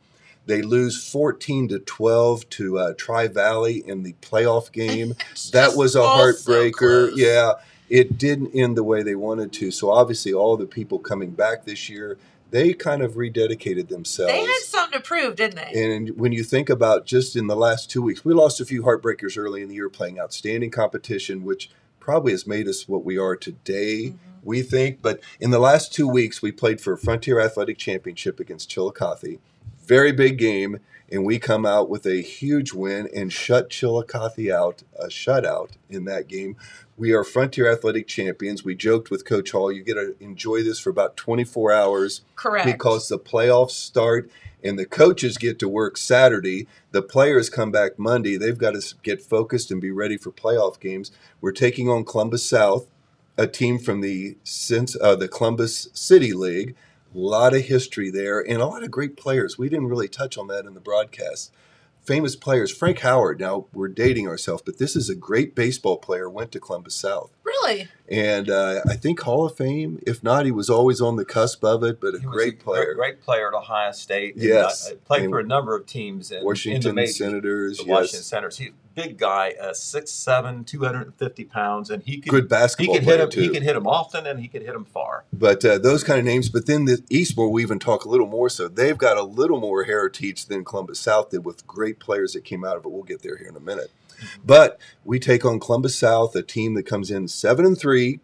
They 0.45 0.61
lose 0.63 1.03
14 1.07 1.67
to 1.67 1.79
12 1.79 2.49
to 2.51 2.79
uh, 2.79 2.93
Tri 2.97 3.27
Valley 3.27 3.83
in 3.85 4.01
the 4.03 4.15
playoff 4.21 4.71
game. 4.71 5.13
That 5.51 5.75
was 5.75 5.95
a 5.95 6.01
heartbreaker. 6.01 7.09
close. 7.09 7.17
yeah, 7.19 7.53
it 7.89 8.17
didn't 8.17 8.53
end 8.53 8.77
the 8.77 8.83
way 8.83 9.03
they 9.03 9.15
wanted 9.15 9.51
to. 9.53 9.71
So 9.71 9.89
obviously, 9.89 10.33
all 10.33 10.57
the 10.57 10.65
people 10.65 10.99
coming 10.99 11.31
back 11.31 11.65
this 11.65 11.89
year, 11.89 12.17
they 12.51 12.73
kind 12.73 13.01
of 13.01 13.13
rededicated 13.13 13.89
themselves. 13.89 14.31
They 14.31 14.45
had 14.45 14.61
something 14.63 14.99
to 14.99 15.05
prove, 15.05 15.35
didn't 15.35 15.55
they? 15.55 15.95
And 15.95 16.17
when 16.17 16.31
you 16.31 16.43
think 16.43 16.69
about 16.69 17.05
just 17.05 17.35
in 17.35 17.47
the 17.47 17.55
last 17.55 17.89
two 17.89 18.01
weeks, 18.01 18.25
we 18.25 18.33
lost 18.33 18.59
a 18.59 18.65
few 18.65 18.83
heartbreakers 18.83 19.37
early 19.37 19.61
in 19.61 19.69
the 19.69 19.75
year 19.75 19.89
playing 19.89 20.19
outstanding 20.19 20.71
competition, 20.71 21.43
which 21.43 21.69
probably 21.99 22.31
has 22.31 22.47
made 22.47 22.67
us 22.67 22.87
what 22.87 23.05
we 23.05 23.17
are 23.17 23.35
today, 23.35 24.05
mm-hmm. 24.07 24.17
we 24.43 24.61
think. 24.61 25.01
But 25.01 25.19
in 25.39 25.51
the 25.51 25.59
last 25.59 25.93
two 25.93 26.07
weeks, 26.07 26.41
we 26.41 26.51
played 26.51 26.81
for 26.81 26.93
a 26.93 26.97
Frontier 26.97 27.39
Athletic 27.39 27.77
Championship 27.77 28.39
against 28.39 28.69
Chillicothe. 28.69 29.37
Very 29.85 30.11
big 30.11 30.37
game. 30.37 30.79
And 31.11 31.25
we 31.25 31.39
come 31.39 31.65
out 31.65 31.89
with 31.89 32.05
a 32.05 32.21
huge 32.21 32.71
win 32.71 33.09
and 33.15 33.33
shut 33.33 33.71
Chillicothe 33.71 34.51
out, 34.51 34.83
a 34.97 35.07
shutout 35.07 35.71
in 35.89 36.05
that 36.05 36.27
game. 36.27 36.55
We 36.99 37.13
are 37.13 37.23
Frontier 37.23 37.71
Athletic 37.71 38.07
champions. 38.07 38.65
We 38.65 38.75
joked 38.75 39.09
with 39.09 39.23
Coach 39.23 39.51
Hall, 39.51 39.71
you 39.71 39.83
get 39.83 39.93
to 39.93 40.17
enjoy 40.19 40.63
this 40.63 40.79
for 40.79 40.89
about 40.89 41.15
24 41.15 41.71
hours 41.71 42.23
Correct. 42.35 42.65
because 42.65 43.07
the 43.07 43.17
playoffs 43.17 43.71
start 43.71 44.29
and 44.61 44.77
the 44.77 44.85
coaches 44.85 45.37
get 45.37 45.59
to 45.59 45.69
work 45.69 45.95
Saturday. 45.95 46.67
The 46.91 47.01
players 47.01 47.49
come 47.49 47.71
back 47.71 47.97
Monday. 47.97 48.35
They've 48.35 48.57
got 48.57 48.71
to 48.71 48.95
get 49.01 49.21
focused 49.21 49.71
and 49.71 49.79
be 49.79 49.91
ready 49.91 50.17
for 50.17 50.29
playoff 50.29 50.77
games. 50.77 51.13
We're 51.39 51.53
taking 51.53 51.87
on 51.87 52.03
Columbus 52.03 52.43
South, 52.43 52.87
a 53.37 53.47
team 53.47 53.79
from 53.79 54.01
the 54.01 54.35
since 54.43 54.97
uh, 54.99 55.15
the 55.15 55.29
Columbus 55.29 55.87
City 55.93 56.33
League. 56.33 56.75
A 57.15 57.17
lot 57.17 57.53
of 57.53 57.61
history 57.61 58.09
there 58.09 58.41
and 58.41 58.61
a 58.61 58.65
lot 58.65 58.83
of 58.83 58.91
great 58.91 59.15
players. 59.15 59.57
We 59.57 59.69
didn't 59.69 59.87
really 59.87 60.09
touch 60.09 60.37
on 60.37 60.47
that 60.47 60.65
in 60.65 60.73
the 60.73 60.81
broadcast. 60.81 61.53
Famous 62.09 62.35
players. 62.35 62.75
Frank 62.75 62.99
Howard. 63.01 63.39
Now 63.39 63.67
we're 63.71 63.87
dating 63.87 64.27
ourselves, 64.27 64.63
but 64.65 64.79
this 64.79 64.95
is 64.95 65.09
a 65.09 65.15
great 65.15 65.53
baseball 65.53 65.97
player. 65.97 66.27
Went 66.27 66.51
to 66.53 66.59
Columbus 66.59 66.95
South 66.95 67.29
really? 67.43 67.87
and 68.09 68.49
uh, 68.49 68.81
I 68.89 68.95
think 68.95 69.19
Hall 69.21 69.45
of 69.45 69.55
Fame. 69.55 70.01
If 70.07 70.23
not, 70.23 70.45
he 70.45 70.51
was 70.51 70.71
always 70.71 71.01
on 71.01 71.17
the 71.17 71.23
cusp 71.25 71.63
of 71.63 71.83
it. 71.83 72.01
But 72.01 72.15
a 72.15 72.19
He 72.19 72.25
was 72.25 72.35
great 72.35 72.59
player. 72.59 72.95
Great, 72.95 73.21
player 73.21 73.47
at 73.49 73.53
Ohio 73.53 73.91
State. 73.91 74.33
and, 74.35 74.43
Yes. 74.43 74.89
uh, 74.91 74.95
played 75.05 75.23
And 75.25 75.31
for 75.31 75.39
a 75.39 75.43
number 75.45 75.75
of 75.75 75.85
teams 75.85 76.31
in, 76.31 76.37
in 76.37 76.41
the 76.41 76.47
Washington 76.47 76.95
majors. 76.95 77.17
Senators. 77.19 77.77
The 77.77 77.83
yes, 77.83 77.89
Washington 77.91 78.23
Senators. 78.23 78.57
He's 78.57 78.69
a 78.69 78.88
big 78.99 79.17
guy, 79.17 79.53
uh, 79.61 79.71
6'7", 79.71 80.65
250 80.65 81.45
pounds, 81.45 81.89
and 81.89 82.03
he 82.03 82.19
could 82.19 82.29
good 82.29 82.49
basketball. 82.49 82.95
he 82.95 82.99
could 82.99 83.05
hit 83.05 83.15
player 83.15 83.23
him. 83.23 83.29
too. 83.29 83.41
He 83.41 83.49
could 83.49 83.63
hit 83.63 83.75
him 83.75 83.87
often, 83.87 84.25
and 84.27 84.39
he 84.39 84.47
could 84.47 84.61
hit 84.61 84.75
him 84.75 84.85
far. 84.85 85.23
But 85.31 85.63
uh, 85.63 85.77
those 85.77 86.03
kind 86.03 86.19
of 86.19 86.25
names. 86.25 86.49
But 86.49 86.65
then 86.65 86.85
the 86.85 87.01
Eastmoor, 87.09 87.49
we 87.49 87.61
even 87.61 87.79
talk 87.79 88.05
a 88.05 88.09
little 88.09 88.27
more. 88.27 88.49
So 88.49 88.67
they've 88.67 88.97
got 88.97 89.17
a 89.17 89.23
little 89.23 89.59
more 89.59 89.85
heritage 89.85 90.45
than 90.45 90.65
Columbus 90.65 90.99
South 90.99 91.29
did 91.29 91.45
with 91.45 91.65
great 91.65 91.99
players 91.99 92.33
that 92.33 92.43
came 92.43 92.65
out 92.65 92.75
of 92.75 92.85
it. 92.85 92.91
We'll 92.91 93.03
get 93.03 93.21
there 93.21 93.37
here 93.37 93.47
in 93.47 93.55
a 93.55 93.61
minute. 93.61 93.91
But 94.43 94.79
we 95.05 95.17
take 95.17 95.45
on 95.45 95.59
Columbus 95.61 95.95
South, 95.95 96.35
a 96.35 96.41
team 96.41 96.73
that 96.73 96.83
comes 96.83 97.09
in 97.09 97.29
seven 97.29 97.65
and 97.65 97.77
three. 97.77 98.19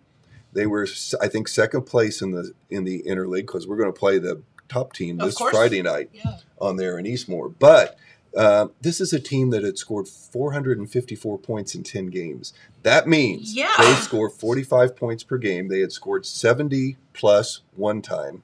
They 0.51 0.65
were, 0.65 0.87
I 1.21 1.27
think, 1.29 1.47
second 1.47 1.83
place 1.83 2.21
in 2.21 2.31
the 2.31 2.53
in 2.69 2.83
the 2.83 3.03
interleague 3.03 3.47
because 3.47 3.65
we're 3.67 3.77
going 3.77 3.93
to 3.93 3.97
play 3.97 4.19
the 4.19 4.41
top 4.67 4.93
team 4.93 5.17
this. 5.17 5.37
Friday 5.37 5.81
night. 5.81 6.09
Yeah. 6.13 6.37
on 6.59 6.77
there 6.77 6.97
in 6.97 7.05
Eastmoor. 7.05 7.49
But 7.59 7.97
uh, 8.35 8.67
this 8.81 8.99
is 8.99 9.13
a 9.13 9.19
team 9.19 9.49
that 9.51 9.63
had 9.63 9.77
scored 9.77 10.07
454 10.07 11.37
points 11.39 11.73
in 11.75 11.83
10 11.83 12.07
games. 12.07 12.53
That 12.83 13.07
means 13.07 13.55
Yeah. 13.55 13.73
they 13.79 13.93
score 13.95 14.29
45 14.29 14.95
points 14.95 15.23
per 15.23 15.37
game. 15.37 15.67
They 15.69 15.79
had 15.79 15.91
scored 15.91 16.25
70 16.25 16.97
plus 17.13 17.61
one 17.75 18.01
time, 18.01 18.43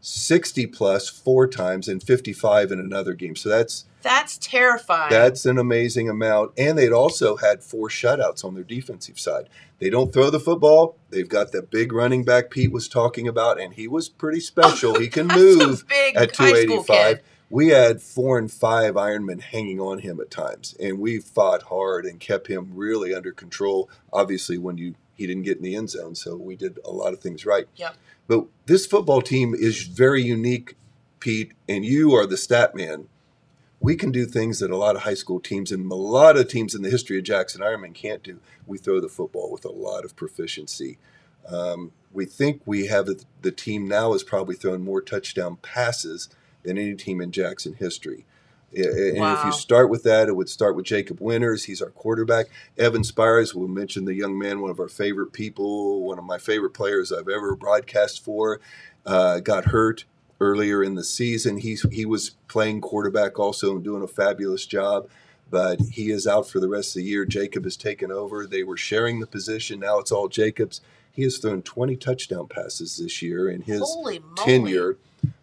60 0.00 0.66
plus 0.66 1.08
four 1.08 1.46
times, 1.46 1.88
and 1.88 2.02
55 2.02 2.72
in 2.72 2.78
another 2.80 3.14
game. 3.14 3.36
So 3.36 3.48
that's 3.48 3.84
That's 4.02 4.38
terrifying. 4.38 5.10
that's 5.10 5.44
an 5.46 5.58
amazing 5.58 6.08
amount. 6.08 6.52
And 6.58 6.76
they'd 6.78 6.92
also 6.92 7.36
had 7.36 7.62
four 7.62 7.88
shutouts 7.88 8.44
on 8.44 8.54
their 8.54 8.64
defensive 8.64 9.18
side. 9.18 9.48
They 9.78 9.90
don't 9.90 10.12
throw 10.12 10.30
the 10.30 10.40
football. 10.40 10.96
They've 11.10 11.28
got 11.28 11.52
that 11.52 11.70
big 11.70 11.92
running 11.92 12.24
back 12.24 12.50
Pete 12.50 12.72
was 12.72 12.88
talking 12.88 13.28
about, 13.28 13.60
and 13.60 13.74
he 13.74 13.86
was 13.88 14.08
pretty 14.08 14.40
special. 14.40 14.98
he 14.98 15.08
can 15.08 15.26
move 15.34 15.84
at 16.16 16.34
high 16.36 16.62
school 16.62 16.82
285. 16.84 17.20
We 17.50 17.68
had 17.68 18.02
four 18.02 18.38
and 18.38 18.52
five 18.52 18.94
Ironmen 18.94 19.40
hanging 19.40 19.80
on 19.80 20.00
him 20.00 20.20
at 20.20 20.30
times, 20.30 20.74
and 20.78 20.98
we 20.98 21.18
fought 21.18 21.64
hard 21.64 22.04
and 22.04 22.20
kept 22.20 22.48
him 22.48 22.72
really 22.74 23.14
under 23.14 23.32
control. 23.32 23.88
Obviously, 24.12 24.58
when 24.58 24.76
you 24.76 24.94
he 25.14 25.26
didn't 25.26 25.42
get 25.42 25.56
in 25.56 25.64
the 25.64 25.74
end 25.74 25.90
zone, 25.90 26.14
so 26.14 26.36
we 26.36 26.54
did 26.54 26.78
a 26.84 26.92
lot 26.92 27.12
of 27.12 27.20
things 27.20 27.44
right. 27.44 27.66
Yep. 27.74 27.96
But 28.28 28.44
this 28.66 28.86
football 28.86 29.20
team 29.20 29.52
is 29.52 29.82
very 29.82 30.22
unique, 30.22 30.76
Pete, 31.18 31.54
and 31.68 31.84
you 31.84 32.14
are 32.14 32.26
the 32.26 32.36
stat 32.36 32.76
man. 32.76 33.08
We 33.80 33.96
can 33.96 34.12
do 34.12 34.26
things 34.26 34.60
that 34.60 34.70
a 34.70 34.76
lot 34.76 34.94
of 34.94 35.02
high 35.02 35.14
school 35.14 35.40
teams 35.40 35.72
and 35.72 35.90
a 35.90 35.94
lot 35.94 36.36
of 36.36 36.48
teams 36.48 36.74
in 36.74 36.82
the 36.82 36.90
history 36.90 37.18
of 37.18 37.24
Jackson 37.24 37.62
Ironman 37.62 37.94
can't 37.94 38.22
do. 38.22 38.40
We 38.66 38.78
throw 38.78 39.00
the 39.00 39.08
football 39.08 39.50
with 39.50 39.64
a 39.64 39.70
lot 39.70 40.04
of 40.04 40.14
proficiency. 40.14 40.98
Um, 41.48 41.92
we 42.12 42.24
think 42.24 42.62
we 42.64 42.86
have 42.86 43.08
the, 43.40 43.50
team 43.50 43.88
now 43.88 44.12
is 44.12 44.22
probably 44.22 44.54
thrown 44.54 44.82
more 44.82 45.00
touchdown 45.00 45.56
passes 45.62 46.28
than 46.68 46.78
any 46.78 46.94
team 46.94 47.20
in 47.20 47.32
Jackson 47.32 47.74
history. 47.74 48.24
And 48.74 49.16
if 49.16 49.44
you 49.46 49.52
start 49.52 49.88
with 49.88 50.02
that, 50.02 50.28
it 50.28 50.36
would 50.36 50.50
start 50.50 50.76
with 50.76 50.84
Jacob 50.84 51.22
Winters. 51.22 51.64
He's 51.64 51.80
our 51.80 51.88
quarterback. 51.88 52.46
Evan 52.76 53.02
Spires, 53.02 53.54
we'll 53.54 53.66
mention 53.66 54.04
the 54.04 54.14
young 54.14 54.38
man, 54.38 54.60
one 54.60 54.70
of 54.70 54.78
our 54.78 54.88
favorite 54.88 55.32
people, 55.32 56.02
one 56.02 56.18
of 56.18 56.24
my 56.24 56.36
favorite 56.36 56.74
players 56.74 57.10
I've 57.10 57.30
ever 57.30 57.56
broadcast 57.56 58.22
for, 58.22 58.60
uh, 59.06 59.40
got 59.40 59.66
hurt 59.66 60.04
earlier 60.38 60.84
in 60.84 60.96
the 60.96 61.04
season. 61.04 61.56
He's 61.56 61.80
he 61.90 62.04
was 62.04 62.32
playing 62.46 62.82
quarterback 62.82 63.38
also 63.38 63.74
and 63.74 63.82
doing 63.82 64.02
a 64.02 64.06
fabulous 64.06 64.66
job, 64.66 65.08
but 65.50 65.80
he 65.92 66.10
is 66.10 66.26
out 66.26 66.46
for 66.46 66.60
the 66.60 66.68
rest 66.68 66.90
of 66.90 67.02
the 67.02 67.08
year. 67.08 67.24
Jacob 67.24 67.64
has 67.64 67.76
taken 67.76 68.12
over. 68.12 68.46
They 68.46 68.62
were 68.62 68.76
sharing 68.76 69.20
the 69.20 69.26
position. 69.26 69.80
Now 69.80 69.98
it's 69.98 70.12
all 70.12 70.28
Jacob's. 70.28 70.82
He 71.10 71.22
has 71.22 71.38
thrown 71.38 71.62
20 71.62 71.96
touchdown 71.96 72.48
passes 72.48 72.98
this 72.98 73.22
year 73.22 73.48
in 73.48 73.62
his 73.62 73.80
tenure. 74.44 74.98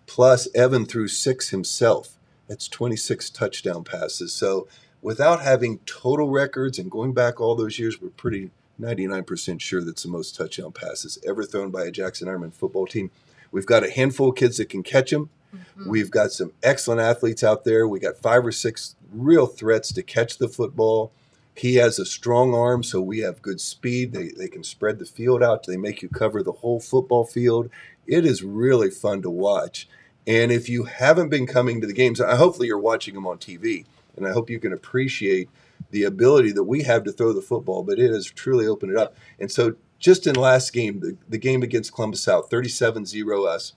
Plus, 0.07 0.47
Evan 0.53 0.85
threw 0.85 1.07
six 1.07 1.49
himself. 1.49 2.17
That's 2.47 2.67
26 2.67 3.29
touchdown 3.31 3.83
passes. 3.83 4.33
So, 4.33 4.67
without 5.01 5.41
having 5.41 5.79
total 5.85 6.29
records 6.29 6.77
and 6.79 6.91
going 6.91 7.13
back 7.13 7.39
all 7.39 7.55
those 7.55 7.79
years, 7.79 8.01
we're 8.01 8.09
pretty 8.09 8.51
99% 8.79 9.61
sure 9.61 9.81
that's 9.81 10.03
the 10.03 10.09
most 10.09 10.35
touchdown 10.35 10.71
passes 10.71 11.17
ever 11.25 11.43
thrown 11.43 11.71
by 11.71 11.85
a 11.85 11.91
Jackson 11.91 12.27
Ironman 12.27 12.53
football 12.53 12.85
team. 12.85 13.09
We've 13.51 13.65
got 13.65 13.84
a 13.84 13.89
handful 13.89 14.30
of 14.30 14.36
kids 14.36 14.57
that 14.57 14.69
can 14.69 14.84
catch 14.84 15.11
them. 15.11 15.30
Mhm. 15.55 15.88
We've 15.88 16.11
got 16.11 16.32
some 16.34 16.51
excellent 16.61 17.01
athletes 17.01 17.43
out 17.43 17.63
there. 17.63 17.88
We 17.88 17.99
got 17.99 18.17
five 18.17 18.45
or 18.45 18.51
six 18.51 18.95
real 19.13 19.47
threats 19.47 19.93
to 19.93 20.03
catch 20.03 20.38
the 20.38 20.49
football. 20.49 21.11
He 21.55 21.75
has 21.75 21.97
a 21.99 22.05
strong 22.05 22.53
arm, 22.53 22.84
so 22.84 22.99
we 22.99 23.19
have 23.19 23.41
good 23.41 23.61
speed. 23.61 24.11
They, 24.11 24.30
they 24.30 24.49
can 24.49 24.63
spread 24.65 24.99
the 24.99 25.05
field 25.05 25.41
out. 25.41 25.65
They 25.65 25.77
make 25.77 26.01
you 26.01 26.09
cover 26.09 26.43
the 26.43 26.51
whole 26.51 26.82
football 26.82 27.23
field. 27.23 27.69
It 28.08 28.26
is 28.26 28.43
really 28.43 28.89
fun 28.89 29.22
to 29.24 29.30
watch. 29.30 29.88
And 30.28 30.51
if 30.51 30.70
you 30.70 30.86
haven't 30.86 31.30
been 31.30 31.45
coming 31.45 31.82
to 31.82 31.88
the 31.88 31.93
games, 31.93 32.20
I 32.20 32.36
hopefully 32.36 32.68
you're 32.68 32.80
watching 32.80 33.14
them 33.14 33.28
on 33.28 33.38
TV, 33.38 33.86
and 34.16 34.28
I 34.28 34.32
hope 34.32 34.49
you 34.49 34.60
can 34.60 34.74
appreciate 34.74 35.49
the 35.91 36.03
ability 36.03 36.51
that 36.53 36.64
we 36.64 36.84
have 36.84 37.03
to 37.03 37.12
throw 37.12 37.32
the 37.34 37.41
football. 37.41 37.84
But 37.84 37.99
it 37.99 38.12
has 38.12 38.26
truly 38.26 38.68
opened 38.68 38.91
it 38.91 38.97
up. 38.97 39.16
And 39.39 39.51
so, 39.51 39.76
just 39.99 40.28
in 40.28 40.36
last 40.36 40.74
game, 40.74 40.99
the, 40.99 41.18
the 41.30 41.38
game 41.38 41.64
against 41.64 41.93
Columbus 41.93 42.22
South, 42.22 42.49
37-0 42.49 43.47
us. 43.47 43.74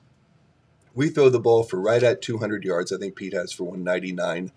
We 0.94 1.10
throw 1.10 1.28
the 1.28 1.38
ball 1.38 1.62
for 1.62 1.80
right 1.80 2.02
at 2.02 2.22
200 2.22 2.64
yards. 2.64 2.92
I 2.92 2.98
think 2.98 3.14
Pete 3.14 3.34
has 3.34 3.52
for 3.52 3.64
199 3.64 4.50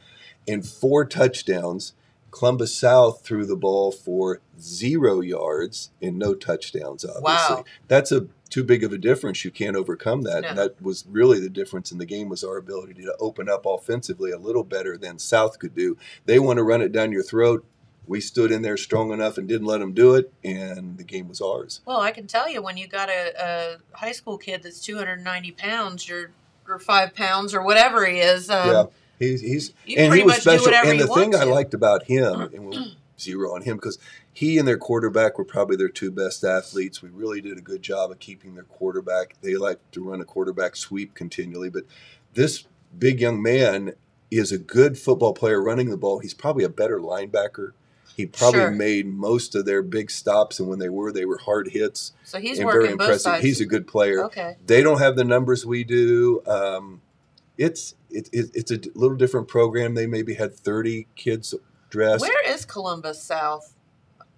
and 0.48 0.68
four 0.68 1.06
touchdowns. 1.06 1.94
Columbus 2.32 2.74
South 2.74 3.24
threw 3.24 3.46
the 3.46 3.58
ball 3.58 3.92
for 3.92 4.42
zero 4.60 5.20
yards 5.20 5.92
and 6.02 6.18
no 6.18 6.34
touchdowns, 6.34 7.04
obviously. 7.04 7.56
Wow. 7.58 7.66
That's 7.88 8.12
a 8.12 8.28
too 8.52 8.64
big 8.64 8.84
of 8.84 8.91
a 8.91 8.97
difference. 8.97 9.43
You 9.43 9.49
can't 9.49 9.76
overcome 9.76 10.22
that. 10.24 10.45
And 10.45 10.58
that 10.58 10.80
was 10.82 11.06
really 11.10 11.39
the 11.39 11.49
difference 11.49 11.91
in 11.91 11.97
the 11.97 12.06
game 12.06 12.30
was 12.30 12.43
our 12.43 12.58
ability 12.58 13.02
to 13.02 13.16
open 13.20 13.49
up 13.49 13.66
offensively 13.66 14.30
a 14.30 14.38
little 14.38 14.64
better 14.64 14.97
than 14.97 15.18
South 15.18 15.58
could 15.58 15.74
do. 15.74 15.97
They 16.26 16.38
want 16.38 16.58
to 16.58 16.64
run 16.64 16.82
it 16.82 16.91
down 16.91 17.12
your 17.12 17.24
throat. 17.24 17.66
We 18.06 18.20
stood 18.20 18.52
in 18.52 18.62
there 18.62 18.78
strong 18.78 19.12
enough 19.12 19.38
and 19.38 19.47
didn't 19.47 19.68
let 19.68 19.78
them 19.78 19.93
do 19.93 20.16
it, 20.16 20.34
and 20.43 20.97
the 20.97 21.04
game 21.04 21.30
was 21.30 21.39
ours. 21.39 21.82
Well, 21.86 22.02
I 22.02 22.12
can 22.12 22.28
tell 22.28 22.49
you 22.49 22.62
when 22.62 22.76
you 22.76 22.88
got 22.88 23.10
a, 23.10 23.32
a 23.39 23.97
high 23.97 24.12
school 24.12 24.38
kid 24.38 24.64
that's 24.64 24.82
290 24.82 25.52
pounds, 25.52 26.10
you're 26.10 26.32
or 26.68 26.80
five 26.80 27.14
pounds 27.14 27.54
or 27.54 27.62
whatever 27.62 28.06
he 28.06 28.20
is. 28.20 28.49
Um, 28.49 28.70
yeah, 28.70 28.84
he's 29.20 29.41
he's 29.41 29.74
you 29.86 29.97
and 29.97 30.14
he 30.14 30.24
was 30.24 30.38
special. 30.38 30.74
And 30.74 30.99
the 30.99 31.08
thing 31.08 31.32
want 31.32 31.36
I 31.36 31.43
liked 31.43 31.74
about 31.74 32.04
him, 32.04 32.41
and 32.54 32.66
we'll 32.66 32.88
zero 33.20 33.54
on 33.54 33.62
him 33.62 33.78
because 33.78 33.99
he 34.34 34.58
and 34.58 34.68
their 34.68 34.78
quarterback 34.78 35.38
were 35.38 35.46
probably 35.46 35.76
their 35.76 35.90
two 35.90 36.12
best 36.12 36.44
athletes. 36.44 37.02
We 37.02 37.10
really 37.10 37.42
did 37.42 37.58
a 37.58 37.62
good 37.62 37.82
job 37.82 38.12
of 38.12 38.20
keeping 38.20 38.56
their 38.56 38.64
quarterback. 38.64 39.36
They 39.42 39.56
like 39.56 39.80
to 39.92 40.04
run 40.10 40.22
a 40.22 40.26
quarterback 40.26 40.76
sweep 40.76 41.14
continually, 41.14 41.70
but 41.70 41.84
this 42.34 42.66
big 42.98 43.20
young 43.20 43.42
man 43.42 43.94
is 44.30 44.52
a 44.52 44.58
good 44.58 44.98
football 44.98 45.34
player 45.34 45.62
running 45.62 45.90
the 45.90 45.98
ball. 45.98 46.20
He's 46.20 46.34
probably 46.34 46.64
a 46.64 46.70
better 46.70 47.00
linebacker. 47.00 47.72
He 48.16 48.26
probably 48.26 48.60
Sure. 48.62 48.72
made 48.72 49.08
most 49.08 49.56
of 49.56 49.66
their 49.66 49.82
big 49.82 50.12
stops, 50.12 50.60
and 50.60 50.68
when 50.70 50.80
they 50.80 50.90
were, 50.90 51.12
they 51.12 51.26
were 51.26 51.38
hard 51.38 51.70
hits 51.70 52.14
So 52.24 52.40
he's 52.40 52.58
and 52.60 52.66
working 52.66 52.82
very 52.82 52.96
both 52.96 53.06
impressive. 53.06 53.22
sides. 53.22 53.44
He's 53.44 53.62
a 53.62 53.66
good 53.66 53.88
player 53.88 54.24
okay. 54.26 54.58
they 54.66 54.82
don't 54.84 55.00
have 55.00 55.16
the 55.16 55.24
numbers 55.24 55.66
we 55.66 55.84
do. 55.84 56.42
Um, 56.46 57.02
it's 57.58 57.96
it, 58.10 58.30
it, 58.34 58.52
it's 58.54 58.72
a 58.72 58.80
little 58.96 59.16
different 59.18 59.48
program. 59.48 59.96
They 59.96 60.08
maybe 60.08 60.34
had 60.36 60.54
thirty 60.54 61.08
kids 61.16 61.54
dressed. 61.90 62.22
Where 62.22 62.50
is 62.54 62.66
Columbus 62.66 63.22
South? 63.22 63.74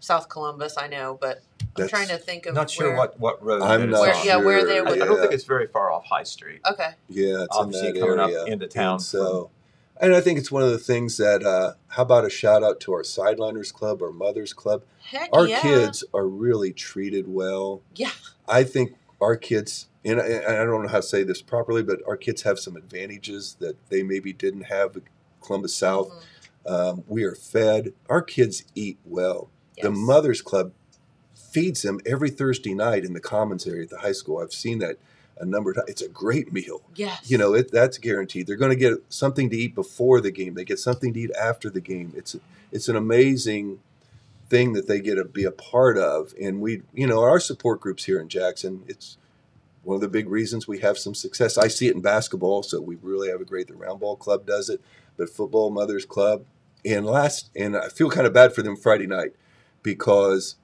South 0.04 0.28
Columbus, 0.28 0.76
I 0.78 0.88
know, 0.88 1.18
but 1.20 1.43
I'm 1.62 1.68
That's- 1.76 1.89
trying 1.89 2.10
to 2.10 2.18
think 2.18 2.45
of 2.45 2.56
Not 2.56 2.70
sure 2.70 2.89
where- 2.89 2.97
what, 2.97 3.20
what 3.20 3.43
road 3.43 3.62
I'm 3.62 3.82
that 3.82 3.88
not 3.88 4.01
Where- 4.01 4.14
on. 4.14 4.26
yeah, 4.26 4.36
where 4.36 4.60
sure. 4.60 4.68
they 4.68 4.78
I, 4.80 4.82
would- 4.82 5.01
I 5.01 5.06
don't 5.06 5.20
think 5.20 5.32
it's 5.32 5.45
very 5.45 5.68
far 5.68 5.91
off 5.93 6.06
High 6.06 6.24
Street. 6.24 6.60
Okay. 6.70 6.89
Yeah, 7.08 7.43
it's 7.43 7.56
Obviously 7.56 7.88
in 7.89 7.93
that 7.95 7.99
coming 8.01 8.20
up 8.20 8.30
area. 8.30 8.43
into 8.45 8.68
town 8.68 8.95
And 8.95 9.01
so, 9.01 9.49
and 10.01 10.14
I 10.14 10.20
think 10.20 10.39
it's 10.39 10.51
one 10.51 10.62
of 10.64 10.72
the 10.72 10.78
things 10.78 11.16
that. 11.18 11.43
Uh, 11.43 11.74
how 11.88 12.04
about 12.04 12.26
a 12.26 12.30
shout 12.30 12.64
out 12.64 12.80
to 12.82 12.93
our 12.93 13.04
sideliners 13.04 13.72
club, 13.74 14.01
our 14.01 14.12
mothers 14.12 14.51
club? 14.51 14.84
Heck 15.04 15.30
Our 15.32 15.47
yeah. 15.47 15.62
kids 15.62 16.04
are 16.14 16.28
really 16.28 16.74
treated 16.74 17.28
well. 17.28 17.82
Yeah. 17.95 18.10
I 18.47 18.66
think 18.66 18.95
our 19.22 19.38
kids, 19.38 19.88
and 20.04 20.20
I, 20.20 20.26
and 20.26 20.45
I 20.58 20.66
don't 20.66 20.82
know 20.84 20.89
how 20.89 20.97
to 20.97 21.04
say 21.04 21.24
this 21.24 21.41
properly, 21.41 21.82
but 21.82 22.01
our 22.06 22.18
kids 22.18 22.41
have 22.41 22.60
some 22.60 22.76
advantages 22.76 23.56
that 23.60 23.78
they 23.89 24.04
maybe 24.04 24.34
didn't 24.34 24.64
have 24.64 24.97
at 24.97 25.04
Columbus 25.41 25.74
South. 25.74 26.10
Mhm. 26.66 26.72
Um, 26.72 27.04
we 27.08 27.24
are 27.24 27.36
fed. 27.36 27.93
Our 28.10 28.22
kids 28.22 28.64
eat 28.76 28.97
well. 29.06 29.49
The 29.82 29.91
Mothers 29.91 30.41
Club 30.41 30.71
feeds 31.34 31.82
them 31.82 31.99
every 32.05 32.30
Thursday 32.30 32.74
night 32.74 33.03
in 33.03 33.13
the 33.13 33.19
commons 33.19 33.67
area 33.67 33.84
at 33.84 33.89
the 33.89 33.99
high 33.99 34.11
school. 34.11 34.39
I've 34.39 34.53
seen 34.53 34.80
that 34.80 34.97
a 35.38 35.45
number 35.45 35.71
of 35.71 35.78
times. 35.78 35.89
It's 35.89 36.01
a 36.01 36.09
great 36.09 36.51
meal. 36.51 36.82
Yes. 36.95 37.30
You 37.30 37.38
know, 37.38 37.53
it, 37.53 37.71
that's 37.71 37.97
guaranteed. 37.97 38.47
They're 38.47 38.55
going 38.55 38.71
to 38.71 38.76
get 38.78 39.03
something 39.09 39.49
to 39.49 39.55
eat 39.55 39.76
before 39.76 40.21
the 40.21 40.32
game. 40.32 40.53
They 40.55 40.65
get 40.65 40.80
something 40.80 41.13
to 41.13 41.19
eat 41.19 41.32
after 41.39 41.69
the 41.69 41.82
game. 41.82 42.13
It's 42.15 42.36
it's 42.71 42.88
an 42.88 42.95
amazing 42.95 43.80
thing 44.49 44.74
that 44.74 44.88
they 44.88 44.99
get 44.99 45.15
to 45.15 45.26
be 45.26 45.43
a 45.43 45.51
part 45.51 45.97
of. 45.97 46.34
And 46.41 46.59
we, 46.59 46.82
you 46.93 47.07
know, 47.07 47.21
our 47.21 47.39
support 47.39 47.80
groups 47.82 48.05
here 48.05 48.19
in 48.19 48.30
Jackson, 48.30 48.84
it's 48.88 49.17
one 49.84 49.95
of 49.95 50.01
the 50.01 50.07
big 50.07 50.30
reasons 50.30 50.67
we 50.67 50.80
have 50.80 50.97
some 50.97 51.13
success. 51.13 51.57
I 51.57 51.67
see 51.67 51.88
it 51.88 51.95
in 51.95 52.01
basketball, 52.01 52.63
so 52.63 52.82
we 52.82 52.95
really 53.01 53.30
have 53.30 53.41
a 53.41 53.45
great. 53.45 53.67
The 53.67 53.76
Round 53.76 53.99
Ball 53.99 54.15
Club 54.15 54.45
does 54.45 54.69
it, 54.69 54.82
but 55.17 55.30
football 55.30 55.69
Mothers 55.69 56.05
Club, 56.05 56.45
and 56.86 57.05
last, 57.05 57.49
and 57.55 57.76
I 57.76 57.89
feel 57.89 58.09
kind 58.09 58.26
of 58.26 58.34
bad 58.34 58.53
for 58.53 58.61
them 58.61 58.76
Friday 58.76 59.07
night 59.07 59.34
because 59.84 60.56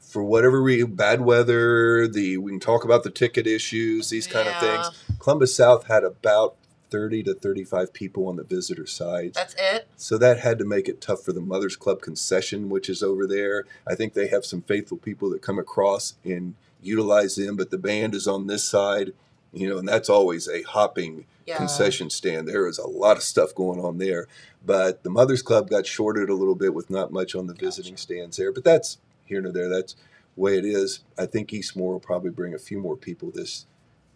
for 0.00 0.24
whatever 0.24 0.60
reason, 0.62 0.94
bad 0.94 1.20
weather, 1.20 2.08
the 2.08 2.38
we 2.38 2.50
can 2.50 2.60
talk 2.60 2.84
about 2.84 3.04
the 3.04 3.10
ticket 3.10 3.46
issues, 3.46 4.08
these 4.08 4.26
kind 4.26 4.48
of 4.48 4.58
things. 4.58 5.04
Columbus 5.18 5.54
South 5.54 5.86
had 5.86 6.02
about 6.02 6.56
30 6.90 7.22
to 7.24 7.34
35 7.34 7.92
people 7.92 8.26
on 8.26 8.36
the 8.36 8.44
visitor 8.44 8.86
side. 8.86 9.34
That's 9.34 9.54
it. 9.58 9.86
So 9.96 10.16
that 10.18 10.40
had 10.40 10.58
to 10.58 10.64
make 10.64 10.88
it 10.88 11.00
tough 11.00 11.22
for 11.22 11.32
the 11.32 11.40
Mothers 11.40 11.76
Club 11.76 12.00
concession, 12.00 12.70
which 12.70 12.88
is 12.88 13.02
over 13.02 13.26
there. 13.26 13.64
I 13.86 13.94
think 13.94 14.14
they 14.14 14.28
have 14.28 14.44
some 14.44 14.62
faithful 14.62 14.96
people 14.96 15.28
that 15.30 15.42
come 15.42 15.58
across 15.58 16.14
and 16.24 16.54
utilize 16.82 17.36
them, 17.36 17.56
but 17.56 17.70
the 17.70 17.78
band 17.78 18.14
is 18.14 18.26
on 18.26 18.46
this 18.46 18.64
side, 18.64 19.12
you 19.52 19.68
know, 19.68 19.78
and 19.78 19.88
that's 19.88 20.08
always 20.08 20.48
a 20.48 20.62
hopping 20.62 21.26
Yeah. 21.46 21.56
concession 21.56 22.10
stand. 22.10 22.46
There 22.46 22.66
is 22.66 22.78
a 22.78 22.86
lot 22.86 23.16
of 23.16 23.22
stuff 23.22 23.54
going 23.54 23.80
on 23.80 23.98
there. 23.98 24.26
But 24.64 25.02
the 25.02 25.10
Mothers 25.10 25.40
Club 25.42 25.70
got 25.70 25.86
shorted 25.86 26.28
a 26.28 26.34
little 26.34 26.54
bit 26.54 26.74
with 26.74 26.90
not 26.90 27.10
much 27.12 27.34
on 27.34 27.46
the 27.46 27.54
visiting 27.54 27.96
stands 27.96 28.36
there. 28.36 28.52
But 28.52 28.64
that's 28.64 28.98
here 29.24 29.40
nor 29.40 29.52
there. 29.52 29.68
That's 29.68 29.94
the 30.34 30.40
way 30.40 30.58
it 30.58 30.64
is. 30.66 31.00
I 31.16 31.24
think 31.26 31.52
Eastmoor 31.52 31.92
will 31.92 32.00
probably 32.00 32.30
bring 32.30 32.52
a 32.52 32.58
few 32.58 32.78
more 32.78 32.96
people 32.96 33.30
this 33.30 33.66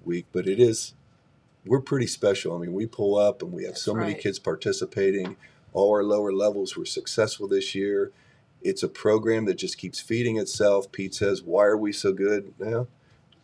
week, 0.04 0.26
but 0.32 0.46
it 0.46 0.60
is 0.60 0.94
we're 1.64 1.80
pretty 1.80 2.08
special. 2.08 2.56
I 2.56 2.58
mean, 2.58 2.72
we 2.74 2.86
pull 2.86 3.16
up 3.16 3.40
and 3.40 3.52
we 3.52 3.62
have 3.62 3.72
That's 3.74 3.82
so 3.82 3.94
many 3.94 4.14
kids 4.14 4.38
participating. 4.40 5.36
All 5.72 5.90
our 5.92 6.02
lower 6.02 6.32
levels 6.32 6.76
were 6.76 6.84
successful 6.84 7.46
this 7.46 7.74
year. 7.74 8.10
It's 8.62 8.82
a 8.82 8.88
program 8.88 9.44
that 9.46 9.54
just 9.54 9.78
keeps 9.78 10.00
feeding 10.00 10.36
itself. 10.38 10.90
Pete 10.92 11.14
says, 11.14 11.42
"Why 11.42 11.64
are 11.66 11.76
we 11.76 11.92
so 11.92 12.12
good?" 12.12 12.52
Now, 12.58 12.88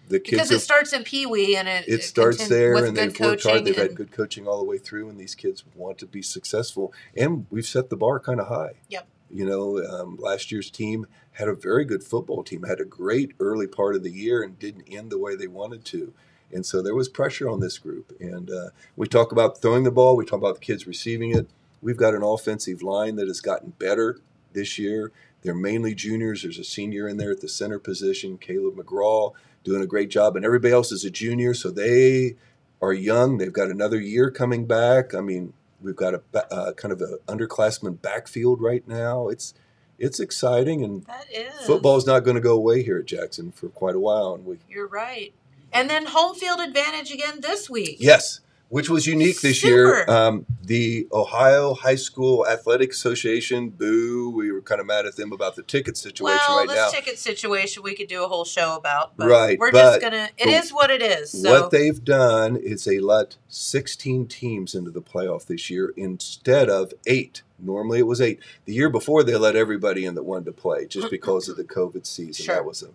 the 0.09 0.19
kids 0.19 0.31
Because 0.31 0.51
it 0.51 0.61
starts 0.61 0.93
in 0.93 1.05
Pee 1.05 1.27
Wee 1.27 1.57
and 1.57 1.69
it 1.69 1.85
it 1.87 2.03
starts 2.03 2.49
there 2.49 2.75
and 2.77 2.97
they've 2.97 3.19
worked 3.21 3.45
hard 3.45 3.65
they've 3.65 3.77
had 3.77 3.95
good 3.95 4.13
coaching 4.13 4.47
all 4.47 4.59
the 4.59 4.65
way 4.65 4.79
through 4.79 5.09
and 5.09 5.19
these 5.19 5.35
kids 5.35 5.65
want 5.75 5.99
to 5.99 6.07
be 6.07 6.23
successful. 6.23 6.93
And 7.17 7.47
we've 7.51 7.67
set 7.67 7.91
the 7.91 7.97
bar 7.97 8.21
kind 8.21 8.41
of 8.41 8.49
high. 8.49 8.75
Yep. 8.89 9.07
you 9.31 9.45
know 9.45 9.85
um, 9.85 10.17
last 10.19 10.51
year's 10.51 10.71
team 10.71 11.07
had 11.33 11.49
a 11.49 11.55
very 11.55 11.85
good 11.85 12.03
football 12.03 12.43
team 12.43 12.65
had 12.65 12.81
a 12.81 12.85
great 12.85 13.33
early 13.39 13.67
part 13.67 13.95
of 13.95 14.03
the 14.03 14.11
year 14.11 14.43
and 14.43 14.59
didn't 14.59 14.89
end 14.91 15.11
the 15.11 15.19
way 15.19 15.37
they 15.37 15.47
wanted 15.47 15.85
to. 15.87 16.13
And 16.51 16.65
so 16.65 16.81
there 16.81 16.95
was 16.95 17.09
pressure 17.11 17.49
on 17.49 17.61
this 17.61 17.79
group. 17.79 18.17
And 18.21 18.51
uh, 18.51 18.71
we 18.97 19.07
talk 19.07 19.33
about 19.33 19.61
throwing 19.61 19.85
the 19.85 19.91
ball 19.91 20.17
we 20.17 20.25
talk 20.25 20.39
about 20.39 20.55
the 20.55 20.61
kids 20.61 20.87
receiving 20.87 21.35
it. 21.37 21.49
We've 21.81 21.97
got 21.97 22.15
an 22.15 22.23
offensive 22.23 22.83
line 22.83 23.17
that 23.17 23.29
has 23.29 23.41
gotten 23.41 23.71
better 23.79 24.19
this 24.53 24.79
year. 24.79 25.13
They're 25.43 25.55
mainly 25.55 25.95
juniors. 25.95 26.43
There's 26.43 26.59
a 26.59 26.65
senior 26.65 27.09
in 27.09 27.17
there 27.17 27.31
at 27.31 27.41
the 27.41 27.49
center 27.49 27.79
position 27.79 28.39
caleb 28.39 28.77
mcgraw 28.77 29.33
doing 29.69 29.83
a 29.83 29.87
great 29.87 30.09
job, 30.11 30.37
and 30.37 30.45
everybody 30.45 30.73
else 30.73 30.91
is 30.93 31.05
a 31.05 31.11
junior, 31.11 31.55
so 31.55 31.71
they 31.71 32.37
are 32.81 32.93
young. 32.93 33.39
They've 33.39 33.53
got 33.53 33.69
another 33.69 34.01
year 34.01 34.31
coming 34.31 34.67
back. 34.67 35.15
I 35.15 35.21
mean, 35.21 35.53
we've 35.81 35.97
got 35.97 36.15
a 36.15 36.23
uh, 36.53 36.73
kind 36.73 36.93
of 36.93 37.01
an 37.01 37.19
underclassman 37.27 38.01
backfield 38.01 38.61
right 38.61 38.87
now. 38.87 39.29
It's 39.29 39.55
it's 39.99 40.21
exciting, 40.21 40.85
and 40.85 41.05
That 41.05 41.27
is 41.33 41.53
football's 41.67 42.07
not 42.07 42.21
going 42.21 42.37
to 42.37 42.41
go 42.41 42.55
away 42.55 42.83
here 42.83 42.99
at 42.99 43.07
Jackson 43.07 43.53
for 43.53 43.69
quite 43.69 43.95
a 43.95 44.01
while. 44.01 44.35
And 44.35 44.47
we 44.47 44.59
You're 44.69 44.89
right. 44.89 45.33
And 45.73 45.91
then 45.91 46.07
home 46.07 46.35
field 46.35 46.61
advantage 46.61 47.11
again 47.11 47.41
this 47.41 47.69
week. 47.69 47.99
yes, 48.01 48.41
which 48.69 48.91
was 48.91 49.07
unique 49.07 49.41
this 49.41 49.65
year. 49.65 50.05
Um, 50.11 50.45
the 50.63 51.09
Ohio 51.13 51.75
High 51.75 51.95
School 51.95 52.47
Athletic 52.47 52.93
Association, 52.93 53.71
boo, 53.71 54.31
we 54.31 54.53
were 54.53 54.61
kind 54.61 54.81
of 54.81 54.87
mad 54.87 55.07
at 55.07 55.17
them 55.17 55.33
about 55.33 55.57
the 55.57 55.63
ticket 55.63 55.97
situation 55.97 56.39
well, 56.49 56.59
right 56.59 56.69
this 56.69 56.77
now. 56.77 56.91
ticket 56.91 57.19
situation 57.19 57.83
we 57.83 57.95
could 57.95 58.09
do 58.09 58.25
a 58.25 58.29
whole 58.29 58.45
show 58.45 58.77
about. 58.77 59.17
But 59.17 59.29
Right, 59.29 59.59
We're 59.59 59.73
but- 59.73 60.01
just 60.01 60.01
gonna. 60.03 60.29
It 60.37 60.49
is 60.49 60.73
what 60.73 60.91
it 60.91 61.01
is. 61.03 61.43
So 61.43 61.63
What 61.63 61.71
they've 61.71 62.03
done 62.05 62.57
is 62.57 62.85
they 62.85 62.99
let 63.01 63.37
16 63.49 64.27
teams 64.27 64.75
into 64.75 64.91
the 64.91 65.03
playoff 65.03 65.47
this 65.47 65.71
year 65.71 65.93
instead 65.97 66.69
of 66.69 66.93
eight. 67.07 67.43
Normally 67.59 67.99
it 68.01 68.07
was 68.07 68.21
eight. 68.21 68.39
The 68.67 68.75
year 68.75 68.91
before 68.91 69.25
they 69.25 69.37
let 69.37 69.57
everybody 69.57 70.05
in 70.05 70.15
that 70.15 70.23
wanted 70.23 70.45
to 70.45 70.53
play 70.53 70.87
just 70.87 71.11
because 71.11 71.49
of 71.49 71.57
the 71.57 71.65
COVID 71.65 72.07
season. 72.07 72.45
Sure. 72.45 72.55
That 72.55 72.65
was 72.65 72.83
a, 72.83 72.91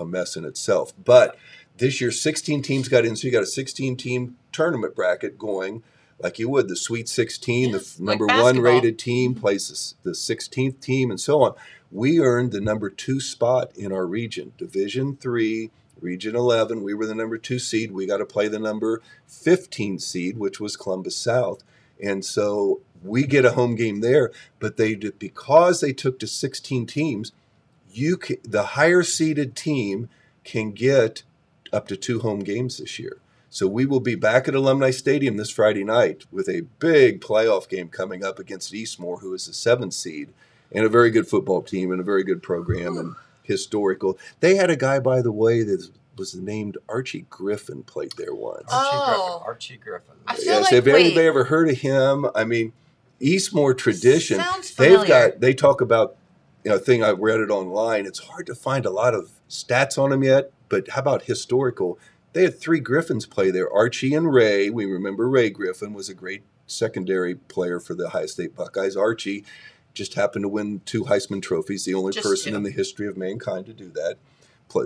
a 0.00 0.06
mess 0.06 0.36
in 0.36 0.44
itself. 0.44 0.92
But 1.02 1.36
this 1.78 2.00
year 2.00 2.10
16 2.10 2.62
teams 2.62 2.88
got 2.88 3.04
in, 3.04 3.16
so 3.16 3.26
you 3.26 3.32
got 3.32 3.42
a 3.42 3.46
16 3.46 3.96
team 3.96 4.36
tournament 4.52 4.94
bracket 4.94 5.38
going 5.38 5.82
like 6.18 6.38
you 6.38 6.48
would 6.48 6.68
the 6.68 6.76
Sweet 6.76 7.08
16, 7.08 7.70
Yes, 7.70 7.94
the 7.94 8.04
like 8.04 8.18
number 8.18 8.42
one 8.42 8.60
rated 8.60 8.98
team 8.98 9.34
plays 9.34 9.94
the 10.02 10.12
16th 10.12 10.80
team, 10.80 11.10
and 11.10 11.20
so 11.20 11.42
on. 11.42 11.54
We 11.92 12.20
earned 12.20 12.52
the 12.52 12.60
number 12.60 12.90
two 12.90 13.20
spot 13.20 13.70
in 13.76 13.92
our 13.92 14.06
region, 14.06 14.52
Division 14.56 15.16
Three, 15.16 15.70
Region 16.00 16.34
11. 16.34 16.82
We 16.82 16.94
were 16.94 17.06
the 17.06 17.14
number 17.14 17.38
two 17.38 17.58
seed. 17.58 17.92
We 17.92 18.06
got 18.06 18.18
to 18.18 18.26
play 18.26 18.48
the 18.48 18.58
number 18.58 19.02
15 19.26 19.98
seed, 19.98 20.38
which 20.38 20.58
was 20.58 20.76
Columbus 20.76 21.16
South, 21.16 21.62
and 22.02 22.24
so 22.24 22.80
we 23.02 23.24
get 23.24 23.44
a 23.44 23.52
home 23.52 23.76
game 23.76 24.00
there. 24.00 24.32
But 24.58 24.76
they 24.76 24.94
because 24.94 25.80
they 25.80 25.92
took 25.92 26.18
to 26.20 26.26
16 26.26 26.86
teams. 26.86 27.32
You 27.90 28.16
can, 28.18 28.36
the 28.42 28.62
higher 28.62 29.02
seeded 29.02 29.56
team 29.56 30.10
can 30.44 30.72
get 30.72 31.22
up 31.76 31.86
to 31.88 31.96
two 31.96 32.20
home 32.20 32.40
games 32.40 32.78
this 32.78 32.98
year. 32.98 33.18
So 33.50 33.68
we 33.68 33.86
will 33.86 34.00
be 34.00 34.16
back 34.16 34.48
at 34.48 34.54
Alumni 34.54 34.90
Stadium 34.90 35.36
this 35.36 35.50
Friday 35.50 35.84
night 35.84 36.24
with 36.32 36.48
a 36.48 36.62
big 36.78 37.20
playoff 37.20 37.68
game 37.68 37.88
coming 37.88 38.24
up 38.24 38.38
against 38.38 38.74
Eastmoor, 38.74 39.20
who 39.20 39.32
is 39.34 39.46
the 39.46 39.52
seventh 39.52 39.94
seed 39.94 40.30
and 40.72 40.84
a 40.84 40.88
very 40.88 41.10
good 41.10 41.28
football 41.28 41.62
team 41.62 41.92
and 41.92 42.00
a 42.00 42.04
very 42.04 42.24
good 42.24 42.42
program 42.42 42.96
and 42.96 43.14
historical. 43.42 44.18
They 44.40 44.56
had 44.56 44.70
a 44.70 44.76
guy, 44.76 44.98
by 44.98 45.22
the 45.22 45.30
way, 45.30 45.62
that 45.62 45.88
was 46.16 46.34
named 46.34 46.78
Archie 46.88 47.26
Griffin 47.30 47.82
played 47.82 48.12
there 48.16 48.34
once. 48.34 48.66
Oh. 48.68 49.42
Archie 49.46 49.76
Griffin. 49.76 50.14
Archie 50.16 50.16
Griffin. 50.16 50.16
I 50.26 50.34
feel 50.36 50.44
yes, 50.46 50.62
like- 50.64 50.72
have 50.72 50.86
wait. 50.86 51.06
anybody 51.06 51.26
ever 51.26 51.44
heard 51.44 51.68
of 51.68 51.78
him? 51.78 52.26
I 52.34 52.44
mean, 52.44 52.72
Eastmoor 53.20 53.74
tradition. 53.74 54.38
Sounds 54.38 54.74
They've 54.74 55.06
got. 55.06 55.40
They 55.40 55.54
talk 55.54 55.80
about. 55.80 56.16
You 56.64 56.72
know, 56.72 56.78
thing 56.78 57.04
I 57.04 57.10
read 57.10 57.38
it 57.38 57.48
online. 57.50 58.06
It's 58.06 58.18
hard 58.18 58.46
to 58.46 58.54
find 58.56 58.86
a 58.86 58.90
lot 58.90 59.14
of 59.14 59.30
stats 59.48 60.02
on 60.02 60.12
him 60.12 60.24
yet. 60.24 60.50
But 60.68 60.88
how 60.90 61.00
about 61.00 61.22
historical? 61.22 61.98
They 62.32 62.42
had 62.44 62.58
three 62.58 62.80
Griffins 62.80 63.26
play 63.26 63.50
there. 63.50 63.72
Archie 63.72 64.14
and 64.14 64.32
Ray. 64.32 64.68
We 64.70 64.84
remember 64.86 65.28
Ray 65.28 65.50
Griffin 65.50 65.92
was 65.94 66.08
a 66.08 66.14
great 66.14 66.42
secondary 66.66 67.34
player 67.36 67.80
for 67.80 67.94
the 67.94 68.06
Ohio 68.06 68.26
State 68.26 68.54
Buckeyes. 68.54 68.96
Archie 68.96 69.44
just 69.94 70.14
happened 70.14 70.42
to 70.42 70.48
win 70.48 70.82
two 70.84 71.04
Heisman 71.04 71.40
trophies, 71.40 71.84
the 71.84 71.94
only 71.94 72.12
Just 72.12 72.26
person 72.26 72.52
two. 72.52 72.56
in 72.58 72.62
the 72.64 72.70
history 72.70 73.06
of 73.06 73.16
mankind 73.16 73.66
to 73.66 73.72
do 73.72 73.88
that. 73.90 74.16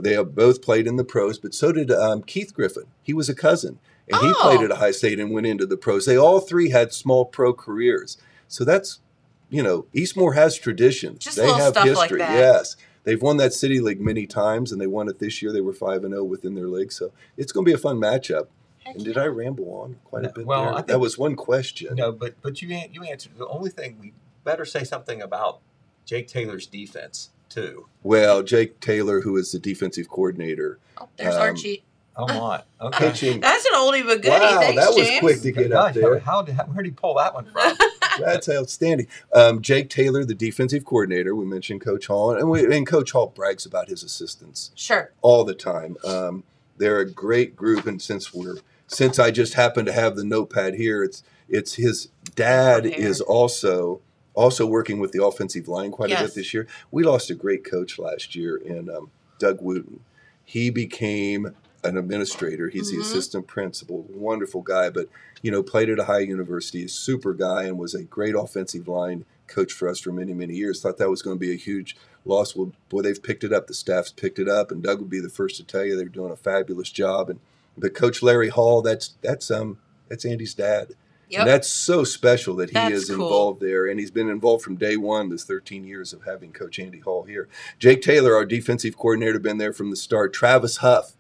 They 0.03 0.13
have 0.13 0.35
both 0.37 0.63
played 0.63 0.87
in 0.87 0.97
the 0.97 1.05
pros, 1.05 1.39
but 1.39 1.55
so 1.55 1.73
did 1.73 1.91
um, 1.91 2.23
Keith 2.23 2.55
Griffin. 2.55 2.85
He 3.03 3.13
was 3.15 3.29
a 3.29 3.35
cousin, 3.35 3.79
and 4.09 4.21
he 4.21 4.29
Oh. 4.29 4.41
played 4.43 4.61
at 4.61 4.71
Ohio 4.71 4.93
State 4.93 5.19
and 5.19 5.33
went 5.33 5.47
into 5.47 5.67
the 5.67 5.77
pros. 5.79 6.05
They 6.07 6.17
all 6.17 6.39
three 6.39 6.69
had 6.71 6.93
small 6.93 7.25
pro 7.25 7.53
careers, 7.53 8.17
so 8.47 8.63
that's 8.65 9.01
you 9.49 9.63
know 9.65 9.87
Eastmoor 9.93 10.35
has 10.35 10.57
traditions. 10.57 11.25
Just 11.25 11.39
they 11.39 11.51
have 11.51 11.75
like 11.75 11.87
history. 11.89 12.19
that. 12.19 12.35
Yes, 12.39 12.77
they've 13.05 13.21
won 13.23 13.37
that 13.39 13.53
city 13.53 13.81
league 13.81 14.01
many 14.01 14.27
times, 14.27 14.73
and 14.73 14.81
they 14.81 14.87
won 14.87 15.09
it 15.09 15.19
this 15.19 15.41
year. 15.43 15.53
They 15.53 15.61
were 15.61 15.73
five 15.73 16.05
and 16.05 16.13
zero 16.13 16.25
within 16.25 16.55
their 16.55 16.69
league, 16.69 16.93
so 16.93 17.13
it's 17.37 17.53
going 17.53 17.65
to 17.65 17.71
be 17.71 17.75
a 17.75 17.79
fun 17.79 17.99
matchup. 17.99 18.49
Heck 18.85 18.97
And 18.97 19.05
did. 19.05 19.19
I 19.19 19.27
ramble 19.27 19.73
on 19.83 19.97
quite 20.05 20.25
a 20.25 20.31
bit 20.31 20.47
well, 20.47 20.63
there? 20.65 20.73
I 20.73 20.77
think- 20.77 20.87
that 20.89 21.01
was 21.01 21.19
one 21.19 21.37
question. 21.37 21.95
No, 21.97 22.13
but 22.13 22.35
but 22.43 22.63
you 22.63 22.69
you 22.93 23.03
answered 23.05 23.33
the 23.37 23.47
only 23.49 23.71
thing 23.71 23.99
we 24.01 24.13
better 24.45 24.65
say 24.65 24.85
something 24.85 25.21
about 25.21 25.61
Jake 26.07 26.29
Taylor's 26.29 26.67
defense 26.67 27.31
too. 27.51 27.87
Well, 28.03 28.43
Jake 28.43 28.81
Taylor, 28.81 29.21
who 29.21 29.37
is 29.37 29.53
the 29.53 29.59
defensive 29.59 30.09
coordinator, 30.09 30.79
Oh, 30.99 31.09
there's 31.17 31.35
um, 31.35 31.43
Archie. 31.43 31.85
Oh 32.17 32.27
my, 32.27 32.63
okay. 32.81 32.99
coaching. 33.09 33.41
That's 33.41 33.65
an 33.67 33.73
oldie 33.75 34.03
but 34.05 34.23
goodie. 34.23 34.31
wow, 34.31 34.61
Thanks, 34.61 34.81
that 34.85 34.95
was 34.95 35.07
James. 35.07 35.21
quick 35.21 35.41
to 35.43 35.53
get 35.53 35.73
up 35.73 35.95
there. 35.95 36.19
How 36.19 36.43
did 36.43 36.55
how, 36.55 36.65
where 36.65 36.83
did 36.83 36.91
he 36.91 36.95
pull 36.95 37.15
that 37.17 37.35
one 37.35 37.47
from? 37.47 37.77
That's 38.21 38.49
outstanding. 38.49 39.07
Um, 39.35 39.61
Jake 39.63 39.91
Taylor, 39.91 40.25
the 40.25 40.35
defensive 40.35 40.85
coordinator, 40.85 41.35
we 41.35 41.45
mentioned 41.45 41.81
Coach 41.81 42.07
Hall, 42.07 42.33
and, 42.33 42.49
we, 42.51 42.65
and 42.75 42.87
Coach 42.87 43.13
Hall 43.13 43.33
brags 43.35 43.67
about 43.67 43.89
his 43.89 44.03
assistants 44.03 44.71
Sure. 44.75 45.11
all 45.23 45.45
the 45.45 45.55
time. 45.55 45.97
Um, 46.05 46.45
they're 46.79 47.01
a 47.01 47.11
great 47.11 47.55
group, 47.57 47.87
and 47.87 48.01
since 48.01 48.33
we're 48.33 48.57
since 48.87 49.19
I 49.21 49.31
just 49.31 49.55
happen 49.55 49.85
to 49.87 49.93
have 49.93 50.17
the 50.17 50.25
notepad 50.25 50.75
here, 50.75 51.05
it's 51.05 51.23
it's 51.49 51.75
his 51.75 52.09
dad 52.35 52.83
Prepared. 52.85 53.05
is 53.05 53.21
also 53.21 54.01
also 54.35 54.65
working 54.67 54.99
with 54.99 55.13
the 55.13 55.23
offensive 55.23 55.69
line 55.69 55.91
quite 55.91 56.11
a 56.11 56.17
bit 56.23 56.35
this 56.35 56.55
year. 56.55 56.67
We 56.91 57.03
lost 57.03 57.31
a 57.31 57.35
great 57.35 57.65
coach 57.65 57.99
last 57.99 58.35
year 58.35 58.57
in 58.57 58.89
um, 58.89 59.11
Doug 59.39 59.61
Wooten. 59.61 60.01
He 60.45 60.71
became 60.71 61.55
an 61.85 61.97
administrator. 61.97 62.69
He's 62.69 62.91
Mhm. 62.91 62.97
the 62.97 63.01
assistant 63.03 63.47
principal, 63.47 64.07
wonderful 64.11 64.63
guy, 64.63 64.91
but 64.91 65.09
you 65.43 65.51
know 65.51 65.63
played 65.63 65.89
at 65.91 65.99
a 65.99 66.05
high 66.05 66.19
university, 66.21 66.85
a 66.85 66.89
super 66.89 67.33
guy, 67.35 67.65
and 67.65 67.79
was 67.79 67.95
a 67.95 68.03
great 68.03 68.35
offensive 68.35 68.87
line 68.89 69.25
coach 69.47 69.73
for 69.73 69.89
us 69.89 69.99
for 69.99 70.13
many 70.13 70.33
many 70.35 70.55
years. 70.55 70.81
Thought 70.81 70.99
that 70.99 71.11
was 71.11 71.23
going 71.23 71.37
to 71.37 71.41
be 71.41 71.53
a 71.53 71.57
huge 71.57 71.97
loss. 72.25 72.55
Well, 72.55 72.73
boy, 72.89 73.03
they've 73.03 73.23
picked 73.23 73.45
it 73.45 73.53
up. 73.53 73.67
The 73.67 73.75
staff's 73.75 74.13
picked 74.13 74.39
it 74.39 74.49
up, 74.49 74.71
and 74.71 74.83
Doug 74.83 75.01
would 75.01 75.11
be 75.11 75.21
the 75.21 75.31
first 75.31 75.57
to 75.57 75.65
tell 75.65 75.85
you 75.85 75.97
they're 75.97 76.05
doing 76.07 76.31
a 76.33 76.37
fabulous 76.37 76.91
job. 76.91 77.31
And 77.31 77.41
but 77.79 77.95
Coach 77.95 78.23
Larry 78.23 78.49
Hall, 78.51 78.83
that's 78.83 79.15
that's 79.23 79.51
um 79.51 79.79
that's 80.09 80.25
Andy's 80.25 80.55
dad. 80.55 80.95
Yep. 81.31 81.41
And 81.43 81.49
that's 81.49 81.69
so 81.69 82.03
special 82.03 82.57
that 82.57 82.71
he 82.71 82.75
That's 82.75 82.93
is 82.93 83.05
cool. 83.11 83.15
involved 83.25 83.61
there, 83.61 83.87
and 83.87 84.01
he's 84.01 84.11
been 84.11 84.29
involved 84.29 84.65
from 84.65 84.75
day 84.75 84.97
one. 84.97 85.29
This 85.29 85.45
13 85.45 85.85
years 85.85 86.13
of 86.13 86.25
having 86.25 86.51
Coach 86.53 86.81
Andy 86.81 86.99
Hall 86.99 87.23
here. 87.23 87.47
Jake 87.79 88.03
Taylor, 88.03 88.35
our 88.35 88.45
defensive 88.45 88.97
coordinator, 88.99 89.39
been 89.39 89.59
there 89.59 89.73
from 89.73 89.91
the 89.91 89.97
start. 89.97 90.33
Travis 90.33 90.79
Huff, 90.79 91.15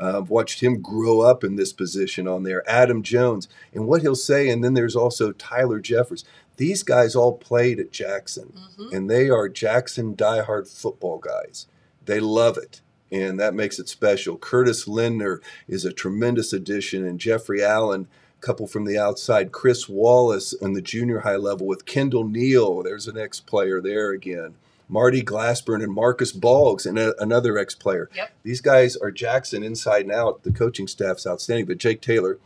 uh, 0.00 0.18
I've 0.18 0.30
watched 0.30 0.62
him 0.62 0.80
grow 0.82 1.20
up 1.20 1.42
in 1.44 1.56
this 1.56 1.72
position 1.72 2.26
on 2.28 2.42
there. 2.42 2.68
Adam 2.68 3.02
Jones, 3.02 3.48
and 3.72 3.86
what 3.86 4.02
he'll 4.02 4.14
say, 4.14 4.48
and 4.48 4.62
then 4.62 4.74
there's 4.74 4.96
also 4.96 5.32
Tyler 5.32 5.80
Jeffers. 5.80 6.24
These 6.56 6.82
guys 6.82 7.14
all 7.14 7.34
played 7.36 7.78
at 7.78 7.92
Jackson, 7.92 8.52
Mhm. 8.78 8.92
and 8.96 9.10
they 9.10 9.28
are 9.28 9.48
Jackson 9.48 10.14
diehard 10.16 10.68
football 10.68 11.18
guys. 11.18 11.66
They 12.04 12.20
love 12.20 12.56
it. 12.56 12.80
And 13.12 13.38
that 13.38 13.54
makes 13.54 13.78
it 13.78 13.88
special. 13.88 14.36
Curtis 14.36 14.88
Lindner 14.88 15.40
is 15.68 15.84
a 15.84 15.92
tremendous 15.92 16.52
addition, 16.52 17.06
and 17.06 17.20
Jeffrey 17.20 17.62
Allen, 17.62 18.08
couple 18.40 18.66
from 18.66 18.84
the 18.84 18.98
outside. 18.98 19.50
Chris 19.52 19.88
Wallace 19.88 20.54
on 20.62 20.72
the 20.74 20.82
junior 20.82 21.20
high 21.20 21.36
level 21.36 21.66
with 21.66 21.84
Kendall 21.86 22.26
Neal. 22.28 22.82
There's 22.82 23.06
an 23.08 23.16
ex 23.18 23.38
player 23.40 23.80
there 23.80 24.10
again. 24.10 24.54
Marty 24.88 25.22
Glassburn 25.22 25.82
and 25.82 25.92
Marcus 25.92 26.32
Boggs, 26.32 26.86
and 26.86 26.98
a, 26.98 27.20
another 27.20 27.58
ex 27.58 27.74
player. 27.74 28.08
Yep. 28.14 28.30
These 28.44 28.60
guys 28.60 28.96
are 28.96 29.10
Jackson 29.10 29.62
inside 29.62 30.02
and 30.02 30.12
out. 30.12 30.42
The 30.44 30.52
coaching 30.52 30.86
staff's 30.86 31.26
outstanding. 31.26 31.66
But 31.66 31.78
Jake 31.78 32.00
Taylor, 32.00 32.38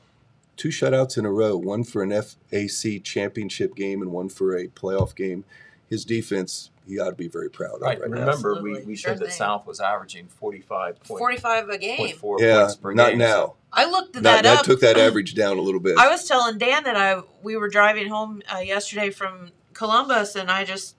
two 0.56 0.68
shutouts 0.70 1.18
in 1.18 1.26
a 1.26 1.30
row, 1.32 1.56
one 1.56 1.84
for 1.84 2.02
an 2.02 2.10
FAC 2.10 3.02
championship 3.04 3.74
game 3.76 4.00
and 4.02 4.10
one 4.12 4.28
for 4.28 4.56
a 4.56 4.68
playoff 4.68 5.14
game. 5.14 5.44
His 5.88 6.04
defense, 6.04 6.70
he 6.86 6.98
ought 7.00 7.10
to 7.10 7.16
be 7.16 7.26
very 7.28 7.50
proud 7.50 7.74
of 7.74 7.80
Right. 7.82 8.00
right, 8.00 8.08
now. 8.10 8.20
Remember, 8.20 8.62
we, 8.62 8.80
we 8.84 8.94
Sure 8.96 9.16
said 9.16 9.26
that. 9.26 9.32
South 9.32 9.66
was 9.66 9.80
averaging 9.80 10.28
45 10.28 11.02
point, 11.02 11.18
45 11.18 11.68
a 11.68 11.78
game. 11.78 11.96
point 11.96 12.16
four 12.16 12.36
Yeah, 12.40 12.70
per 12.80 12.94
not 12.94 13.10
game. 13.10 13.18
now. 13.18 13.54
I 13.72 13.84
looked 13.90 14.12
That, 14.14 14.22
that, 14.22 14.42
that 14.44 14.58
up. 14.60 14.64
took 14.64 14.80
that 14.80 14.96
average 14.98 15.34
down 15.34 15.58
a 15.58 15.60
little 15.60 15.80
bit. 15.80 15.98
I 15.98 16.08
was 16.08 16.26
telling 16.26 16.58
Dan 16.58 16.84
that 16.84 16.96
I 16.96 17.20
we 17.42 17.56
were 17.56 17.68
driving 17.68 18.08
home 18.08 18.40
uh, 18.54 18.58
yesterday 18.58 19.10
from 19.10 19.50
Columbus, 19.74 20.36
and 20.36 20.48
I 20.50 20.64
just 20.64 20.94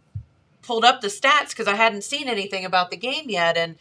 pulled 0.62 0.86
up 0.86 1.02
the 1.02 1.08
stats 1.08 1.50
because 1.50 1.68
I 1.68 1.76
hadn't 1.76 2.04
seen 2.04 2.28
anything 2.28 2.66
about 2.66 2.92
the 2.92 2.98
game 2.98 3.30
yet, 3.30 3.58
and 3.58 3.76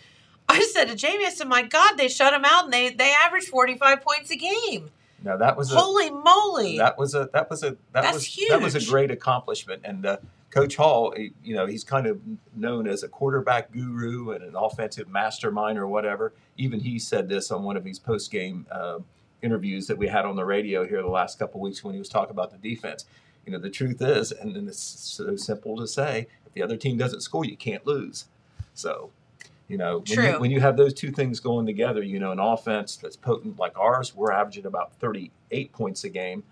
I 0.49 0.61
said 0.73 0.87
to 0.87 0.95
Jamie, 0.95 1.27
I 1.27 1.31
said, 1.31 1.49
"My 1.49 1.63
God, 1.63 1.97
they 1.97 2.09
shut 2.09 2.33
him 2.35 2.45
out, 2.45 2.65
and 2.65 2.73
they 2.73 2.91
they 2.91 3.13
averaged 3.13 3.49
forty 3.49 3.77
five 3.77 4.01
points 4.03 4.31
a 4.31 4.37
game. 4.37 4.91
Now 5.23 5.37
that 5.37 5.57
was 5.57 5.73
a 5.73 5.77
Holy 5.79 6.11
moly! 6.11 6.79
that 6.79 6.97
was 6.99 7.15
a 7.15 7.29
that 7.33 7.51
was 7.51 7.63
a 7.63 7.71
that 7.93 8.03
That's 8.03 8.15
was 8.15 8.39
that 8.49 8.63
was 8.63 8.75
a 8.75 8.85
great 8.91 9.11
accomplishment. 9.11 9.83
And 9.85 10.07
uh, 10.07 10.17
Coach 10.51 10.77
Hall, 10.77 11.13
he- 11.17 11.33
you 11.45 11.55
know, 11.55 11.67
he's 11.67 11.85
kind 11.85 12.07
of 12.07 12.21
known 12.57 12.89
as 12.89 13.03
a 13.03 13.09
quarterback 13.09 13.71
guru 13.71 14.31
and 14.31 14.43
an 14.43 14.57
offensive 14.57 15.09
mastermind 15.09 15.79
or 15.79 15.87
whatever. 15.87 16.33
Even 16.57 16.81
he 16.81 16.99
said 16.99 17.29
this 17.29 17.51
on 17.51 17.63
one 17.65 17.77
of 17.77 17.85
his 17.85 17.99
post 17.99 18.31
game 18.31 18.67
uh, 18.71 19.01
interviews 19.43 19.87
that 19.89 19.99
we 19.99 20.09
had 20.09 20.25
on 20.25 20.37
the 20.37 20.45
radio 20.45 20.87
here 20.87 21.03
the 21.03 21.09
last 21.09 21.39
couple 21.39 21.61
of 21.61 21.63
weeks 21.63 21.85
when 21.85 21.93
he 21.95 21.99
was 21.99 22.09
talking 22.09 22.31
about 22.31 22.51
the 22.51 22.59
defense. 22.59 23.05
You 23.47 23.53
know, 23.53 23.59
the 23.59 23.71
truth 23.71 24.01
is, 24.03 24.33
and, 24.33 24.57
and 24.57 24.69
it's 24.69 24.83
so 24.83 25.35
simple 25.37 25.77
to 25.77 25.87
say, 25.87 26.29
if 26.51 26.55
the 26.55 26.63
other 26.63 26.77
team 26.77 26.99
doesn't 26.99 27.21
score, 27.21 27.45
you 27.45 27.57
can't 27.57 27.87
lose. 27.87 28.27
So. 28.75 29.11
You 29.69 29.77
know, 29.77 30.03
when 30.09 30.25
you, 30.25 30.41
when 30.41 30.51
you 30.51 30.59
have 30.59 30.77
those 30.77 30.93
two 30.93 31.13
things 31.13 31.39
going 31.39 31.65
together, 31.65 32.03
you 32.03 32.19
know, 32.19 32.33
an 32.33 32.41
offense 32.41 32.97
that's 32.97 33.15
potent 33.15 33.57
like 33.57 33.79
ours, 33.79 34.13
we're 34.17 34.33
averaging 34.33 34.67
about 34.67 34.93
38 34.95 35.71
points 35.71 36.03
a 36.03 36.09
game. 36.09 36.43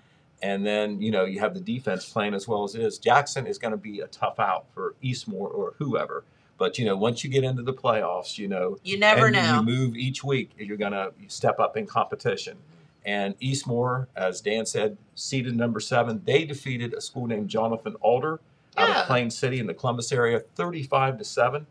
And 0.40 0.64
then, 0.64 1.02
you 1.02 1.10
know, 1.10 1.24
you 1.24 1.40
have 1.40 1.52
the 1.52 1.60
defense 1.60 2.08
playing 2.08 2.34
as 2.34 2.46
well 2.46 2.62
as 2.62 2.76
it 2.76 2.82
is. 2.82 2.98
Jackson 2.98 3.48
is 3.48 3.58
going 3.58 3.72
to 3.72 3.76
be 3.76 4.00
a 4.00 4.06
tough 4.06 4.38
out 4.38 4.66
for 4.72 4.94
Eastmoor 5.02 5.48
or 5.48 5.74
whoever. 5.78 6.22
But, 6.58 6.78
you 6.78 6.84
know, 6.84 6.96
once 6.96 7.24
you 7.24 7.30
get 7.30 7.42
into 7.42 7.62
the 7.62 7.72
playoffs, 7.72 8.38
you 8.38 8.46
know, 8.46 8.78
you 8.84 8.98
never 8.98 9.26
and 9.26 9.34
know. 9.34 9.56
you 9.56 9.62
move 9.62 9.96
each 9.96 10.22
week, 10.22 10.52
you're 10.56 10.76
going 10.76 10.92
to 10.92 11.12
step 11.26 11.58
up 11.58 11.76
in 11.76 11.86
competition. 11.86 12.56
And 13.04 13.34
Eastmoor, 13.40 14.06
as 14.14 14.40
Dan 14.40 14.64
said, 14.64 14.96
seeded 15.16 15.56
number 15.56 15.80
seven. 15.80 16.22
They 16.24 16.44
defeated 16.44 16.94
a 16.94 17.00
school 17.00 17.26
named 17.26 17.48
Jonathan 17.48 17.96
Alder 18.00 18.38
out 18.78 18.88
Yeah. 18.88 19.00
of 19.02 19.06
Plain 19.06 19.30
City 19.30 19.58
in 19.58 19.66
the 19.66 19.74
Columbus 19.74 20.12
area, 20.12 20.40
35 20.40 21.18
to 21.18 21.24
7. 21.24 21.66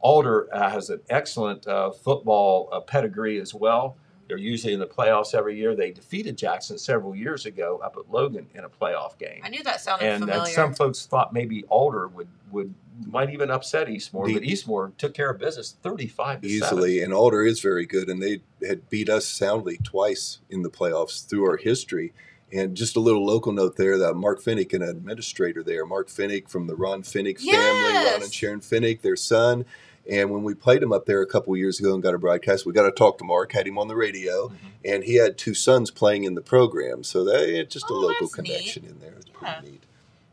Alder 0.00 0.48
uh, 0.54 0.70
has 0.70 0.90
an 0.90 1.00
excellent 1.10 1.66
uh, 1.66 1.90
football 1.90 2.68
uh, 2.72 2.80
pedigree 2.80 3.38
as 3.40 3.52
well. 3.54 3.96
They're 4.28 4.38
usually 4.38 4.72
in 4.72 4.78
the 4.80 4.86
playoffs 4.86 5.34
every 5.34 5.58
year. 5.58 5.74
They 5.74 5.90
defeated 5.90 6.38
Jackson 6.38 6.78
several 6.78 7.16
years 7.16 7.46
ago 7.46 7.80
up 7.82 7.96
at 7.98 8.10
Logan 8.10 8.46
in 8.54 8.64
a 8.64 8.68
playoff 8.68 9.18
game. 9.18 9.40
I 9.42 9.48
knew 9.48 9.62
that 9.64 9.80
sounded 9.80 10.04
familiar. 10.20 10.32
And 10.34 10.42
uh, 10.42 10.46
some 10.46 10.72
folks 10.72 11.04
thought 11.04 11.32
maybe 11.32 11.64
Alder 11.64 12.06
would, 12.08 12.28
would 12.52 12.72
might 13.06 13.30
even 13.30 13.50
upset 13.50 13.88
Eastmoor, 13.88 14.26
The- 14.28 14.34
but 14.34 14.42
Eastmoor 14.44 14.92
took 14.98 15.14
care 15.14 15.30
of 15.30 15.38
business 15.38 15.74
35 15.82 16.42
to 16.42 16.48
7. 16.48 16.54
easily. 16.78 17.02
And 17.02 17.12
Alder 17.12 17.42
is 17.44 17.60
very 17.60 17.84
good, 17.86 18.08
and 18.08 18.22
they 18.22 18.40
had 18.66 18.88
beat 18.88 19.08
us 19.08 19.26
soundly 19.26 19.78
twice 19.78 20.38
in 20.48 20.62
the 20.62 20.70
playoffs 20.70 21.26
through 21.26 21.44
our 21.50 21.56
history. 21.56 22.12
And 22.52 22.76
just 22.76 22.96
a 22.96 23.00
little 23.00 23.24
local 23.24 23.52
note 23.52 23.76
there 23.76 23.96
that 23.98 24.14
Mark 24.14 24.42
Finnick, 24.42 24.72
an 24.74 24.82
administrator 24.82 25.62
there, 25.62 25.86
Mark 25.86 26.08
Finnick 26.08 26.48
from 26.48 26.66
the 26.66 26.74
Ron 26.74 27.02
Finnick 27.02 27.38
family, 27.38 27.52
Yes. 27.52 28.14
Ron 28.14 28.22
and 28.24 28.34
Sharon 28.34 28.60
Finnick, 28.60 29.02
their 29.02 29.16
son. 29.16 29.64
And 30.10 30.30
when 30.30 30.42
we 30.42 30.54
played 30.54 30.82
him 30.82 30.92
up 30.92 31.06
there 31.06 31.22
a 31.22 31.26
couple 31.26 31.56
years 31.56 31.78
ago 31.78 31.94
and 31.94 32.02
got 32.02 32.14
a 32.14 32.18
broadcast, 32.18 32.66
we 32.66 32.72
got 32.72 32.84
to 32.84 32.90
talk 32.90 33.18
to 33.18 33.24
Mark, 33.24 33.52
had 33.52 33.68
him 33.68 33.78
on 33.78 33.86
the 33.86 33.94
radio, 33.94 34.48
Mhm. 34.48 34.54
and 34.84 35.04
he 35.04 35.14
had 35.16 35.38
two 35.38 35.54
sons 35.54 35.90
playing 35.92 36.24
in 36.24 36.34
the 36.34 36.40
program. 36.40 37.04
So 37.04 37.22
that 37.24 37.48
it's 37.48 37.72
just 37.72 37.88
a 37.90 37.92
Oh, 37.92 37.98
local 38.00 38.26
that's 38.26 38.38
neat. 38.38 38.46
connection 38.46 38.84
in 38.86 38.98
there. 39.00 39.14
It's 39.18 39.26
Yeah. 39.26 39.54
pretty 39.60 39.72
neat 39.72 39.82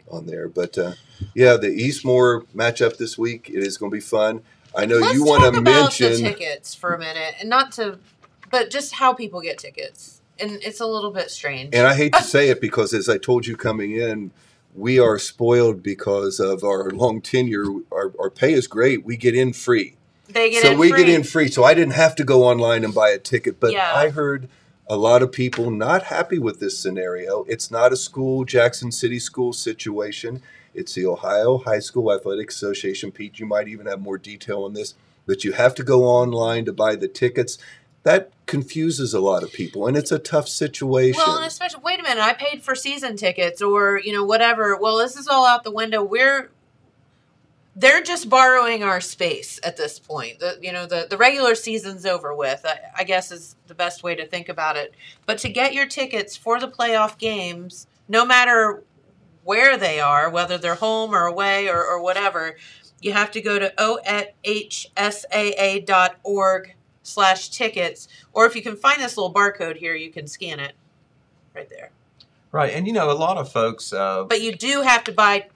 on 0.09 0.26
there. 0.26 0.47
But 0.47 0.78
uh, 0.78 0.93
yeah, 1.36 1.57
the 1.57 1.68
Eastmoor 1.70 2.45
matchup 2.55 2.97
this 2.97 3.18
week, 3.18 3.49
it 3.53 3.61
is 3.61 3.78
going 3.78 3.91
to 3.91 3.95
be 3.95 4.01
fun. 4.01 4.41
I 4.76 4.86
know 4.86 4.97
Let's 4.97 5.13
you 5.13 5.24
want 5.24 5.43
to 5.53 5.61
mention. 5.61 6.13
the 6.24 6.30
tickets 6.34 6.74
for 6.74 6.93
a 6.95 6.99
minute, 6.99 7.36
and 7.39 7.49
not 7.49 7.72
to, 7.74 7.99
but 8.49 8.70
just 8.72 8.93
how 8.93 9.13
people 9.13 9.41
get 9.41 9.57
tickets, 9.57 10.16
and 10.39 10.51
it's 10.63 10.79
a 10.79 10.85
little 10.85 11.11
bit 11.11 11.29
strange. 11.31 11.73
And 11.73 11.85
I 11.88 11.95
hate 11.95 12.13
to 12.13 12.23
say 12.35 12.49
it 12.49 12.61
because, 12.61 12.93
as 12.93 13.07
I 13.09 13.17
told 13.17 13.45
you 13.47 13.55
coming 13.55 13.91
in, 13.95 14.31
we 14.75 14.99
are 14.99 15.17
spoiled 15.17 15.81
because 15.83 16.39
of 16.39 16.63
our 16.63 16.89
long 16.91 17.21
tenure. 17.21 17.65
Our, 17.91 18.13
our 18.19 18.29
pay 18.29 18.53
is 18.53 18.67
great. 18.67 19.03
We 19.05 19.17
get 19.17 19.35
in 19.35 19.53
free. 19.53 19.95
they 20.29 20.49
get 20.51 20.63
in 20.65 20.71
so 20.73 20.77
we 20.77 20.89
free. 20.89 21.05
get 21.05 21.09
in 21.09 21.23
free. 21.23 21.47
So 21.47 21.63
I 21.63 21.73
didn't 21.73 21.93
have 21.93 22.15
to 22.15 22.23
go 22.23 22.43
online 22.43 22.83
and 22.83 22.93
buy 22.93 23.09
a 23.09 23.17
ticket. 23.17 23.59
But 23.59 23.71
Yeah. 23.73 23.91
I 23.95 24.09
heard 24.09 24.47
a 24.89 24.95
lot 24.95 25.21
of 25.23 25.31
people 25.31 25.71
not 25.71 26.03
happy 26.03 26.38
with 26.39 26.59
this 26.59 26.77
scenario. 26.77 27.43
It's 27.49 27.71
not 27.71 27.91
a 27.91 27.97
school, 27.97 28.45
Jackson 28.45 28.91
City 28.91 29.19
school 29.19 29.51
situation. 29.53 30.41
It's 30.75 30.93
the 30.93 31.05
Ohio 31.07 31.57
High 31.57 31.79
School 31.79 32.13
Athletic 32.13 32.51
Association. 32.51 33.11
Pete, 33.11 33.39
you 33.39 33.47
might 33.47 33.67
even 33.67 33.88
have 33.88 33.99
more 33.99 34.17
detail 34.19 34.63
on 34.63 34.73
this. 34.73 34.93
but 35.25 35.43
you 35.43 35.51
have 35.53 35.73
to 35.75 35.83
go 35.83 36.05
online 36.05 36.63
to 36.65 36.71
buy 36.71 36.95
the 36.95 37.07
tickets. 37.07 37.57
That 38.07 38.31
confuses 38.45 39.13
a 39.13 39.19
lot 39.19 39.43
of 39.43 39.51
people, 39.51 39.85
and 39.85 39.97
it's 39.97 40.13
a 40.13 40.17
tough 40.17 40.47
situation. 40.47 41.21
Well, 41.27 41.35
and 41.35 41.45
especially, 41.45 41.81
wait 41.83 41.99
a 41.99 42.03
minute, 42.03 42.23
I 42.23 42.31
paid 42.31 42.63
for 42.63 42.73
season 42.73 43.17
tickets 43.17 43.61
or, 43.61 43.99
you 44.01 44.13
know, 44.13 44.23
whatever. 44.23 44.77
Well, 44.77 44.95
this 44.95 45.17
is 45.17 45.27
all 45.27 45.45
out 45.45 45.65
the 45.65 45.71
window. 45.71 46.01
We're, 46.01 46.49
they're 47.75 48.01
just 48.01 48.29
borrowing 48.29 48.81
our 48.81 49.01
space 49.01 49.59
at 49.61 49.75
this 49.75 49.99
point. 49.99 50.39
The, 50.39 50.57
you 50.61 50.71
know, 50.71 50.85
the, 50.85 51.07
the 51.09 51.17
regular 51.17 51.53
season's 51.53 52.05
over 52.05 52.33
with, 52.33 52.65
I, 52.65 52.79
I 52.99 53.03
guess 53.03 53.29
is 53.29 53.57
the 53.67 53.75
best 53.75 54.03
way 54.03 54.15
to 54.15 54.25
think 54.25 54.47
about 54.47 54.77
it. 54.77 54.95
But 55.25 55.37
to 55.39 55.49
get 55.49 55.73
your 55.73 55.85
tickets 55.85 56.37
for 56.37 56.61
the 56.61 56.69
playoff 56.69 57.17
games, 57.17 57.87
no 58.07 58.25
matter 58.25 58.85
where 59.43 59.75
they 59.75 59.99
are, 59.99 60.29
whether 60.29 60.57
they're 60.57 60.75
home 60.75 61.13
or 61.13 61.25
away 61.25 61.67
or, 61.67 61.85
or 61.85 62.01
whatever, 62.01 62.55
you 63.01 63.11
have 63.11 63.31
to 63.31 63.41
go 63.41 63.59
to 63.59 63.73
ohsaa.org 64.95 66.73
slash 67.11 67.49
tickets, 67.49 68.07
or 68.33 68.45
if 68.45 68.55
you 68.55 68.61
can 68.61 68.75
find 68.75 69.01
this 69.01 69.17
little 69.17 69.33
barcode 69.33 69.77
here, 69.77 69.95
you 69.95 70.11
can 70.11 70.27
scan 70.27 70.59
it 70.59 70.73
right 71.55 71.69
there. 71.69 71.91
Right, 72.51 72.73
and 72.73 72.85
you 72.87 72.93
know, 72.93 73.09
a 73.09 73.13
lot 73.13 73.37
of 73.37 73.51
folks. 73.51 73.91
Uh, 73.93 74.23
But 74.23 74.41
you 74.41 74.53
do 74.55 74.81
have 74.81 75.03
to 75.05 75.11
buy 75.11 75.47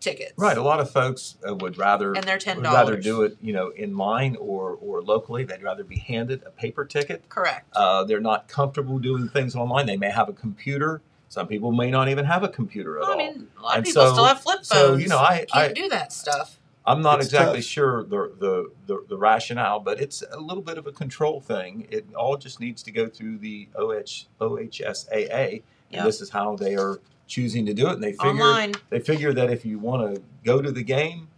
tickets. 0.00 0.32
right, 0.36 0.56
a 0.56 0.62
lot 0.62 0.78
of 0.80 0.90
folks 0.90 1.36
uh, 1.48 1.54
would 1.54 1.76
rather 1.78 2.12
And 2.14 2.24
they're 2.24 2.38
$10. 2.38 2.56
would 2.56 2.64
rather 2.64 2.96
do 2.96 3.22
it, 3.22 3.36
you 3.42 3.52
know, 3.52 3.68
in 3.70 3.96
line 3.96 4.36
or 4.38 4.78
or 4.80 5.02
locally. 5.02 5.44
They'd 5.44 5.62
rather 5.62 5.84
be 5.84 5.98
handed 5.98 6.42
a 6.46 6.50
paper 6.50 6.84
ticket. 6.84 7.28
Correct. 7.28 7.66
Uh, 7.74 8.04
they're 8.04 8.20
not 8.20 8.48
comfortable 8.48 8.98
doing 8.98 9.28
things 9.28 9.56
online. 9.56 9.86
They 9.86 9.96
may 9.96 10.10
have 10.10 10.28
a 10.28 10.32
computer. 10.32 11.00
Some 11.28 11.48
people 11.48 11.72
may 11.72 11.90
not 11.90 12.08
even 12.08 12.24
have 12.24 12.44
a 12.44 12.48
computer 12.48 12.96
at 12.98 13.02
Well, 13.02 13.12
I 13.14 13.16
mean, 13.16 13.48
a 13.58 13.62
lot 13.62 13.70
of 13.72 13.76
And 13.78 13.84
people 13.86 14.02
so- 14.06 14.12
still 14.12 14.24
have 14.26 14.40
flip 14.40 14.58
phones. 14.64 14.68
so, 14.68 14.94
you 14.96 15.08
know, 15.08 15.18
I- 15.18 15.38
can't 15.52 15.70
I- 15.70 15.72
do 15.72 15.88
that 15.88 16.12
stuff. 16.12 16.58
I'm 16.86 17.02
not 17.02 17.18
It's 17.18 17.26
exactly 17.28 17.58
tough. 17.58 17.64
sure 17.64 18.04
the, 18.04 18.32
the 18.38 18.70
the 18.86 19.04
the 19.08 19.16
rationale, 19.16 19.80
but 19.80 20.00
it's 20.00 20.22
a 20.30 20.38
little 20.38 20.62
bit 20.62 20.78
of 20.78 20.86
a 20.86 20.92
control 20.92 21.40
thing. 21.40 21.86
It 21.90 22.06
all 22.14 22.36
just 22.36 22.60
needs 22.60 22.82
to 22.84 22.92
go 22.92 23.08
through 23.08 23.38
the 23.38 23.68
OH, 23.74 24.26
OHSAA, 24.40 25.62
Yeah. 25.90 25.98
and 25.98 26.06
this 26.06 26.20
is 26.20 26.30
how 26.30 26.56
they 26.56 26.76
are 26.76 27.00
choosing 27.26 27.66
to 27.66 27.74
do 27.74 27.88
it. 27.88 27.94
And 27.94 28.02
they 28.02 28.12
figure 28.12 28.28
Online, 28.30 28.72
they 28.90 29.00
figure 29.00 29.32
that 29.32 29.50
if 29.50 29.64
you 29.64 29.78
want 29.78 30.14
to 30.14 30.22
go 30.44 30.62
to 30.62 30.70
the 30.70 30.82
game, 30.84 31.28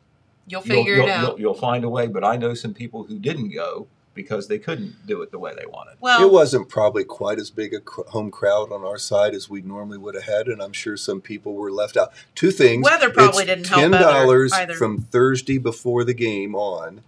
you'll 0.46 0.61
you'll, 0.64 0.76
figure 0.76 0.94
you'll, 0.96 1.07
it 1.07 1.11
out. 1.11 1.28
You'll, 1.28 1.40
you'll 1.40 1.55
find 1.55 1.84
a 1.84 1.88
way. 1.88 2.07
But 2.09 2.24
I 2.24 2.36
know 2.36 2.53
some 2.55 2.74
people 2.74 3.05
who 3.05 3.18
didn't 3.18 3.51
go 3.51 3.86
because 4.18 4.48
they 4.48 4.58
couldn't 4.58 5.06
do 5.06 5.22
it 5.22 5.30
the 5.30 5.38
way 5.38 5.54
they 5.54 5.64
wanted. 5.64 5.94
well, 6.00 6.20
it 6.20 6.32
wasn't 6.32 6.68
probably 6.68 7.04
quite 7.04 7.38
as 7.38 7.50
big 7.50 7.72
a 7.72 7.78
cr- 7.78 8.02
home 8.08 8.32
crowd 8.32 8.72
on 8.72 8.84
our 8.84 8.98
side 8.98 9.32
as 9.32 9.48
we 9.48 9.62
normally 9.62 9.96
would 9.96 10.16
have 10.16 10.24
had, 10.24 10.48
and 10.48 10.60
I'm 10.60 10.72
sure 10.72 10.96
some 10.96 11.20
people 11.20 11.54
were 11.54 11.70
left 11.70 11.96
out. 11.96 12.12
Two 12.34 12.50
things: 12.50 12.84
Weather 12.84 13.10
probably 13.10 13.44
it's 13.44 13.46
didn't 13.52 13.68
help 13.68 13.80
ten 13.80 13.90
dollars 13.92 14.52
from 14.76 14.98
Thursday 15.02 15.56
before 15.58 16.02
the 16.02 16.14
game 16.14 16.56
on, 16.56 17.02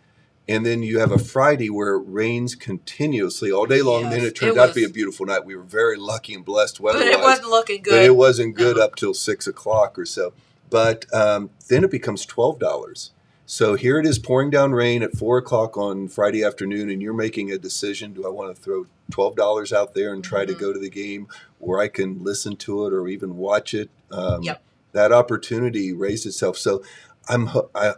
and 0.49 0.65
then 0.65 0.85
you 0.85 1.01
have 1.01 1.11
a 1.11 1.19
Friday 1.19 1.69
where 1.69 1.97
it 1.97 2.05
rains 2.07 2.55
continuously 2.55 3.51
all 3.51 3.67
day 3.67 3.83
long. 3.83 4.05
and 4.05 4.13
then 4.13 4.25
it 4.25 4.37
turned 4.37 4.53
it 4.53 4.59
out 4.59 4.69
to 4.69 4.75
be 4.75 4.85
a 4.85 4.89
beautiful 4.89 5.27
night. 5.27 5.45
We 5.45 5.57
were 5.57 5.65
very 5.65 5.97
lucky 5.97 6.33
and 6.35 6.45
blessed 6.45 6.79
weather-wise, 6.79 7.09
it 7.09 7.21
wasn't 7.21 7.49
looking 7.51 7.83
good. 7.83 7.91
but 7.91 7.97
good. 7.97 8.07
it 8.07 8.17
wasn't 8.17 8.55
good 8.55 8.77
No. 8.77 8.85
up 8.85 8.95
till 8.95 9.15
six 9.15 9.49
o'clock 9.49 9.99
or 9.99 10.07
so. 10.07 10.33
But 10.71 11.13
um, 11.13 11.51
then 11.69 11.83
it 11.83 11.91
becomes 11.91 12.25
twelve 12.25 12.61
dollars. 12.61 13.11
So 13.51 13.75
here 13.75 13.99
it 13.99 14.07
is 14.07 14.21
pouring 14.21 14.49
down 14.51 14.71
rain 14.71 15.03
at 15.03 15.17
four 15.17 15.37
o'clock 15.37 15.77
on 15.77 16.07
Friday 16.07 16.45
afternoon, 16.45 16.89
and 16.89 17.03
you're 17.03 17.13
making 17.13 17.51
a 17.51 17.59
decision: 17.59 18.13
Do 18.13 18.25
I 18.25 18.29
want 18.29 18.55
to 18.55 18.63
throw 18.63 18.87
twelve 19.11 19.35
dollars 19.35 19.73
out 19.73 19.93
there 19.93 20.15
and 20.15 20.23
try 20.23 20.45
Mhm. 20.45 20.49
to 20.49 20.55
go 20.55 20.73
to 20.73 20.79
the 20.79 20.89
game, 20.89 21.27
or 21.59 21.81
I 21.81 21.89
can 21.89 22.23
listen 22.23 22.55
to 22.59 22.87
it 22.87 22.93
or 22.93 23.09
even 23.09 23.37
watch 23.39 23.75
it? 23.75 23.91
Um, 24.13 24.45
Yep. 24.45 24.63
That 24.93 25.11
opportunity 25.11 25.93
raised 25.93 26.27
itself. 26.27 26.59
So 26.59 26.85
I'm 27.29 27.49
I, 27.75 27.95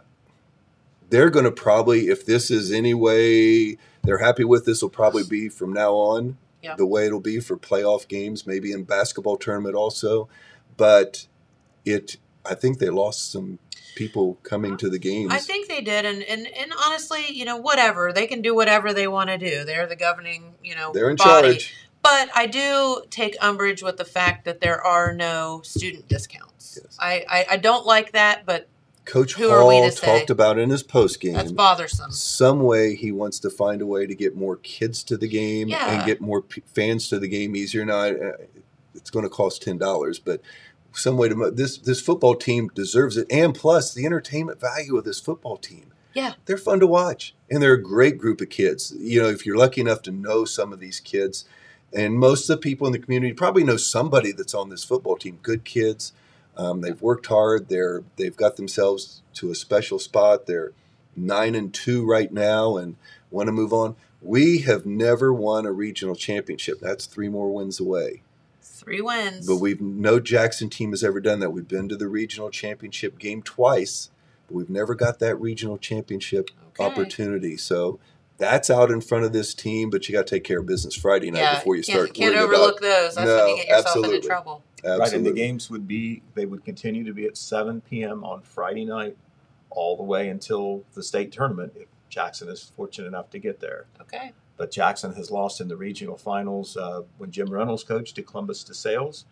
they're 1.11 1.29
going 1.29 1.45
to 1.45 1.51
probably, 1.51 2.07
if 2.07 2.25
this 2.25 2.49
is 2.49 2.71
any 2.71 2.95
way 2.95 3.77
they're 4.01 4.17
happy 4.17 4.43
with, 4.45 4.65
this 4.65 4.81
will 4.81 4.89
probably 4.89 5.23
be 5.23 5.49
from 5.49 5.71
now 5.71 5.93
on 5.93 6.37
Yep. 6.63 6.77
the 6.77 6.87
way 6.87 7.05
it'll 7.05 7.19
be 7.19 7.39
for 7.39 7.57
playoff 7.57 8.07
games, 8.07 8.47
maybe 8.47 8.71
in 8.71 8.85
basketball 8.85 9.37
tournament 9.37 9.75
also. 9.75 10.27
But 10.77 11.27
it, 11.85 12.17
I 12.45 12.55
think 12.55 12.79
they 12.79 12.89
lost 12.89 13.31
some 13.31 13.59
people 13.95 14.37
coming 14.43 14.75
to 14.77 14.89
the 14.89 14.99
games. 14.99 15.31
I 15.31 15.37
think 15.37 15.67
they 15.67 15.81
did, 15.81 16.05
and, 16.05 16.23
and 16.23 16.47
and 16.47 16.73
honestly, 16.85 17.25
you 17.31 17.45
know, 17.45 17.57
whatever 17.57 18.11
they 18.11 18.27
can 18.27 18.41
do, 18.41 18.53
whatever 18.55 18.93
they 18.93 19.07
want 19.07 19.29
to 19.29 19.37
do. 19.37 19.63
They're 19.63 19.87
the 19.87 19.95
governing, 19.95 20.55
you 20.63 20.75
know, 20.75 20.91
they're 20.93 21.09
in 21.09 21.15
body. 21.15 21.49
charge. 21.53 21.75
But 22.01 22.29
I 22.35 22.47
do 22.47 23.03
take 23.09 23.35
umbrage 23.41 23.81
with 23.81 23.95
the 23.95 24.03
fact 24.05 24.43
that 24.45 24.59
there 24.59 24.81
are 24.83 25.13
no 25.13 25.61
student 25.63 26.09
discounts. 26.09 26.79
Yes. 26.83 26.97
I, 26.99 27.23
I 27.29 27.45
I 27.51 27.57
don't 27.57 27.85
like 27.85 28.11
that, 28.11 28.45
but 28.45 28.67
Coach 29.05 29.35
Who 29.35 29.49
Hall 29.49 29.89
talked 29.91 30.29
about 30.29 30.57
in 30.57 30.69
his 30.69 30.83
post 30.83 31.19
game. 31.21 31.33
that's 31.33 31.51
bothersome. 31.51 32.11
some 32.11 32.63
way 32.63 32.95
he 32.95 33.11
wants 33.11 33.39
to 33.39 33.49
find 33.49 33.81
a 33.81 33.85
way 33.85 34.05
to 34.05 34.15
get 34.15 34.35
more 34.35 34.57
kids 34.57 35.03
to 35.05 35.17
the 35.17 35.27
game 35.27 35.67
Yeah. 35.69 35.93
and 35.93 36.05
get 36.05 36.19
more 36.19 36.41
p- 36.41 36.63
fans 36.73 37.07
to 37.09 37.19
the 37.19 37.27
game 37.27 37.55
easier. 37.55 37.85
Now, 37.85 38.11
it's 38.95 39.09
going 39.09 39.23
to 39.23 39.29
cost 39.29 39.61
ten 39.61 39.77
dollars, 39.77 40.19
but 40.19 40.41
some 40.93 41.17
way 41.17 41.29
to 41.29 41.51
this 41.51 41.77
this 41.77 42.01
football 42.01 42.35
team 42.35 42.69
deserves 42.73 43.17
it, 43.17 43.27
and 43.31 43.55
plus 43.55 43.93
the 43.93 44.05
entertainment 44.05 44.59
value 44.59 44.97
of 44.97 45.03
this 45.03 45.19
football 45.19 45.57
team. 45.57 45.87
Yeah. 46.13 46.33
they're 46.45 46.57
fun 46.57 46.79
to 46.79 46.85
watch, 46.85 47.33
and 47.49 47.61
they're 47.61 47.73
a 47.73 47.81
great 47.81 48.19
group 48.19 48.39
of 48.39 48.49
kids. 48.49 48.93
You 48.99 49.21
know, 49.21 49.29
if 49.29 49.47
you're 49.47 49.57
lucky 49.57 49.81
enough 49.81 50.03
to 50.03 50.11
know 50.11 50.45
some 50.45 50.71
of 50.71 50.79
these 50.79 50.99
kids, 50.99 51.45
and 51.91 52.19
most 52.19 52.47
of 52.49 52.57
the 52.57 52.61
people 52.61 52.85
in 52.85 52.93
the 52.93 52.99
community 52.99 53.33
probably 53.33 53.63
know 53.63 53.77
somebody 53.77 54.31
that's 54.31 54.53
on 54.53 54.69
this 54.69 54.83
football 54.83 55.15
team. 55.15 55.39
Good 55.41 55.63
kids. 55.63 56.13
Um, 56.55 56.81
they've 56.81 57.01
worked 57.01 57.25
hard. 57.27 57.69
They're 57.69 58.03
they've 58.17 58.37
got 58.37 58.57
themselves 58.57 59.21
to 59.35 59.49
a 59.49 59.55
special 59.55 59.97
spot. 59.97 60.45
They're 60.45 60.73
nine 61.15 61.55
and 61.55 61.73
two 61.73 62.05
right 62.05 62.31
now, 62.31 62.77
and 62.77 62.95
want 63.31 63.47
to 63.47 63.53
move 63.53 63.73
on. 63.73 63.95
We 64.21 64.59
have 64.59 64.85
never 64.85 65.33
won 65.33 65.65
a 65.65 65.71
regional 65.71 66.15
championship. 66.15 66.79
That's 66.79 67.07
three 67.07 67.27
more 67.27 67.53
wins 67.53 67.79
away. 67.79 68.21
Three 68.83 69.01
wins. 69.01 69.47
But 69.47 69.57
we've 69.57 69.81
no 69.81 70.19
Jackson 70.19 70.69
team 70.69 70.91
has 70.91 71.03
ever 71.03 71.19
done 71.19 71.39
that. 71.39 71.51
We've 71.51 71.67
been 71.67 71.89
to 71.89 71.95
the 71.95 72.07
regional 72.07 72.49
championship 72.49 73.17
game 73.17 73.41
twice, 73.41 74.09
but 74.47 74.55
we've 74.55 74.69
never 74.69 74.95
got 74.95 75.19
that 75.19 75.35
regional 75.39 75.77
championship 75.77 76.49
Okay. 76.69 76.83
opportunity. 76.85 77.55
So 77.55 77.99
that's 78.37 78.69
out 78.69 78.89
in 78.89 78.99
front 78.99 79.25
of 79.25 79.31
this 79.33 79.53
team. 79.53 79.89
But 79.89 80.07
you 80.09 80.13
got 80.13 80.27
to 80.27 80.35
take 80.35 80.43
care 80.43 80.59
of 80.59 80.65
business 80.65 80.95
Friday 80.95 81.31
night 81.31 81.39
yeah, 81.39 81.55
before 81.55 81.75
you 81.75 81.83
can't, 81.83 81.97
start. 81.97 82.13
can't 82.13 82.33
worrying 82.33 82.43
overlook 82.43 82.79
about, 82.79 82.81
those. 82.81 83.15
That's 83.15 83.27
No, 83.27 83.37
when 83.37 83.47
you 83.49 83.55
get 83.57 83.67
yourself 83.67 83.85
absolutely. 83.87 84.15
into 84.15 84.27
trouble. 84.27 84.63
Right, 84.83 85.13
and 85.13 85.25
the 85.25 85.31
games 85.31 85.69
would 85.69 85.87
be 85.87 86.23
they 86.33 86.45
would 86.45 86.65
continue 86.65 87.05
to 87.05 87.13
be 87.13 87.25
at 87.25 87.37
7 87.37 87.81
p.m. 87.81 88.23
on 88.25 88.41
Friday 88.41 88.83
night, 88.83 89.15
all 89.69 89.95
the 89.95 90.03
way 90.03 90.27
until 90.27 90.83
the 90.93 91.01
state 91.03 91.31
tournament 91.31 91.71
if 91.77 91.87
Jackson 92.09 92.49
is 92.49 92.63
fortunate 92.75 93.07
enough 93.07 93.29
to 93.29 93.39
get 93.39 93.61
there. 93.61 93.85
Okay. 94.01 94.33
But 94.57 94.71
Jackson 94.71 95.13
has 95.13 95.31
lost 95.31 95.61
in 95.61 95.67
the 95.67 95.75
regional 95.75 96.17
finals 96.17 96.77
uh, 96.77 97.01
when 97.17 97.31
Jim 97.31 97.49
Reynolds 97.49 97.83
coached 97.83 98.15
to 98.15 98.21
Columbus 98.23 98.63
DeSales, 98.63 99.23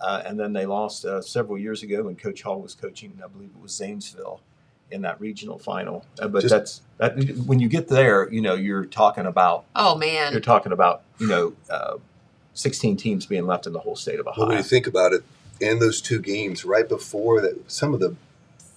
uh, 0.00 0.22
and 0.24 0.38
then 0.38 0.52
they 0.52 0.66
lost 0.66 1.04
uh, 1.04 1.20
several 1.20 1.58
years 1.58 1.82
ago 1.82 2.04
when 2.04 2.14
Coach 2.16 2.42
Hall 2.42 2.60
was 2.60 2.74
coaching. 2.74 3.18
I 3.22 3.26
believe 3.26 3.50
it 3.56 3.60
was 3.60 3.72
Zanesville 3.72 4.40
in 4.90 5.02
that 5.02 5.20
regional 5.20 5.58
final. 5.58 6.04
Uh, 6.20 6.28
but 6.28 6.42
Just- 6.42 6.52
that's 6.52 6.82
that 6.98 7.36
when 7.46 7.58
you 7.60 7.68
get 7.68 7.88
there, 7.88 8.30
you 8.32 8.40
know 8.40 8.54
you're 8.54 8.86
talking 8.86 9.26
about 9.26 9.64
Oh 9.74 9.96
man. 9.96 10.32
you're 10.32 10.40
talking 10.40 10.72
about 10.72 11.02
you 11.18 11.26
know 11.26 11.52
uh, 11.68 11.96
16 12.54 12.96
teams 12.96 13.26
being 13.26 13.46
left 13.46 13.66
in 13.66 13.72
the 13.72 13.80
whole 13.80 13.96
state 13.96 14.18
of 14.18 14.26
Ohio. 14.26 14.40
Well, 14.42 14.48
when 14.48 14.56
you 14.58 14.64
think 14.64 14.86
about 14.86 15.12
it, 15.12 15.22
in 15.60 15.78
those 15.80 16.00
two 16.00 16.20
games 16.20 16.64
right 16.64 16.88
before 16.88 17.40
that, 17.40 17.70
some 17.70 17.92
of 17.94 18.00
the 18.00 18.14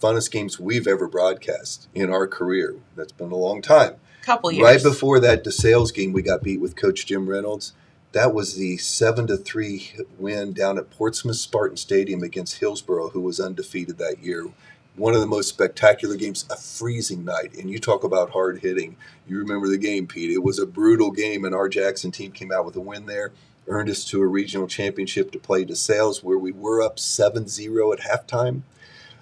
funnest 0.02 0.32
games 0.32 0.60
we've 0.60 0.88
ever 0.88 1.08
broadcast 1.08 1.88
in 1.93 2.10
our 2.12 2.28
career. 2.28 2.76
That's 2.95 3.12
been 3.12 3.32
a 3.32 3.36
long 3.36 3.62
time. 3.62 3.95
Couple 4.22 4.52
years. 4.52 4.64
Right 4.64 4.84
before 4.84 5.20
that 5.20 5.44
DeSales 5.44 5.94
game, 5.94 6.14
we 6.14 6.22
got 6.22 6.44
beat 6.44 6.62
with 6.62 6.76
Coach 6.76 7.06
Jim 7.06 7.28
Reynolds. 7.28 7.74
That 8.12 8.34
was 8.34 8.56
the 8.56 8.78
seven 8.78 9.26
to 9.28 9.38
three 9.38 9.94
win 10.18 10.54
down 10.54 10.78
at 10.78 10.92
Portsmouth 10.92 11.38
Spartan 11.38 11.78
Stadium 11.78 12.22
against 12.22 12.60
Hillsboro, 12.60 13.10
who 13.10 13.22
was 13.22 13.40
undefeated 13.40 13.98
that 13.98 14.20
year. 14.22 14.48
One 14.96 15.14
of 15.14 15.22
the 15.22 15.28
most 15.28 15.48
spectacular 15.48 16.16
games, 16.18 16.46
a 16.52 16.58
freezing 16.58 17.24
night. 17.24 17.56
And 17.56 17.70
you 17.70 17.80
talk 17.80 18.04
about 18.04 18.32
hard 18.32 18.60
hitting. 18.60 18.98
You 19.26 19.38
remember 19.38 19.70
the 19.70 19.78
game, 19.78 20.06
Pete. 20.06 20.30
It 20.30 20.44
was 20.44 20.60
a 20.60 20.66
brutal 20.66 21.12
game, 21.12 21.46
and 21.46 21.56
our 21.56 21.70
Jackson 21.70 22.12
team 22.12 22.34
came 22.34 22.52
out 22.52 22.66
with 22.66 22.76
a 22.76 22.82
win 22.82 23.06
there, 23.06 23.32
earned 23.68 23.90
us 23.90 24.04
to 24.06 24.22
a 24.22 24.28
regional 24.28 24.68
championship 24.68 25.32
to 25.32 25.40
play 25.40 25.64
DeSales, 25.64 26.22
where 26.22 26.38
we 26.38 26.52
were 26.52 26.82
up 26.82 27.00
7 27.00 27.48
0 27.48 27.94
at 27.94 28.00
halftime. 28.02 28.64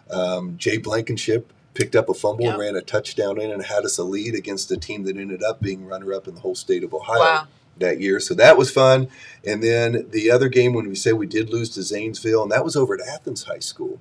Um, 0.10 0.58
Jay 0.58 0.78
Blankenship 0.78 1.54
picked 1.74 1.96
up 1.96 2.10
a 2.10 2.14
fumble, 2.14 2.46
Yep. 2.46 2.58
ran 2.60 2.76
a 2.76 2.82
touchdown 2.82 3.40
in, 3.40 3.52
and 3.52 3.64
had 3.64 3.86
us 3.86 3.98
a 3.98 4.04
lead 4.04 4.36
against 4.36 4.72
a 4.72 4.78
team 4.78 5.04
that 5.04 5.18
ended 5.18 5.44
up 5.44 5.62
being 5.62 5.86
runner 5.86 6.14
up 6.14 6.28
in 6.28 6.36
the 6.36 6.42
whole 6.42 6.56
state 6.56 6.84
of 6.84 6.94
Ohio 6.94 7.20
Wow. 7.20 7.48
that 7.78 8.02
year. 8.02 8.20
So 8.20 8.34
that 8.34 8.58
was 8.58 8.70
fun. 8.72 9.08
And 9.46 9.64
then 9.64 10.08
the 10.12 10.30
other 10.32 10.50
game 10.50 10.74
when 10.74 10.90
we 10.90 10.96
say 10.96 11.14
we 11.14 11.28
did 11.28 11.50
lose 11.50 11.70
to 11.72 11.84
Zanesville, 11.84 12.44
and 12.44 12.52
that 12.52 12.66
was 12.66 12.76
over 12.76 12.94
at 12.96 13.08
Athens 13.08 13.44
High 13.44 13.60
School. 13.60 14.00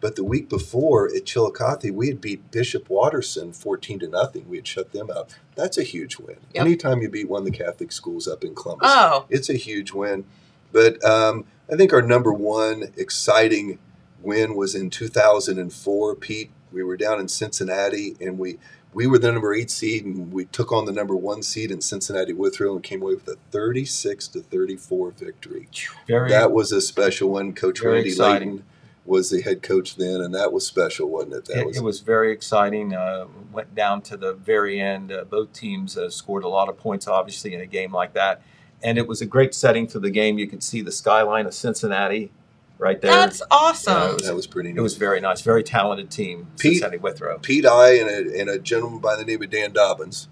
But 0.00 0.14
the 0.14 0.22
week 0.22 0.48
before 0.48 1.08
at 1.12 1.26
Chillicothe, 1.26 1.90
we 1.90 2.06
had 2.06 2.20
beat 2.20 2.52
Bishop 2.52 2.88
Watterson 2.88 3.52
14 3.52 3.98
to 3.98 4.06
nothing. 4.08 4.48
We 4.48 4.58
had 4.58 4.66
shut 4.68 4.92
them 4.92 5.10
out. 5.10 5.30
That's 5.56 5.76
a 5.76 5.82
huge 5.82 6.18
win. 6.18 6.36
Yep. 6.54 6.64
Anytime 6.64 7.02
you 7.02 7.08
beat 7.08 7.28
one 7.28 7.40
of 7.40 7.44
the 7.46 7.50
Catholic 7.58 7.90
schools 7.90 8.28
up 8.28 8.44
in 8.44 8.54
Columbus, 8.54 8.88
Oh. 8.92 9.24
it's 9.28 9.50
a 9.50 9.54
huge 9.54 9.90
win. 9.92 10.24
But 10.70 11.04
um, 11.04 11.46
I 11.70 11.74
think 11.74 11.92
our 11.92 12.00
number 12.00 12.32
one 12.32 12.92
exciting 12.96 13.80
win 14.22 14.54
was 14.54 14.76
in 14.76 14.88
2004, 14.88 16.14
Pete. 16.14 16.50
We 16.72 16.82
were 16.82 16.96
down 16.96 17.20
in 17.20 17.28
Cincinnati 17.28 18.16
and 18.20 18.38
we 18.38 18.58
we 18.94 19.06
were 19.06 19.18
the 19.18 19.30
number 19.30 19.54
eight 19.54 19.70
seed, 19.70 20.04
and 20.04 20.32
we 20.32 20.46
took 20.46 20.72
on 20.72 20.86
the 20.86 20.92
number 20.92 21.14
one 21.14 21.42
seed 21.42 21.70
in 21.70 21.80
Cincinnati 21.80 22.32
Withrow 22.32 22.74
and 22.74 22.82
came 22.82 23.02
away 23.02 23.14
with 23.14 23.28
a 23.28 23.36
36 23.50 24.28
to 24.28 24.40
34 24.40 25.10
victory. 25.10 25.68
Very 26.06 26.30
That 26.30 26.52
was 26.52 26.72
a 26.72 26.80
special 26.80 27.30
one. 27.30 27.52
Coach 27.52 27.82
Randy 27.82 28.10
exciting. 28.10 28.50
Layton 28.50 28.64
was 29.04 29.30
the 29.30 29.40
head 29.42 29.62
coach 29.62 29.96
then, 29.96 30.20
and 30.20 30.34
that 30.34 30.52
was 30.52 30.66
special, 30.66 31.08
wasn't 31.08 31.34
it? 31.34 31.44
That 31.46 31.66
It, 31.68 31.76
it 31.76 31.82
was 31.82 32.00
very 32.00 32.32
exciting. 32.32 32.94
Uh, 32.94 33.26
went 33.52 33.74
down 33.74 34.02
to 34.02 34.16
the 34.16 34.34
very 34.34 34.80
end. 34.80 35.12
Uh, 35.12 35.24
both 35.24 35.52
teams 35.52 35.96
uh, 35.96 36.10
scored 36.10 36.44
a 36.44 36.48
lot 36.48 36.68
of 36.68 36.78
points, 36.78 37.06
obviously, 37.06 37.54
in 37.54 37.60
a 37.60 37.66
game 37.66 37.92
like 37.92 38.14
that. 38.14 38.42
And 38.82 38.96
it 38.96 39.08
was 39.08 39.20
a 39.20 39.26
great 39.26 39.54
setting 39.54 39.88
for 39.88 39.98
the 39.98 40.10
game. 40.10 40.38
You 40.38 40.46
could 40.46 40.62
see 40.62 40.82
the 40.82 40.92
skyline 40.92 41.46
of 41.46 41.54
Cincinnati 41.54 42.30
right 42.78 43.00
there. 43.00 43.10
That's 43.12 43.42
awesome. 43.50 44.02
it 44.10 44.14
was- 44.14 44.22
that 44.22 44.34
was 44.34 44.46
pretty. 44.46 44.70
Neat. 44.70 44.78
it 44.78 44.82
was 44.82 44.96
very 44.96 45.20
nice. 45.20 45.40
Very 45.42 45.62
talented 45.62 46.10
team, 46.10 46.46
Pete- 46.58 46.74
Cincinnati 46.74 46.98
Withrow. 46.98 47.38
Pete, 47.38 47.66
I, 47.66 47.94
and 47.98 48.08
a, 48.08 48.40
and 48.40 48.48
a 48.50 48.58
gentleman 48.58 49.00
by 49.00 49.16
the 49.16 49.24
name 49.24 49.42
of 49.42 49.50
Dan 49.50 49.72
Dobbins, 49.72 50.28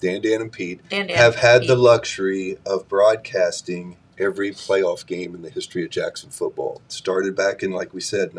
Dan, 0.00 0.20
Dan, 0.20 0.40
and 0.42 0.52
Pete 0.52 0.80
Dan, 0.88 1.06
Dan, 1.06 1.16
have 1.16 1.36
had 1.36 1.66
the 1.66 1.76
luxury 1.76 2.58
of 2.66 2.88
broadcasting 2.88 3.96
every 4.18 4.52
playoff 4.52 5.04
game 5.06 5.34
in 5.34 5.42
the 5.42 5.50
history 5.50 5.82
of 5.84 5.90
Jackson 5.90 6.30
football. 6.30 6.80
It 6.86 6.92
started 6.92 7.34
back 7.34 7.62
in, 7.64 7.72
like 7.72 7.92
we 7.92 8.00
said, 8.00 8.32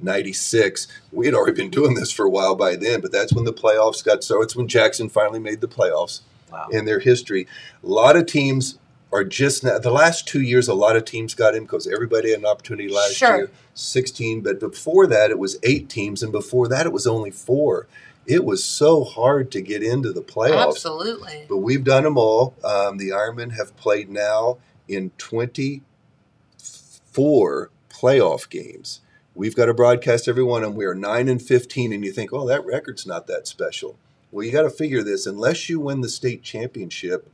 1996. 0.00 0.86
Wow. 0.88 1.18
We 1.18 1.26
had 1.26 1.34
already 1.34 1.54
been 1.56 1.70
doing 1.70 1.94
this 1.94 2.10
for 2.10 2.24
a 2.24 2.30
while 2.30 2.54
by 2.54 2.76
then, 2.76 3.00
but 3.00 3.12
that's 3.12 3.32
when 3.32 3.44
the 3.44 3.52
playoffs 3.52 4.04
got 4.04 4.24
started. 4.24 4.44
It's 4.44 4.56
when 4.56 4.68
Jackson 4.68 5.08
finally 5.08 5.38
made 5.38 5.60
the 5.60 5.68
playoffs 5.68 6.20
Wow. 6.50 6.68
in 6.70 6.84
their 6.84 7.00
history. 7.00 7.46
A 7.82 7.86
lot 7.86 8.16
of 8.16 8.26
teams 8.26 8.78
are 9.16 9.24
just 9.24 9.64
now, 9.64 9.78
the 9.78 9.90
last 9.90 10.26
two 10.28 10.40
years, 10.42 10.68
a 10.68 10.74
lot 10.74 10.96
of 10.96 11.04
teams 11.04 11.34
got 11.34 11.54
in 11.54 11.62
because 11.64 11.86
everybody 11.86 12.30
had 12.30 12.40
an 12.40 12.46
opportunity 12.46 12.88
last 12.88 13.14
Sure. 13.14 13.36
year. 13.36 13.50
16, 13.74 14.40
but 14.42 14.60
before 14.60 15.06
that, 15.06 15.30
it 15.30 15.38
was 15.38 15.58
eight 15.62 15.88
teams, 15.88 16.22
and 16.22 16.32
before 16.32 16.68
that, 16.68 16.86
it 16.86 16.92
was 16.92 17.06
only 17.06 17.30
four. 17.30 17.86
It 18.26 18.44
was 18.44 18.64
so 18.64 19.04
hard 19.04 19.50
to 19.52 19.60
get 19.60 19.82
into 19.82 20.12
the 20.12 20.22
playoffs. 20.22 20.68
Absolutely. 20.68 21.44
But 21.48 21.58
we've 21.58 21.84
done 21.84 22.04
them 22.04 22.18
all. 22.18 22.54
Um, 22.64 22.98
the 22.98 23.10
Ironmen 23.10 23.52
have 23.56 23.76
played 23.76 24.10
now 24.10 24.58
in 24.88 25.10
24 25.18 27.70
playoff 27.90 28.48
games. 28.48 29.00
We've 29.34 29.54
got 29.54 29.66
to 29.66 29.74
broadcast 29.74 30.26
every 30.28 30.42
one 30.42 30.62
of 30.64 30.70
them. 30.70 30.76
We 30.78 30.86
are 30.86 30.94
9 30.94 31.28
and 31.28 31.40
15, 31.42 31.92
and 31.92 32.04
you 32.04 32.10
think, 32.12 32.32
oh, 32.32 32.46
that 32.48 32.64
record's 32.64 33.06
not 33.06 33.26
that 33.26 33.46
special. 33.46 33.96
Well, 34.32 34.44
you 34.44 34.52
got 34.52 34.62
to 34.62 34.70
figure 34.70 35.02
this. 35.02 35.26
Unless 35.26 35.68
you 35.68 35.78
win 35.78 36.00
the 36.00 36.08
state 36.08 36.42
championship, 36.42 37.30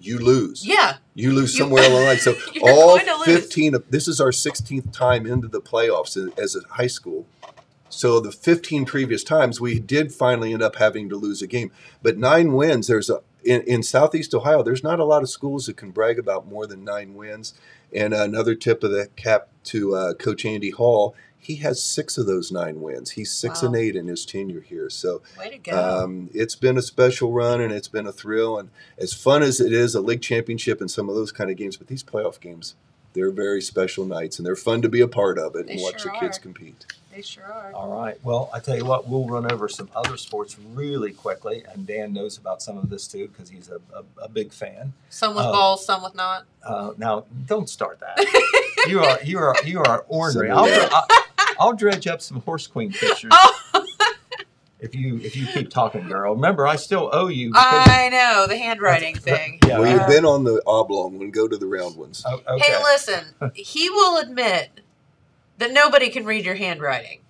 you 0.00 0.18
lose. 0.18 0.66
Yeah. 0.66 0.96
You 1.14 1.32
lose 1.32 1.56
somewhere 1.56 1.84
along 1.84 2.00
the 2.00 2.06
line. 2.06 2.18
So 2.18 2.34
all 2.62 2.96
going 2.96 3.06
to 3.06 3.16
lose. 3.16 3.26
15 3.26 3.74
of 3.74 3.90
this 3.90 4.06
is 4.08 4.20
our 4.20 4.30
16th 4.30 4.92
time 4.92 5.26
into 5.26 5.48
the 5.48 5.60
playoffs 5.60 6.16
as- 6.16 6.32
as 6.38 6.56
a 6.64 6.66
high 6.74 6.86
school. 6.86 7.26
So 7.88 8.20
the 8.20 8.32
15 8.32 8.84
previous 8.84 9.24
times 9.24 9.60
we 9.60 9.78
did 9.78 10.12
finally 10.12 10.52
end 10.52 10.62
up 10.62 10.76
having 10.76 11.08
to 11.08 11.16
lose 11.16 11.40
a 11.40 11.46
game. 11.46 11.70
But 12.02 12.18
nine 12.18 12.52
wins, 12.52 12.88
there's 12.88 13.08
a 13.08 13.20
in, 13.44 13.62
in 13.62 13.82
Southeast 13.84 14.34
Ohio, 14.34 14.62
there's 14.64 14.82
not 14.82 14.98
a 14.98 15.04
lot 15.04 15.22
of 15.22 15.30
schools 15.30 15.66
that 15.66 15.76
can 15.76 15.92
brag 15.92 16.18
about 16.18 16.48
more 16.48 16.66
than 16.66 16.82
nine 16.84 17.14
wins. 17.14 17.54
And 17.94 18.12
another 18.12 18.56
tip 18.56 18.82
of 18.82 18.90
the 18.90 19.08
cap 19.14 19.48
to 19.64 19.94
uh, 19.94 20.14
Coach 20.14 20.44
Andy 20.44 20.70
Hall, 20.70 21.14
he 21.46 21.56
has 21.56 21.80
six 21.82 22.18
of 22.18 22.26
those 22.26 22.50
nine 22.50 22.80
wins. 22.80 23.10
He's 23.12 23.30
six 23.30 23.62
Wow. 23.62 23.68
and 23.68 23.76
eight 23.76 23.94
in 23.94 24.08
his 24.08 24.26
tenure 24.26 24.60
here. 24.60 24.90
So 24.90 25.22
Way 25.38 25.50
to 25.50 25.58
go. 25.58 26.02
um, 26.04 26.28
it's 26.34 26.56
been 26.56 26.76
a 26.76 26.82
special 26.82 27.32
run 27.32 27.60
and 27.60 27.72
it's 27.72 27.86
been 27.88 28.06
a 28.06 28.12
thrill. 28.12 28.58
And 28.58 28.70
as 28.98 29.12
fun 29.12 29.42
as 29.42 29.60
it 29.60 29.72
is, 29.72 29.94
a 29.94 30.00
league 30.00 30.22
championship 30.22 30.80
and 30.80 30.90
some 30.90 31.08
of 31.08 31.14
those 31.14 31.30
kind 31.30 31.48
of 31.50 31.56
games, 31.56 31.76
but 31.76 31.86
these 31.86 32.02
playoff 32.02 32.40
games, 32.40 32.74
they're 33.12 33.30
very 33.30 33.62
special 33.62 34.04
nights 34.04 34.38
and 34.38 34.44
they're 34.46 34.56
fun 34.56 34.82
to 34.82 34.88
be 34.88 35.00
a 35.00 35.08
part 35.08 35.38
of 35.38 35.54
it 35.54 35.66
They 35.68 35.74
and 35.74 35.82
watch 35.82 36.02
sure 36.02 36.12
the 36.12 36.18
kids 36.18 36.36
are. 36.38 36.40
compete. 36.40 36.84
they 37.14 37.22
sure 37.22 37.44
are. 37.44 37.72
All 37.72 37.90
right. 37.90 38.16
Well, 38.24 38.50
I 38.52 38.58
tell 38.58 38.76
you 38.76 38.84
what, 38.84 39.06
we'll 39.08 39.26
run 39.28 39.50
over 39.50 39.68
some 39.68 39.88
other 39.94 40.16
sports 40.16 40.56
really 40.74 41.12
quickly, 41.12 41.62
and 41.72 41.86
Dan 41.86 42.12
knows 42.12 42.36
about 42.38 42.60
some 42.60 42.76
of 42.76 42.90
this 42.90 43.06
too 43.06 43.28
because 43.28 43.48
he's 43.50 43.70
a, 43.70 43.80
a, 43.96 44.24
a 44.24 44.28
big 44.28 44.52
fan. 44.52 44.92
Some 45.10 45.34
with 45.36 45.44
Oh. 45.46 45.52
balls, 45.52 45.86
some 45.86 46.02
with 46.02 46.14
not. 46.16 46.44
Uh, 46.64 46.92
now, 46.98 47.24
don't 47.46 47.70
start 47.70 48.00
that. 48.00 48.18
you 48.88 49.00
are 49.00 49.18
you 49.24 49.38
are 49.38 49.54
you 49.64 49.78
are 49.80 50.04
ornery. 50.08 50.50
I'll. 50.50 50.66
I'll, 50.92 51.06
I'll 51.58 51.74
dredge 51.74 52.06
up 52.06 52.20
some 52.22 52.40
horse 52.40 52.66
queen 52.66 52.92
pictures 52.92 53.30
Oh, 53.32 53.60
if 54.80 54.94
you 54.94 55.18
if 55.18 55.36
you 55.36 55.46
keep 55.46 55.70
talking, 55.70 56.06
girl. 56.08 56.34
Remember, 56.34 56.66
I 56.66 56.76
still 56.76 57.10
owe 57.12 57.28
you. 57.28 57.52
I 57.54 58.08
know 58.10 58.46
the 58.46 58.56
handwriting 58.58 59.16
thing. 59.16 59.58
Yeah. 59.66 59.78
well, 59.78 59.90
you've 59.90 60.06
been 60.08 60.24
on 60.24 60.44
the 60.44 60.62
oblong 60.66 61.18
one, 61.18 61.30
go 61.30 61.48
to 61.48 61.56
the 61.56 61.66
round 61.66 61.96
ones. 61.96 62.24
oh, 62.26 62.40
okay. 62.48 62.72
Hey, 62.72 62.82
listen. 62.82 63.24
He 63.54 63.88
will 63.90 64.18
admit 64.18 64.80
that 65.58 65.72
nobody 65.72 66.10
can 66.10 66.24
read 66.24 66.44
your 66.44 66.54
handwriting. 66.56 67.20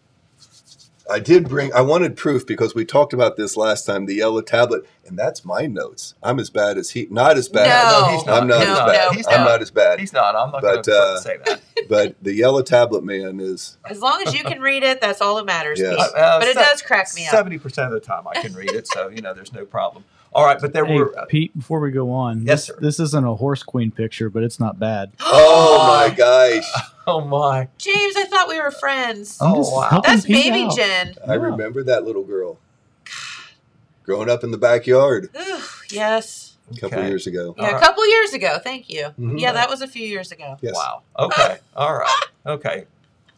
I 1.10 1.20
did 1.20 1.48
bring, 1.48 1.72
I 1.72 1.82
wanted 1.82 2.16
proof 2.16 2.46
because 2.46 2.74
we 2.74 2.84
talked 2.84 3.12
about 3.12 3.36
this 3.36 3.56
last 3.56 3.84
time, 3.86 4.06
the 4.06 4.14
yellow 4.14 4.40
tablet, 4.40 4.84
and 5.06 5.16
that's 5.16 5.44
my 5.44 5.66
notes. 5.66 6.14
I'm 6.22 6.40
as 6.40 6.50
bad 6.50 6.78
as 6.78 6.90
he, 6.90 7.06
not 7.10 7.36
as 7.36 7.48
bad. 7.48 7.68
No, 7.68 8.06
no 8.06 8.16
he's 8.16 8.26
not. 8.26 8.42
I'm 8.42 8.48
not 8.48 8.60
no, 8.60 8.72
as 8.72 8.78
bad. 8.78 9.04
no, 9.04 9.10
he's 9.12 9.26
I'm 9.28 9.40
not. 9.40 9.44
not 9.44 9.62
as 9.62 9.70
bad. 9.70 10.00
He's 10.00 10.12
not. 10.12 10.34
I'm 10.34 10.50
not 10.50 10.62
But, 10.62 10.84
going 10.84 10.98
uh, 10.98 11.14
to 11.14 11.20
say 11.20 11.36
that. 11.44 11.60
But 11.88 12.16
the 12.20 12.32
yellow 12.32 12.62
tablet 12.62 13.04
man 13.04 13.38
is, 13.38 13.78
As 13.84 14.00
long 14.00 14.20
as 14.26 14.34
you 14.34 14.42
can 14.42 14.60
read 14.60 14.82
it, 14.82 15.00
that's 15.00 15.20
all 15.20 15.36
that 15.36 15.46
matters. 15.46 15.78
Yes. 15.78 15.94
Pete. 15.94 16.16
Uh, 16.16 16.40
but 16.40 16.48
it 16.48 16.56
se- 16.56 16.62
does 16.64 16.82
crack 16.82 17.08
me 17.14 17.26
up. 17.26 17.30
Seventy 17.30 17.58
percent 17.58 17.86
of 17.86 17.92
the 17.92 18.04
time, 18.04 18.26
I 18.26 18.40
can 18.42 18.54
read 18.54 18.72
it, 18.72 18.88
so 18.88 19.08
you 19.08 19.20
know, 19.20 19.32
there's 19.32 19.52
no 19.52 19.64
problem. 19.64 20.02
All 20.32 20.44
right, 20.44 20.60
but 20.60 20.72
there 20.72 20.84
Hey, 20.84 20.98
were. 20.98 21.18
Uh, 21.18 21.24
Pete, 21.26 21.56
before 21.56 21.80
we 21.80 21.90
go 21.90 22.10
on, 22.12 22.42
Yes, 22.42 22.46
this, 22.46 22.66
sir. 22.66 22.76
this 22.80 23.00
isn't 23.00 23.24
a 23.26 23.34
horse 23.34 23.62
queen 23.62 23.90
picture, 23.90 24.28
but 24.28 24.42
it's 24.42 24.60
not 24.60 24.78
bad. 24.78 25.12
oh 25.20 25.84
my 25.88 26.14
gosh. 26.14 26.70
oh 27.06 27.22
my! 27.22 27.68
James, 27.78 28.16
I 28.16 28.24
thought 28.24 28.48
we 28.48 28.60
were 28.60 28.70
friends. 28.70 29.38
Oh, 29.40 29.46
I'm 29.48 29.54
just 29.56 29.72
wow. 29.72 30.00
That's 30.04 30.24
Pete 30.26 30.52
baby 30.52 30.64
out. 30.64 30.76
Jen. 30.76 31.14
I 31.26 31.34
Yeah. 31.34 31.40
remember 31.40 31.82
that 31.84 32.04
little 32.04 32.24
girl 32.24 32.58
growing 34.04 34.28
up 34.30 34.44
in 34.44 34.50
the 34.52 34.58
backyard 34.58 35.30
Ugh, 35.34 35.62
yes. 35.90 36.56
a 36.70 36.80
couple 36.80 36.98
Okay. 36.98 37.08
years 37.08 37.26
ago. 37.26 37.54
Yeah, 37.58 37.70
All 37.70 37.76
a 37.76 37.80
couple 37.80 38.06
years 38.08 38.32
ago. 38.34 38.58
Thank 38.62 38.88
you. 38.90 39.06
Mhm. 39.18 39.40
Yeah, 39.40 39.52
that 39.52 39.68
was 39.68 39.80
a 39.82 39.88
few 39.88 40.06
years 40.06 40.30
ago. 40.32 40.56
Yes. 40.60 40.74
Wow. 40.74 41.02
Okay. 41.18 41.58
All 41.76 41.94
right. 41.96 42.22
Okay. 42.46 42.84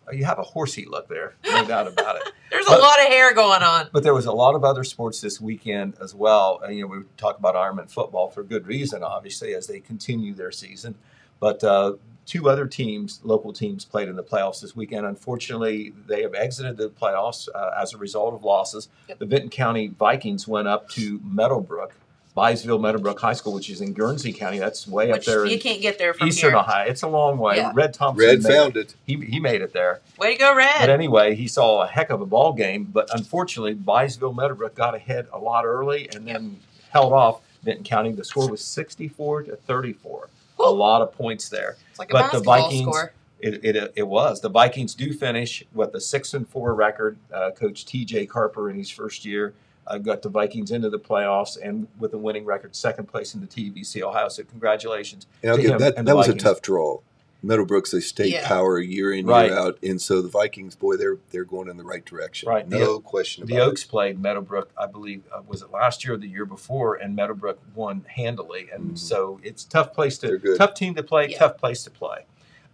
Uh, 0.09 0.13
You 0.15 0.25
have 0.25 0.39
a 0.39 0.43
horsey 0.43 0.87
look 0.89 1.09
there, 1.09 1.35
no 1.45 1.65
doubt 1.65 1.87
about 1.89 2.17
it. 2.17 2.33
There's 2.51 2.67
a 2.67 2.73
lot 2.77 2.99
of 3.01 3.07
hair 3.07 3.35
going 3.35 3.63
on. 3.63 3.89
But 3.93 4.03
there 4.03 4.15
was 4.15 4.27
a 4.27 4.33
lot 4.33 4.55
of 4.55 4.65
other 4.65 4.83
sports 4.85 5.21
this 5.21 5.41
weekend 5.41 5.95
as 6.03 6.15
well. 6.15 6.61
And, 6.65 6.75
you 6.77 6.83
know, 6.83 6.89
we 6.89 7.03
talk 7.17 7.39
about 7.39 7.55
Ironman 7.55 7.91
football 7.91 8.31
for 8.31 8.43
good 8.43 8.67
reason, 8.67 9.03
obviously, 9.03 9.55
as 9.55 9.67
they 9.67 9.81
continue 9.81 10.33
their 10.35 10.51
season. 10.51 10.95
But 11.41 11.63
uh, 11.63 11.95
two 12.25 12.49
other 12.49 12.67
teams, 12.67 13.21
local 13.23 13.53
teams, 13.53 13.85
played 13.85 14.09
in 14.09 14.17
the 14.17 14.23
playoffs 14.25 14.61
this 14.63 14.75
weekend. 14.75 15.05
Unfortunately, 15.07 15.93
they 16.07 16.23
have 16.23 16.35
exited 16.35 16.77
the 16.79 16.89
playoffs 16.89 17.49
uh, 17.55 17.71
as 17.81 17.93
a 17.95 17.99
result 17.99 18.35
of 18.35 18.45
losses. 18.45 18.89
Yep. 19.09 19.19
The 19.19 19.27
Vinton 19.27 19.51
County 19.51 19.89
Vikings 19.89 20.49
went 20.49 20.69
up 20.69 20.89
to 20.91 21.21
Meadowbrook, 21.23 21.95
Byesville 22.39 22.81
Meadowbrook 22.81 23.19
High 23.19 23.33
School, 23.33 23.53
which 23.55 23.69
is 23.69 23.81
in 23.81 23.93
Guernsey 23.93 24.33
County. 24.33 24.61
That's 24.61 24.87
way 24.87 25.11
Which 25.11 25.23
up 25.23 25.25
there 25.25 25.45
you 25.47 25.55
in 25.55 25.59
can't 25.61 25.81
get 25.83 25.99
there 25.99 26.15
from 26.15 26.29
Eastern 26.29 26.51
here. 26.51 26.59
Ohio. 26.59 26.89
It's 26.89 27.03
a 27.03 27.09
long 27.09 27.37
way. 27.39 27.57
Yeah. 27.57 27.73
Red 27.75 27.95
Thompson 27.95 28.25
Red 28.27 28.43
made 28.45 28.53
found 28.53 28.77
it. 28.77 28.95
He, 29.07 29.17
he 29.17 29.41
made 29.41 29.61
it 29.61 29.73
there. 29.73 30.01
Way 30.19 30.35
to 30.35 30.39
go, 30.39 30.55
Red. 30.55 30.79
But 30.81 30.91
anyway, 30.91 31.35
he 31.35 31.49
saw 31.49 31.83
a 31.83 31.89
heck 31.89 32.11
of 32.11 32.21
a 32.21 32.27
ball 32.27 32.53
game. 32.53 32.85
But 32.85 33.09
unfortunately, 33.13 33.75
Byesville 33.75 34.37
Meadowbrook 34.37 34.77
got 34.77 34.95
ahead 34.95 35.27
a 35.33 35.39
lot 35.39 35.65
early 35.65 36.09
and 36.15 36.29
then 36.29 36.61
held 36.91 37.13
off 37.13 37.41
Vinton 37.65 37.83
County. 37.85 38.13
The 38.13 38.25
score 38.25 38.49
was 38.49 38.63
64 38.63 39.43
to 39.45 39.57
34. 39.57 40.29
A 40.61 40.63
Whew. 40.63 40.71
lot 40.77 41.03
of 41.03 41.13
points 41.13 41.49
there. 41.49 41.77
it's 41.91 41.99
like 41.99 42.11
a 42.11 42.13
but 42.13 42.23
the 42.31 42.41
basketball 42.41 42.63
Vikings- 42.71 42.83
score. 42.83 43.13
It, 43.41 43.65
it, 43.65 43.93
it 43.95 44.03
was. 44.03 44.41
The 44.41 44.49
Vikings 44.49 44.95
do 44.97 45.13
finish 45.13 45.63
with 45.73 45.95
a 45.95 46.01
6 46.01 46.35
and 46.35 46.49
4 46.49 46.75
record. 46.75 47.17
Uh, 47.33 47.53
Coach 47.53 47.85
TJ 47.87 48.29
Carper 48.29 48.69
in 48.69 48.77
his 48.77 48.91
first 48.91 49.25
year 49.25 49.55
uh, 49.89 49.99
got 49.99 50.23
the 50.23 50.29
Vikings 50.29 50.71
into 50.71 50.89
the 50.91 50.99
playoffs 50.99 51.57
and 51.61 51.89
with 51.99 52.13
a 52.15 52.19
winning 52.19 52.45
record, 52.45 52.77
second 52.77 53.07
place 53.07 53.35
in 53.35 53.41
the 53.41 53.47
TVC 53.47 54.03
Ohio. 54.03 54.29
So 54.29 54.45
congratulations. 54.45 55.27
And 55.43 55.51
I'll 55.51 55.57
to 55.57 55.63
give- 55.63 55.71
him 55.73 55.79
that 55.79 55.97
and 55.97 56.07
the 56.07 56.13
that 56.13 56.17
was 56.17 56.29
a 56.29 56.35
tough 56.35 56.63
draw. 56.63 57.01
Meadowbrook's 57.41 57.93
a 57.95 58.01
state 58.01 58.33
Yeah. 58.33 58.49
power 58.49 58.81
year 58.81 59.13
in 59.13 59.25
Right. 59.25 59.47
year 59.51 59.59
out, 59.59 59.79
and 59.81 60.03
so 60.03 60.21
the 60.21 60.29
Vikings, 60.29 60.75
boy, 60.75 60.97
they're 60.97 61.19
they're 61.31 61.45
going 61.45 61.69
in 61.69 61.77
the 61.77 61.85
right 61.85 62.05
direction. 62.05 62.49
Right. 62.49 62.69
The- 62.69 62.79
No 62.81 62.99
question 62.99 63.45
about 63.45 63.53
it. 63.53 63.59
The 63.59 63.63
Oaks 63.65 63.85
played 63.85 64.21
Meadowbrook, 64.21 64.71
I 64.77 64.87
believe, 64.87 65.23
uh, 65.33 65.43
was 65.47 65.63
it 65.63 65.71
last 65.71 66.05
year 66.05 66.15
or 66.15 66.17
the 66.17 66.27
year 66.27 66.45
before, 66.45 66.97
and 66.97 67.15
Meadowbrook 67.15 67.61
won 67.77 68.05
handily. 68.09 68.69
And 68.75 68.93
Mhm. 68.95 68.99
so 68.99 69.39
it's 69.45 69.63
tough 69.63 69.93
place 69.95 70.19
to 70.19 70.57
tough 70.57 70.75
team 70.75 70.97
to 70.97 71.03
play, 71.05 71.29
Yeah. 71.29 71.39
tough 71.39 71.59
place 71.59 71.85
to 71.85 71.91
play. 71.93 72.25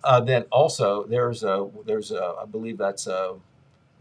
Uh, 0.03 0.21
then 0.21 0.45
also 0.51 1.05
there's 1.05 1.45
a 1.45 1.69
there's 1.85 2.11
a 2.11 2.35
I 2.41 2.47
believe 2.47 2.79
that's 2.79 3.07
a 3.07 3.35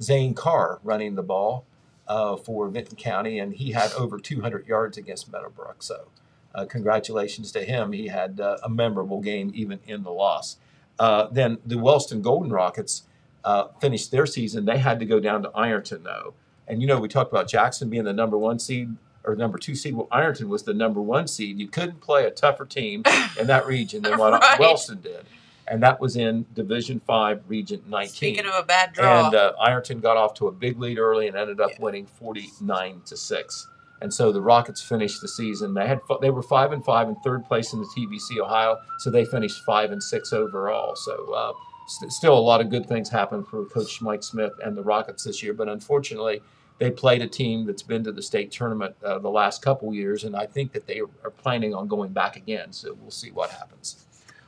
Zane 0.02 0.34
Carr 0.34 0.80
running 0.84 1.16
the 1.16 1.24
ball 1.24 1.66
uh, 2.08 2.36
for 2.36 2.68
Vinton 2.68 2.98
County, 2.98 3.40
and 3.40 3.54
he 3.54 3.72
had 3.72 3.92
over 3.94 4.20
200 4.20 4.68
yards 4.68 4.98
against 4.98 5.32
Meadowbrook. 5.32 5.82
So 5.84 6.08
uh, 6.54 6.66
congratulations 6.66 7.52
to 7.54 7.64
him. 7.64 7.92
He 7.94 8.08
had 8.08 8.40
uh, 8.40 8.58
a 8.64 8.70
memorable 8.70 9.22
game 9.22 9.52
even 9.56 9.80
in 9.88 10.04
the 10.04 10.12
loss. 10.12 10.58
Uh, 11.00 11.28
then 11.32 11.58
the 11.66 11.78
Wellston 11.78 12.22
Golden 12.22 12.52
Rockets 12.52 13.04
uh, 13.44 13.68
finished 13.82 14.12
their 14.12 14.26
season. 14.26 14.66
They 14.66 14.78
had 14.78 15.00
to 15.00 15.06
go 15.06 15.20
down 15.20 15.44
to 15.44 15.50
Ironton 15.56 16.04
though, 16.04 16.34
and 16.68 16.82
you 16.82 16.88
know 16.88 17.00
we 17.00 17.08
talked 17.08 17.32
about 17.32 17.48
Jackson 17.48 17.90
being 17.90 18.04
the 18.04 18.14
number 18.14 18.38
one 18.38 18.60
seed 18.60 18.96
or 19.26 19.36
number 19.36 19.58
two 19.58 19.74
seed. 19.76 19.96
Well, 19.96 20.08
Ironton 20.12 20.50
was 20.50 20.64
the 20.64 20.74
number 20.74 21.02
one 21.02 21.28
seed. 21.28 21.58
You 21.60 21.68
couldn't 21.68 22.02
play 22.02 22.26
a 22.26 22.32
tougher 22.32 22.66
team 22.66 23.04
in 23.40 23.48
that 23.48 23.66
region 23.66 24.04
than 24.04 24.18
what 24.20 24.34
Right. 24.42 24.60
Wellston 24.60 25.02
did. 25.02 25.26
And 25.68 25.82
that 25.84 26.00
was 26.00 26.16
in 26.18 26.46
Division 26.54 27.00
Five, 27.06 27.42
Region 27.48 27.82
19. 27.88 28.10
Speaking 28.14 28.46
of 28.46 28.54
a 28.58 28.64
bad 28.64 28.94
draw, 28.94 29.26
And 29.28 29.36
uh, 29.36 29.54
Ironton 29.62 30.00
got 30.00 30.18
off 30.18 30.34
to 30.36 30.48
a 30.48 30.52
big 30.52 30.78
lead 30.80 30.98
early 31.00 31.28
and 31.28 31.38
ended 31.38 31.62
up 31.62 31.72
Yeah. 31.72 31.78
winning 31.82 32.06
49 32.06 33.02
to 33.06 33.16
six. 33.18 33.68
And 34.02 34.14
so 34.14 34.34
the 34.34 34.42
Rockets 34.42 34.82
finished 34.82 35.22
the 35.22 35.30
season. 35.30 35.74
They 35.74 35.88
had 35.88 36.02
they 36.22 36.30
were 36.30 36.44
five 36.44 36.74
and 36.74 36.84
five 36.84 37.08
in 37.08 37.16
third 37.24 37.46
place 37.46 37.72
in 37.72 37.80
the 37.80 37.86
TVC 37.96 38.38
Ohio, 38.44 38.78
so 39.00 39.10
they 39.10 39.24
finished 39.24 39.64
five 39.64 39.92
and 39.92 40.04
six 40.04 40.34
overall. 40.34 40.94
So 40.98 41.32
uh, 41.34 41.54
st- 41.88 42.12
still 42.12 42.38
a 42.38 42.40
lot 42.40 42.60
of 42.60 42.70
good 42.70 42.86
things 42.86 43.08
happened 43.10 43.48
for 43.48 43.64
Coach 43.66 44.02
Mike 44.02 44.22
Smith 44.24 44.52
and 44.62 44.76
the 44.76 44.84
Rockets 44.84 45.24
this 45.24 45.42
year. 45.42 45.54
But 45.54 45.70
unfortunately, 45.70 46.42
they 46.80 46.92
played 46.92 47.22
a 47.22 47.28
team 47.28 47.66
that's 47.66 47.84
been 47.84 48.04
to 48.04 48.12
the 48.12 48.22
state 48.22 48.52
tournament 48.52 48.94
uh, 49.06 49.20
the 49.20 49.30
last 49.30 49.62
couple 49.62 49.94
years, 49.94 50.26
and 50.26 50.36
I 50.36 50.48
think 50.48 50.74
that 50.74 50.86
they 50.86 51.00
are 51.24 51.30
planning 51.32 51.74
on 51.74 51.88
going 51.88 52.12
back 52.12 52.36
again. 52.36 52.74
So 52.74 52.98
we'll 53.00 53.10
see 53.12 53.32
what 53.32 53.52
happens. 53.52 54.03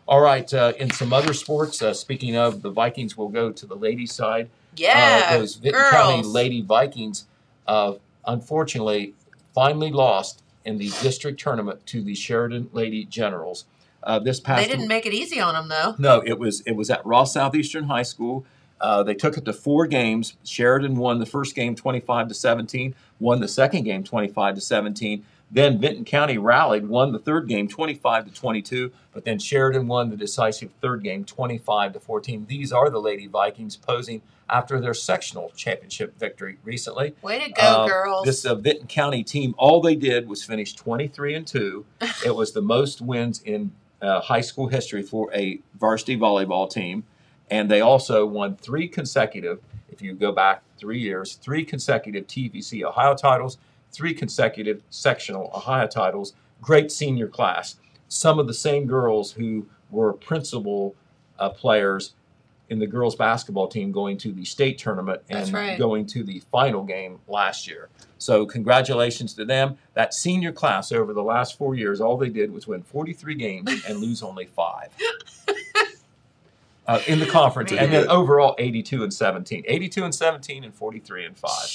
All 0.07 0.21
right, 0.21 0.51
uh, 0.53 0.73
in 0.77 0.91
some 0.91 1.13
other 1.13 1.33
sports, 1.33 1.81
uh, 1.81 1.93
speaking 1.93 2.35
of 2.35 2.61
the 2.61 2.69
Vikings, 2.69 3.17
will 3.17 3.29
go 3.29 3.51
to 3.51 3.65
the 3.65 3.75
ladies' 3.75 4.13
side. 4.13 4.49
yeah, 4.75 5.29
uh, 5.29 5.37
those 5.39 5.55
Vinton 5.55 5.81
County. 5.89 6.23
Lady 6.23 6.61
Vikings, 6.61 7.25
uh, 7.65 7.93
unfortunately, 8.27 9.15
finally 9.53 9.91
lost 9.91 10.43
in 10.63 10.77
the 10.77 10.89
district 11.01 11.39
tournament 11.39 11.85
to 11.87 12.03
the 12.03 12.13
Sheridan 12.13 12.69
Lady 12.73 13.05
Generals. 13.05 13.65
Uh, 14.03 14.19
this 14.19 14.39
past 14.39 14.61
They 14.61 14.67
didn't 14.67 14.87
make 14.87 15.07
it 15.07 15.13
easy 15.13 15.39
on 15.39 15.55
them 15.55 15.67
though. 15.67 15.95
no, 15.97 16.21
it 16.23 16.37
was 16.37 16.61
it 16.61 16.73
was 16.73 16.91
at 16.91 17.03
Ross 17.03 17.33
Southeastern 17.33 17.85
High 17.85 18.03
School. 18.03 18.45
Uh, 18.79 19.01
they 19.01 19.15
took 19.15 19.37
it 19.37 19.45
to 19.45 19.53
four 19.53 19.87
games. 19.87 20.35
Sheridan 20.43 20.97
won 20.97 21.17
the 21.19 21.25
first 21.25 21.55
game 21.55 21.75
25 21.75 22.27
to 22.27 22.33
17, 22.35 22.93
won 23.19 23.39
the 23.39 23.47
second 23.47 23.83
game 23.83 24.03
25 24.03 24.55
to 24.55 24.61
17. 24.61 25.25
Then 25.55 25.79
Vinton 25.79 26.03
County 26.03 26.37
rallied, 26.37 26.89
won 26.89 27.13
the 27.13 27.17
third 27.17 27.47
game 27.47 27.69
25 27.69 28.25
to 28.25 28.33
22, 28.33 28.91
but 29.13 29.23
then 29.23 29.39
Sheridan 29.39 29.87
won 29.87 30.09
the 30.09 30.17
decisive 30.17 30.69
third 30.81 31.01
game 31.01 31.23
25 31.23 31.93
to 31.93 31.99
14. 32.01 32.45
These 32.49 32.73
are 32.73 32.89
the 32.89 32.99
Lady 32.99 33.25
Vikings 33.27 33.77
posing 33.77 34.21
after 34.49 34.81
their 34.81 34.93
sectional 34.93 35.53
championship 35.55 36.19
victory 36.19 36.57
recently. 36.65 37.15
Way 37.21 37.45
to 37.45 37.51
go, 37.53 37.61
Uh, 37.61 37.87
girls! 37.87 38.25
This 38.25 38.45
uh, 38.45 38.55
Vinton 38.55 38.87
County 38.87 39.23
team, 39.23 39.55
all 39.57 39.79
they 39.79 39.95
did 39.95 40.27
was 40.27 40.43
finish 40.43 40.73
23 40.73 41.35
and 41.35 41.47
2. 41.47 41.85
it 42.25 42.35
was 42.35 42.51
the 42.51 42.61
most 42.61 42.99
wins 42.99 43.41
in 43.41 43.71
uh, 44.01 44.19
high 44.19 44.41
school 44.41 44.67
history 44.67 45.03
for 45.03 45.33
a 45.33 45.61
varsity 45.79 46.17
volleyball 46.17 46.69
team. 46.69 47.05
And 47.49 47.71
they 47.71 47.79
also 47.79 48.25
won 48.25 48.57
three 48.57 48.89
consecutive, 48.89 49.61
if 49.87 50.01
you 50.01 50.15
go 50.15 50.33
back 50.33 50.63
three 50.77 50.99
years, 50.99 51.35
three 51.35 51.63
consecutive 51.63 52.27
TVC 52.27 52.83
Ohio 52.83 53.15
titles, 53.15 53.57
three 53.95 54.13
consecutive 54.13 54.81
sectional 54.89 55.51
Ohio 55.53 55.87
titles. 55.87 56.33
Great 56.61 56.91
senior 56.91 57.27
class. 57.27 57.77
Some 58.07 58.39
of 58.39 58.47
the 58.47 58.53
same 58.53 58.85
girls 58.85 59.31
who 59.31 59.67
were 59.89 60.13
principal 60.13 60.95
uh, 61.39 61.49
players 61.49 62.13
in 62.69 62.79
the 62.79 62.87
girls 62.87 63.15
basketball 63.15 63.67
team 63.67 63.91
going 63.91 64.17
to 64.17 64.31
the 64.31 64.43
state 64.43 64.77
tournament 64.77 65.21
and 65.29 65.51
right. 65.53 65.77
going 65.77 66.05
to 66.07 66.23
the 66.23 66.39
final 66.51 66.83
game 66.83 67.19
last 67.27 67.67
year. 67.67 67.89
So 68.17 68.45
congratulations 68.45 69.33
to 69.35 69.45
them. 69.45 69.77
That 69.93 70.13
senior 70.13 70.51
class 70.51 70.91
over 70.91 71.13
the 71.13 71.23
last 71.23 71.57
four 71.57 71.75
years, 71.75 72.01
all 72.01 72.17
they 72.17 72.29
did 72.29 72.51
was 72.51 72.67
win 72.67 72.81
43 72.81 73.35
games 73.35 73.85
and 73.87 73.99
lose 73.99 74.23
only 74.23 74.45
five. 74.45 74.89
Uh, 76.87 77.01
in 77.07 77.17
the 77.17 77.25
conference, 77.25 77.71
and 77.71 77.91
then 77.91 78.07
overall 78.09 78.53
82 78.59 79.01
and 79.01 79.11
17, 79.11 79.63
82 79.65 80.03
and 80.03 80.13
17, 80.13 80.63
and 80.63 80.71
43 80.71 81.25
and 81.25 81.35
five. 81.35 81.67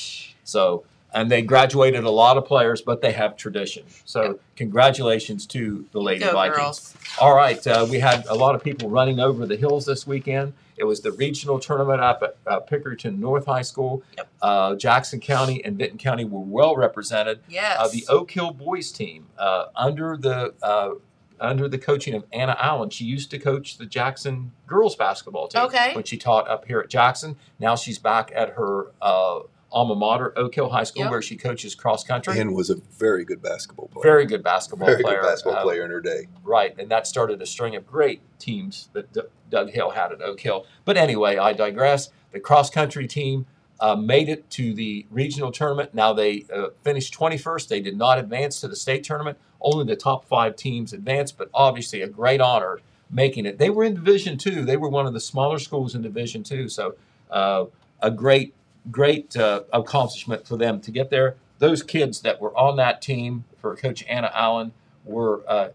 So, 0.45 0.85
and 1.13 1.31
they 1.31 1.43
graduated 1.43 2.05
a 2.05 2.11
lot 2.11 2.37
of 2.37 2.45
players, 2.45 2.81
but 2.83 3.01
they 3.03 3.13
have 3.13 3.37
tradition. 3.37 3.85
So, 4.05 4.39
congratulations 4.57 5.47
to 5.49 5.85
the 5.93 6.01
Lady 6.01 6.21
go, 6.25 6.33
Vikings. 6.33 6.57
girls. 6.59 6.95
All 7.21 7.35
right, 7.35 7.65
uh, 7.67 7.87
we 7.91 7.99
had 7.99 8.25
a 8.27 8.35
lot 8.35 8.55
of 8.55 8.63
people 8.63 8.89
running 8.89 9.19
over 9.21 9.47
the 9.47 9.57
hills 9.57 9.85
this 9.87 10.07
weekend. 10.07 10.53
It 10.77 10.85
was 10.85 11.01
the 11.01 11.13
regional 11.13 11.59
tournament 11.59 12.01
up 12.01 12.23
at 12.23 12.37
uh, 12.47 12.61
Pickerington 12.61 13.19
North 13.19 13.45
High 13.47 13.63
School. 13.63 14.03
Yep. 14.17 14.29
Uh, 14.41 14.75
Jackson 14.77 15.21
County 15.21 15.63
and 15.65 15.77
Vinton 15.77 15.99
County 15.99 16.25
were 16.25 16.41
well 16.41 16.75
represented. 16.77 17.41
Yes. 17.49 17.77
Uh, 17.79 17.89
the 17.89 18.05
Oak 18.09 18.31
Hill 18.31 18.53
boys 18.53 18.91
team, 18.91 19.27
uh, 19.39 19.67
under 19.77 20.17
the 20.17 20.55
uh, 20.63 20.93
under 21.39 21.69
the 21.69 21.79
coaching 21.79 22.15
of 22.15 22.25
Anna 22.33 22.57
Allen, 22.59 22.89
she 22.91 23.05
used 23.05 23.31
to 23.33 23.39
coach 23.39 23.77
the 23.79 23.87
Jackson 23.87 24.53
girls 24.67 24.95
basketball 24.97 25.49
team 25.49 25.63
Okay. 25.63 25.95
when 25.95 26.05
she 26.05 26.17
taught 26.17 26.49
up 26.49 26.67
here 26.67 26.81
at 26.81 26.89
Jackson. 26.89 27.37
Now 27.59 27.77
she's 27.77 27.99
back 27.99 28.31
at 28.35 28.51
her 28.51 28.87
uh, 29.03 29.41
alma 29.73 29.95
mater, 29.95 30.33
Oak 30.37 30.55
Hill 30.55 30.68
High 30.71 30.85
School, 30.85 31.03
Yep. 31.05 31.11
where 31.11 31.23
she 31.23 31.37
coaches 31.37 31.75
cross 31.75 32.03
country. 32.05 32.39
and 32.39 32.55
was 32.55 32.71
a 32.71 32.77
very 32.99 33.25
good 33.25 33.41
basketball 33.43 33.89
player. 33.89 34.03
Very 34.03 34.27
good 34.27 34.43
basketball 34.43 34.87
very 34.89 35.03
player. 35.03 35.21
good 35.21 35.27
basketball 35.29 35.59
Uh, 35.61 35.62
player 35.62 35.85
in 35.85 35.91
her 35.91 36.01
day. 36.01 36.27
Right, 36.43 36.75
and 36.79 36.89
that 36.91 37.07
started 37.07 37.41
a 37.41 37.47
string 37.47 37.77
of 37.77 37.87
great 37.87 38.21
teams 38.39 38.89
that 38.95 39.12
D- 39.12 39.21
Doug 39.49 39.71
Hill 39.71 39.91
had 39.91 40.12
at 40.12 40.21
Oak 40.23 40.41
Hill. 40.41 40.66
But 40.85 40.97
anyway, 40.97 41.37
I 41.37 41.53
digress. 41.53 42.11
The 42.33 42.41
cross 42.41 42.71
country 42.71 43.07
team 43.07 43.47
uh, 43.81 43.97
made 43.97 44.29
it 44.29 44.51
to 44.51 44.75
the 44.75 45.07
regional 45.11 45.51
tournament. 45.51 45.95
Now 45.95 46.12
they 46.12 46.45
uh, 46.55 46.68
finished 46.83 47.14
21st. 47.14 47.68
They 47.68 47.81
did 47.81 47.97
not 47.97 48.18
advance 48.18 48.61
to 48.61 48.68
the 48.68 48.77
state 48.77 49.05
tournament. 49.05 49.39
Only 49.61 49.85
the 49.87 49.97
top 49.97 50.25
five 50.27 50.55
teams 50.57 50.93
advanced, 50.93 51.39
but 51.39 51.49
obviously 51.55 52.03
a 52.03 52.07
great 52.09 52.41
honor 52.41 52.81
making 53.11 53.47
it. 53.47 53.59
They 53.59 53.71
were 53.71 53.85
in 53.85 53.95
Division 53.95 54.37
Two. 54.39 54.64
They 54.64 54.77
were 54.77 54.89
one 54.89 55.07
of 55.07 55.12
the 55.14 55.21
smaller 55.21 55.59
schools 55.59 55.95
in 55.95 56.03
Division 56.03 56.43
Two. 56.43 56.68
So 56.68 56.95
uh, 57.31 57.64
a 58.01 58.11
great, 58.11 58.55
great 58.91 59.37
uh, 59.37 59.62
accomplishment 59.72 60.47
for 60.47 60.57
them 60.57 60.81
to 60.81 60.91
get 60.91 61.11
there. 61.11 61.37
Those 61.59 61.83
kids 61.83 62.20
that 62.22 62.41
were 62.41 62.57
on 62.57 62.76
that 62.76 63.03
team 63.03 63.45
for 63.59 63.76
Coach 63.76 64.05
Anna 64.09 64.31
Allen 64.35 64.72
were 65.05 65.43
uh, 65.47 65.68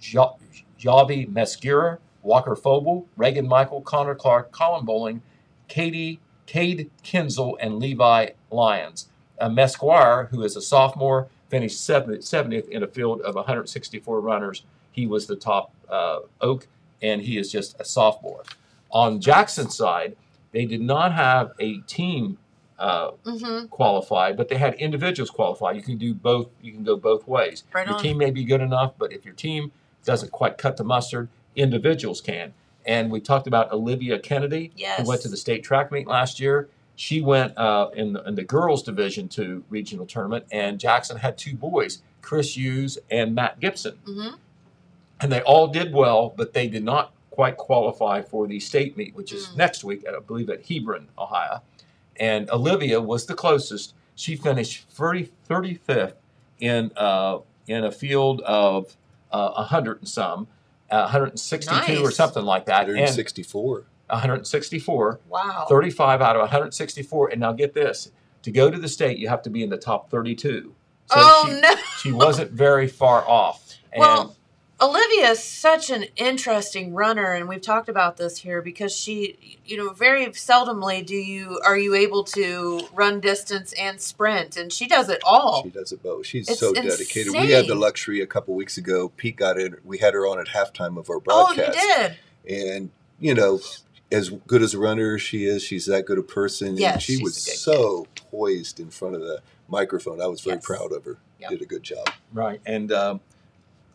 Ja- 0.00 0.34
Javi 0.78 1.30
Mesquera, 1.30 1.98
Walker 2.22 2.56
Foble, 2.56 3.06
Reagan 3.16 3.48
Michael, 3.48 3.80
Connor 3.80 4.14
Clark, 4.14 4.52
Colin 4.52 4.84
Bowling, 4.84 5.22
Katie, 5.68 6.20
Cade 6.46 6.90
Kinzel, 7.04 7.56
and 7.60 7.78
Levi 7.78 8.30
Lyons. 8.50 9.08
Uh, 9.40 9.48
Mesquire, 9.48 10.28
who 10.30 10.42
is 10.42 10.56
a 10.56 10.60
sophomore, 10.60 11.28
finished 11.48 11.78
70th 11.78 12.18
70th 12.18 12.68
in 12.68 12.82
a 12.82 12.86
field 12.86 13.20
of 13.22 13.34
164 13.34 14.20
runners. 14.20 14.64
He 14.92 15.06
was 15.06 15.26
the 15.26 15.36
top 15.36 15.72
uh, 15.88 16.20
oak, 16.40 16.66
and 17.00 17.22
he 17.22 17.38
is 17.38 17.50
just 17.50 17.78
a 17.80 17.84
sophomore. 17.84 18.42
On 18.90 19.20
Jackson's 19.20 19.76
side, 19.76 20.16
they 20.52 20.64
did 20.64 20.80
not 20.80 21.12
have 21.12 21.52
a 21.58 21.78
team 21.80 22.38
uh, 22.78 23.10
mm-hmm. 23.24 23.66
qualify, 23.66 24.32
but 24.32 24.48
they 24.48 24.56
had 24.56 24.74
individuals 24.74 25.30
qualify. 25.30 25.72
You 25.72 25.82
can 25.82 25.98
do 25.98 26.14
both. 26.14 26.48
You 26.62 26.72
can 26.72 26.84
go 26.84 26.96
both 26.96 27.26
ways. 27.26 27.64
Right 27.74 27.86
your 27.86 27.96
on. 27.96 28.02
team 28.02 28.18
may 28.18 28.30
be 28.30 28.44
good 28.44 28.60
enough, 28.60 28.92
but 28.98 29.12
if 29.12 29.24
your 29.24 29.34
team 29.34 29.72
doesn't 30.04 30.30
quite 30.32 30.58
cut 30.58 30.76
the 30.76 30.84
mustard, 30.84 31.28
individuals 31.56 32.20
can. 32.20 32.54
And 32.86 33.10
we 33.10 33.20
talked 33.20 33.46
about 33.46 33.70
Olivia 33.72 34.18
Kennedy, 34.18 34.70
Yes. 34.76 35.00
who 35.00 35.08
went 35.08 35.20
to 35.22 35.28
the 35.28 35.36
state 35.36 35.62
track 35.64 35.90
meet 35.92 36.06
last 36.06 36.40
year. 36.40 36.68
She 36.94 37.20
went 37.20 37.56
uh, 37.58 37.90
in, 37.94 38.12
the, 38.14 38.22
in 38.24 38.34
the 38.34 38.44
girls' 38.44 38.82
division 38.82 39.28
to 39.30 39.64
regional 39.68 40.06
tournament, 40.06 40.46
and 40.50 40.80
Jackson 40.80 41.18
had 41.18 41.36
two 41.36 41.54
boys, 41.54 42.02
Chris 42.22 42.56
Hughes 42.56 42.98
and 43.10 43.34
Matt 43.34 43.60
Gibson 43.60 43.98
Mm-hmm. 44.06 44.36
and 45.20 45.32
they 45.32 45.40
all 45.42 45.66
did 45.66 45.92
well, 45.92 46.32
but 46.36 46.52
they 46.54 46.68
did 46.68 46.84
not 46.84 47.12
quite 47.38 47.56
qualify 47.56 48.20
for 48.20 48.48
the 48.48 48.58
state 48.58 48.96
meet, 48.96 49.14
which 49.14 49.32
is 49.32 49.46
Mm. 49.46 49.56
next 49.58 49.84
week, 49.84 50.04
I 50.08 50.18
believe, 50.18 50.50
at 50.50 50.66
Hebron, 50.66 51.06
Ohio. 51.16 51.62
And 52.16 52.50
Olivia 52.50 53.00
was 53.00 53.26
the 53.26 53.34
closest. 53.34 53.94
She 54.16 54.34
finished 54.34 54.88
30, 54.88 55.30
35th 55.48 56.14
in 56.58 56.90
uh, 56.96 57.38
in 57.68 57.84
a 57.84 57.92
field 57.92 58.40
of 58.40 58.96
uh, 59.30 59.52
100 59.52 59.98
and 60.00 60.08
some, 60.08 60.48
uh, 60.90 61.02
162 61.02 62.02
or 62.02 62.10
something 62.10 62.44
like 62.44 62.64
that, 62.66 62.88
and 62.88 62.96
164. 62.96 63.84
164. 64.10 65.20
Wow. 65.28 65.66
35 65.68 66.20
out 66.20 66.34
of 66.34 66.40
164. 66.40 67.28
And 67.28 67.40
now 67.40 67.52
get 67.52 67.72
this: 67.72 68.10
to 68.42 68.50
go 68.50 68.68
to 68.68 68.78
the 68.78 68.88
state, 68.88 69.16
you 69.18 69.28
have 69.28 69.42
to 69.42 69.50
be 69.50 69.62
in 69.62 69.70
the 69.70 69.78
top 69.78 70.10
32. 70.10 70.74
So 71.06 71.14
oh 71.16 71.44
she, 71.46 71.60
no. 71.60 71.74
she 72.02 72.10
wasn't 72.10 72.50
very 72.50 72.88
far 72.88 73.24
off. 73.28 73.64
And 73.92 74.00
Well, 74.00 74.36
Olivia 74.80 75.30
is 75.30 75.42
such 75.42 75.90
an 75.90 76.04
interesting 76.14 76.94
runner, 76.94 77.32
and 77.32 77.48
we've 77.48 77.60
talked 77.60 77.88
about 77.88 78.16
this 78.16 78.38
here 78.38 78.62
because 78.62 78.94
she, 78.94 79.58
you 79.66 79.76
know, 79.76 79.90
very 79.92 80.24
seldomly 80.28 81.04
do 81.04 81.16
you 81.16 81.60
are 81.64 81.76
you 81.76 81.94
able 81.94 82.22
to 82.22 82.82
run 82.92 83.18
distance 83.18 83.72
and 83.72 84.00
sprint, 84.00 84.56
and 84.56 84.72
she 84.72 84.86
does 84.86 85.08
it 85.08 85.20
all. 85.24 85.64
She 85.64 85.70
does 85.70 85.90
it 85.90 86.00
both. 86.00 86.26
She's 86.26 86.48
It's 86.48 86.60
so 86.60 86.72
dedicated. 86.72 87.32
We 87.32 87.50
had 87.50 87.66
the 87.66 87.74
luxury 87.74 88.20
a 88.20 88.26
couple 88.26 88.54
weeks 88.54 88.78
ago. 88.78 89.08
Pete 89.16 89.36
got 89.36 89.58
in. 89.58 89.76
We 89.84 89.98
had 89.98 90.14
her 90.14 90.26
on 90.28 90.38
at 90.38 90.46
halftime 90.46 90.96
of 90.96 91.10
our 91.10 91.18
broadcast. 91.18 91.76
oh, 91.76 91.82
you 91.82 92.08
did. 92.46 92.76
and 92.76 92.90
you 93.18 93.34
know, 93.34 93.58
as 94.12 94.30
good 94.30 94.62
as 94.62 94.74
a 94.74 94.78
runner 94.78 95.18
she 95.18 95.44
is, 95.44 95.64
she's 95.64 95.86
that 95.86 96.06
good 96.06 96.18
a 96.18 96.22
person. 96.22 96.76
Yes, 96.76 96.92
and 96.94 97.02
she 97.02 97.20
was 97.20 97.44
a 97.44 97.50
good 97.50 97.56
so 97.58 98.06
poised 98.30 98.78
in 98.78 98.90
front 98.90 99.16
of 99.16 99.22
the 99.22 99.40
microphone. 99.66 100.22
I 100.22 100.26
was 100.28 100.40
very 100.40 100.56
Yes. 100.58 100.64
proud 100.64 100.92
of 100.92 101.04
her. 101.04 101.16
Yep. 101.40 101.50
Did 101.50 101.62
a 101.62 101.66
good 101.66 101.82
job. 101.82 102.08
Right. 102.32 102.60
And 102.66 102.90
um, 102.92 103.20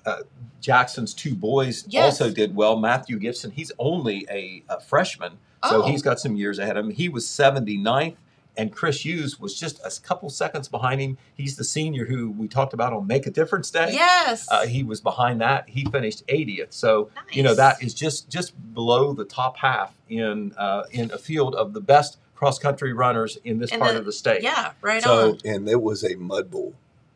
uh, 0.05 0.21
Jackson's 0.61 1.13
two 1.13 1.35
boys 1.35 1.85
Yes. 1.87 2.05
also 2.21 2.33
did 2.33 2.55
well. 2.55 2.77
Matthew 2.77 3.19
Gibson, 3.19 3.51
he's 3.51 3.71
only 3.79 4.25
a, 4.29 4.63
a 4.69 4.79
freshman, 4.79 5.33
so 5.69 5.83
Oh. 5.83 5.87
he's 5.89 6.01
got 6.01 6.19
some 6.19 6.35
years 6.35 6.59
ahead 6.59 6.77
of 6.77 6.85
him. 6.85 6.91
He 6.91 7.09
was 7.09 7.25
79th 7.25 8.15
and 8.55 8.71
Chris 8.71 9.03
Hughes 9.03 9.39
was 9.39 9.59
just 9.59 9.79
a 9.83 10.01
couple 10.01 10.29
seconds 10.29 10.67
behind 10.67 11.01
him. 11.01 11.17
He's 11.35 11.55
the 11.57 11.63
senior 11.63 12.05
who 12.05 12.29
we 12.29 12.47
talked 12.47 12.73
about 12.73 12.93
on 12.93 13.07
Make 13.07 13.25
a 13.25 13.31
Difference 13.31 13.71
Day. 13.71 13.89
Yes. 13.93 14.47
Uh, 14.51 14.67
he 14.67 14.83
was 14.83 15.01
behind 15.01 15.41
that. 15.41 15.67
He 15.69 15.85
finished 15.85 16.25
80th. 16.27 16.71
So 16.71 17.09
you 17.31 17.41
know 17.43 17.55
that 17.55 17.81
is 17.81 17.93
just 17.95 18.29
just 18.29 18.53
below 18.73 19.13
the 19.13 19.25
top 19.25 19.57
half 19.57 19.93
in 20.07 20.53
uh, 20.57 20.83
in 20.91 21.11
a 21.11 21.17
field 21.17 21.55
of 21.55 21.73
the 21.73 21.81
best 21.81 22.17
cross 22.35 22.59
country 22.59 22.93
runners 22.93 23.37
in 23.43 23.57
this 23.57 23.71
In 23.71 23.79
part 23.79 23.93
the- 23.93 23.99
of 23.99 24.05
the 24.05 24.11
state. 24.11 24.43
yeah, 24.43 24.73
right 24.81 25.01
So- 25.01 25.31
on. 25.31 25.39
And 25.45 25.67
it 25.67 25.81
was 25.81 26.03
a 26.03 26.15
mud 26.15 26.51
bowl. 26.51 26.73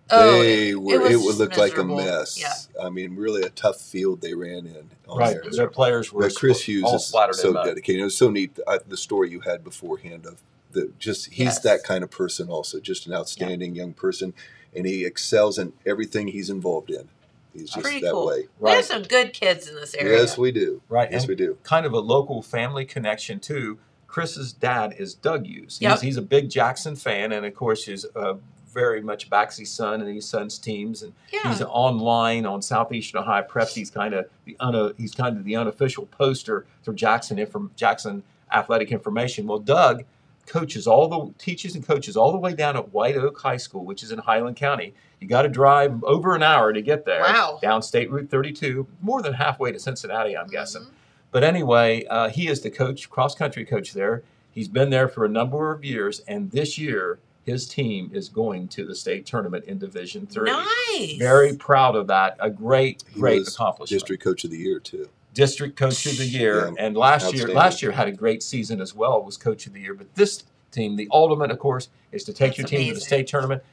Oh, 0.09 0.39
they 0.41 0.69
it- 0.69 0.81
were, 0.81 0.93
it 0.95 0.99
was 1.01 1.11
it, 1.11 1.15
would 1.17 1.25
just 1.25 1.39
look 1.39 1.57
like 1.57 1.77
a 1.77 1.83
mess. 1.83 2.39
Yeah. 2.39 2.53
I 2.83 2.89
mean, 2.89 3.15
really 3.15 3.41
a 3.43 3.49
tough 3.49 3.79
field 3.81 4.21
they 4.21 4.33
ran 4.33 4.65
in. 4.65 4.89
Right, 5.07 5.37
there. 5.41 5.51
their 5.51 5.67
players 5.69 6.11
were 6.13 6.21
But 6.23 6.35
Chris 6.35 6.63
Hughes 6.67 6.83
all 6.83 6.95
is 6.95 7.05
splattered 7.05 7.35
so 7.35 7.53
dedicated. 7.53 8.01
It 8.01 8.03
was 8.05 8.17
so 8.17 8.29
neat. 8.29 8.57
I, 8.67 8.79
the 8.87 8.97
story 8.97 9.29
you 9.31 9.41
had 9.41 9.63
beforehand 9.63 10.25
of 10.25 10.41
the 10.71 10.91
just 10.99 11.27
he's 11.27 11.45
Yes. 11.45 11.59
that 11.61 11.83
kind 11.83 12.03
of 12.03 12.11
person. 12.11 12.49
Also, 12.49 12.79
just 12.79 13.07
an 13.07 13.13
outstanding 13.13 13.73
young 13.75 13.93
person, 13.93 14.33
and 14.75 14.85
he 14.85 15.05
excels 15.05 15.57
in 15.57 15.73
everything 15.85 16.27
he's 16.29 16.49
involved 16.49 16.89
in. 16.89 17.09
He's 17.53 17.69
just 17.71 17.81
Pretty 17.83 18.01
that 18.01 18.11
cool. 18.11 18.27
way. 18.27 18.47
We 18.59 18.69
have 18.71 18.85
some 18.85 19.01
good 19.03 19.33
kids 19.33 19.67
in 19.67 19.75
this 19.75 19.95
area. 19.95 20.19
Yes, 20.19 20.37
we 20.37 20.51
do. 20.51 20.81
Right, 20.89 21.09
Yes, 21.11 21.21
and 21.23 21.29
we 21.29 21.35
do. 21.35 21.57
kind 21.63 21.85
of 21.85 21.93
a 21.93 21.99
local 21.99 22.41
family 22.41 22.85
connection 22.85 23.39
too. 23.39 23.79
Chris's 24.05 24.53
dad 24.53 24.93
is 24.97 25.13
Doug 25.15 25.45
Hughes. 25.47 25.79
Yep. 25.81 25.91
He's, 25.93 26.01
he's 26.01 26.17
a 26.17 26.21
big 26.21 26.49
Jackson 26.49 26.95
fan, 26.95 27.31
and 27.31 27.45
of 27.45 27.55
course, 27.55 27.87
is 27.87 28.05
uh, 28.15 28.35
very 28.73 29.01
much 29.01 29.29
backs 29.29 29.57
his 29.57 29.71
son 29.71 30.01
and 30.01 30.13
his 30.13 30.27
son's 30.27 30.57
teams. 30.57 31.03
And 31.03 31.13
yeah. 31.31 31.49
he's 31.49 31.61
online 31.61 32.45
on 32.45 32.61
Southeastern 32.61 33.21
Ohio 33.21 33.43
Preps. 33.43 33.73
He's 33.73 33.89
kind 33.89 34.13
of 34.13 34.29
the 34.45 34.55
un- 34.59 34.93
he's 34.97 35.13
kind 35.13 35.37
of 35.37 35.43
the 35.43 35.55
unofficial 35.55 36.05
poster 36.07 36.65
for 36.83 36.93
Jackson 36.93 37.39
inform- 37.39 37.71
Jackson 37.75 38.23
athletic 38.51 38.91
information. 38.91 39.47
Well, 39.47 39.59
Doug 39.59 40.03
coaches 40.45 40.87
all 40.87 41.07
the 41.07 41.33
teaches 41.37 41.75
and 41.75 41.85
coaches 41.85 42.15
all 42.15 42.31
the 42.31 42.37
way 42.37 42.53
down 42.53 42.77
at 42.77 42.93
White 42.93 43.17
Oak 43.17 43.39
High 43.39 43.57
School, 43.57 43.83
which 43.83 44.01
is 44.01 44.11
in 44.11 44.19
Highland 44.19 44.55
County. 44.55 44.93
You 45.19 45.27
got 45.27 45.41
to 45.41 45.49
drive 45.49 46.03
over 46.03 46.35
an 46.35 46.43
hour 46.43 46.71
to 46.71 46.81
get 46.81 47.05
there. 47.05 47.21
Wow. 47.21 47.59
Down 47.61 47.81
State 47.81 48.09
Route 48.11 48.29
32, 48.29 48.87
more 49.01 49.21
than 49.21 49.33
halfway 49.33 49.71
to 49.71 49.79
Cincinnati, 49.79 50.37
I'm 50.37 50.47
guessing. 50.47 50.83
Mhm. 50.83 50.91
But 51.31 51.43
anyway, 51.43 52.05
uh, 52.05 52.29
he 52.29 52.47
is 52.47 52.61
the 52.61 52.69
coach, 52.69 53.09
cross 53.09 53.35
country 53.35 53.65
coach 53.65 53.93
there. 53.93 54.23
He's 54.51 54.67
been 54.67 54.89
there 54.89 55.07
for 55.07 55.25
a 55.25 55.29
number 55.29 55.71
of 55.71 55.83
years, 55.83 56.21
and 56.27 56.51
this 56.51 56.77
year 56.77 57.19
his 57.47 57.65
team 57.65 58.11
is 58.13 58.27
going 58.27 58.67
to 58.67 58.85
the 58.85 58.93
state 58.93 59.25
tournament 59.25 59.63
in 59.65 59.79
Division 59.79 60.27
Three. 60.27 60.51
Nice. 60.51 61.17
Very 61.17 61.55
proud 61.55 61.95
of 61.95 62.07
that. 62.07 62.35
A 62.39 62.49
great, 62.49 63.05
He 63.13 63.19
great 63.19 63.39
was 63.39 63.55
accomplishment. 63.55 64.01
District 64.01 64.21
Coach 64.21 64.43
of 64.43 64.51
the 64.51 64.57
Year 64.57 64.79
too. 64.79 65.07
District 65.33 65.77
Coach 65.77 66.05
of 66.07 66.17
the 66.17 66.25
Year, 66.25 66.65
Yeah, 66.67 66.85
and 66.85 66.97
last 66.97 67.33
year, 67.33 67.47
last 67.47 67.81
year 67.81 67.91
had 67.91 68.09
a 68.09 68.11
great 68.11 68.43
season 68.43 68.81
as 68.81 68.93
well. 68.93 69.23
Was 69.23 69.37
Coach 69.37 69.65
of 69.65 69.71
the 69.73 69.79
Year, 69.79 69.93
but 69.93 70.13
this 70.15 70.43
team, 70.71 70.97
the 70.97 71.07
ultimate, 71.09 71.49
of 71.49 71.57
course, 71.59 71.87
is 72.11 72.25
to 72.25 72.33
take 72.33 72.57
That's 72.57 72.57
your 72.57 72.67
team 72.67 72.89
to 72.89 72.95
the 72.95 73.01
state 73.01 73.27
tournament. 73.27 73.63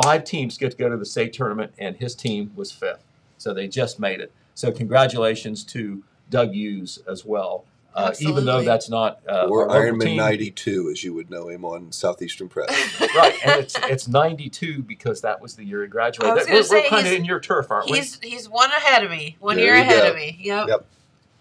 Five 0.00 0.22
teams 0.24 0.56
get 0.56 0.70
to 0.70 0.76
go 0.76 0.88
to 0.88 0.96
the 0.96 1.06
state 1.06 1.32
tournament, 1.32 1.72
and 1.76 1.96
his 1.96 2.14
team 2.14 2.52
was 2.54 2.70
fifth, 2.70 3.04
so 3.36 3.52
they 3.52 3.66
just 3.66 3.98
made 3.98 4.20
it. 4.20 4.32
So 4.54 4.70
congratulations 4.70 5.64
to 5.64 6.04
Doug 6.30 6.52
Hughes 6.52 7.00
as 7.08 7.24
well. 7.24 7.64
Uh, 7.96 8.12
even 8.18 8.44
though 8.44 8.62
that's 8.62 8.88
not 8.90 9.20
uh, 9.28 9.46
or 9.48 9.70
our 9.70 9.78
local 9.86 9.98
Ironman 10.00 10.04
team. 10.06 10.16
92, 10.16 10.90
as 10.90 11.04
you 11.04 11.14
would 11.14 11.30
know 11.30 11.48
him 11.48 11.64
on 11.64 11.92
Southeastern 11.92 12.48
Preps. 12.48 13.00
right? 13.14 13.34
And 13.44 13.60
it's 13.60 13.76
it's 13.84 14.08
92 14.08 14.82
because 14.82 15.20
that 15.20 15.40
was 15.40 15.54
the 15.54 15.64
year 15.64 15.82
he 15.82 15.88
graduated. 15.88 16.32
I 16.32 16.34
was 16.34 16.46
That- 16.46 16.68
gonna 16.70 16.82
we're 16.82 16.88
kind 16.88 17.00
of 17.06 17.12
he's- 17.12 17.20
in 17.20 17.24
your 17.24 17.38
turf, 17.40 17.70
aren't 17.70 17.88
we? 17.90 17.98
He's 17.98 18.18
he's 18.20 18.48
one 18.48 18.70
ahead 18.72 19.04
of 19.04 19.10
me. 19.10 19.36
One 19.38 19.56
There 19.56 19.66
year 19.66 19.74
ahead 19.74 20.02
go. 20.02 20.10
of 20.10 20.16
me. 20.16 20.36
Yep. 20.40 20.68
Yep. 20.68 20.86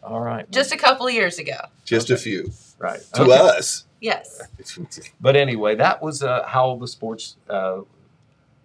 All 0.03 0.19
right, 0.19 0.49
Just 0.51 0.71
a 0.73 0.77
couple 0.77 1.07
of 1.07 1.13
years 1.13 1.39
ago. 1.39 1.55
Just 1.85 2.09
a 2.09 2.17
few. 2.17 2.51
right 2.77 2.99
To 3.15 3.21
Okay. 3.23 3.31
us. 3.31 3.85
Yes. 4.01 4.41
But 5.21 5.35
anyway, 5.37 5.75
that 5.75 6.01
was 6.03 6.21
uh, 6.21 6.43
how 6.45 6.75
the 6.75 6.87
sports 6.89 7.37
uh, 7.49 7.81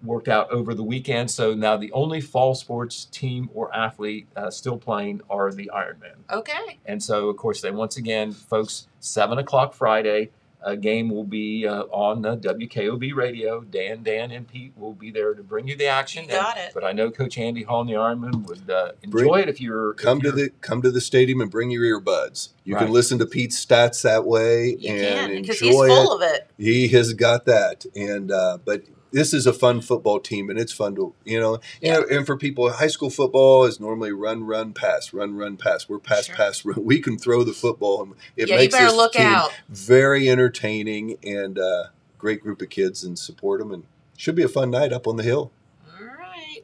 worked 0.02 0.28
out 0.28 0.50
over 0.50 0.74
the 0.74 0.82
weekend. 0.84 1.30
So 1.30 1.54
now 1.54 1.76
the 1.76 1.90
only 1.92 2.20
fall 2.20 2.54
sports 2.54 3.06
team 3.06 3.50
or 3.52 3.74
athlete 3.74 4.26
uh, 4.36 4.50
still 4.50 4.78
playing 4.78 5.20
are 5.28 5.50
the 5.52 5.70
Ironmen. 5.74 6.14
Okay. 6.30 6.78
And 6.86 7.02
so, 7.02 7.28
of 7.28 7.36
course, 7.36 7.60
they 7.60 7.70
once 7.70 7.96
again, 7.96 8.32
folks, 8.32 8.86
seven 9.00 9.38
o'clock 9.38 9.74
Friday, 9.74 10.30
a 10.60 10.76
game 10.76 11.08
will 11.08 11.24
be 11.24 11.66
uh, 11.68 11.82
on 11.84 12.20
the 12.22 12.36
WKOB 12.36 13.14
radio. 13.14 13.60
Dan, 13.60 14.02
Dan, 14.02 14.32
and 14.32 14.46
Pete 14.46 14.72
will 14.76 14.92
be 14.92 15.10
there 15.12 15.32
to 15.34 15.42
bring 15.42 15.68
you 15.68 15.76
the 15.76 15.86
action. 15.86 16.24
You 16.24 16.30
got 16.30 16.56
it. 16.58 16.72
But 16.74 16.82
I 16.84 16.90
know 16.92 17.12
Coach 17.12 17.38
Andy 17.38 17.62
Hall 17.62 17.80
and 17.82 17.88
the 17.88 17.94
Ironmen 17.94 18.44
would 18.48 18.68
uh, 18.68 18.92
enjoy 19.02 19.18
Bring- 19.28 19.42
it 19.44 19.48
if 19.48 19.60
you're 19.60 19.94
Come 19.94 20.20
to 20.20 20.28
you're- 20.30 20.42
the 20.44 20.50
come 20.60 20.82
to 20.82 20.90
the 20.90 21.00
stadium 21.00 21.40
and 21.40 21.48
bring 21.50 21.70
your 21.70 21.84
earbuds. 22.00 22.50
You 22.64 22.74
Right. 22.74 22.84
can 22.84 22.92
listen 22.92 23.18
to 23.20 23.26
Pete's 23.26 23.64
stats 23.64 24.02
that 24.02 24.24
way 24.26 24.76
You 24.80 24.94
and 24.94 25.00
can 25.00 25.30
enjoy 25.30 25.40
because 25.42 25.58
he's 25.60 25.74
it. 25.74 26.08
of 26.12 26.22
it. 26.22 26.50
He 26.58 26.88
has 26.88 27.14
got 27.14 27.44
that, 27.46 27.86
and 27.94 28.32
uh, 28.32 28.58
but 28.64 28.82
this 29.12 29.32
is 29.32 29.46
a 29.46 29.52
fun 29.52 29.80
football 29.80 30.20
team, 30.20 30.50
and 30.50 30.58
it's 30.58 30.72
fun 30.72 30.94
to 30.96 31.14
you 31.24 31.40
know, 31.40 31.60
you 31.80 31.92
know, 31.92 32.04
and 32.10 32.26
for 32.26 32.36
people, 32.36 32.70
high 32.70 32.88
school 32.88 33.10
football 33.10 33.64
is 33.64 33.80
normally 33.80 34.12
run, 34.12 34.44
run, 34.44 34.72
pass, 34.72 35.12
run, 35.12 35.36
run, 35.36 35.56
pass. 35.56 35.88
We're 35.88 35.98
pass, 35.98 36.26
Sure. 36.26 36.36
pass, 36.36 36.64
run. 36.64 36.84
We 36.84 37.00
can 37.00 37.18
throw 37.18 37.44
the 37.44 37.52
football, 37.52 38.02
and 38.02 38.14
it 38.36 38.48
yeah, 38.48 38.56
makes 38.56 38.74
better 38.74 38.86
this 38.86 38.96
look 38.96 39.12
team 39.12 39.26
out. 39.26 39.50
very 39.68 40.28
entertaining 40.28 41.16
and 41.24 41.58
uh, 41.58 41.84
great 42.18 42.40
group 42.42 42.60
of 42.62 42.68
kids, 42.70 43.04
and 43.04 43.18
support 43.18 43.60
them, 43.60 43.72
and 43.72 43.84
should 44.16 44.34
be 44.34 44.42
a 44.42 44.48
fun 44.48 44.70
night 44.70 44.92
up 44.92 45.06
on 45.06 45.16
the 45.16 45.22
hill. 45.22 45.50
All 45.98 46.04
right. 46.06 46.60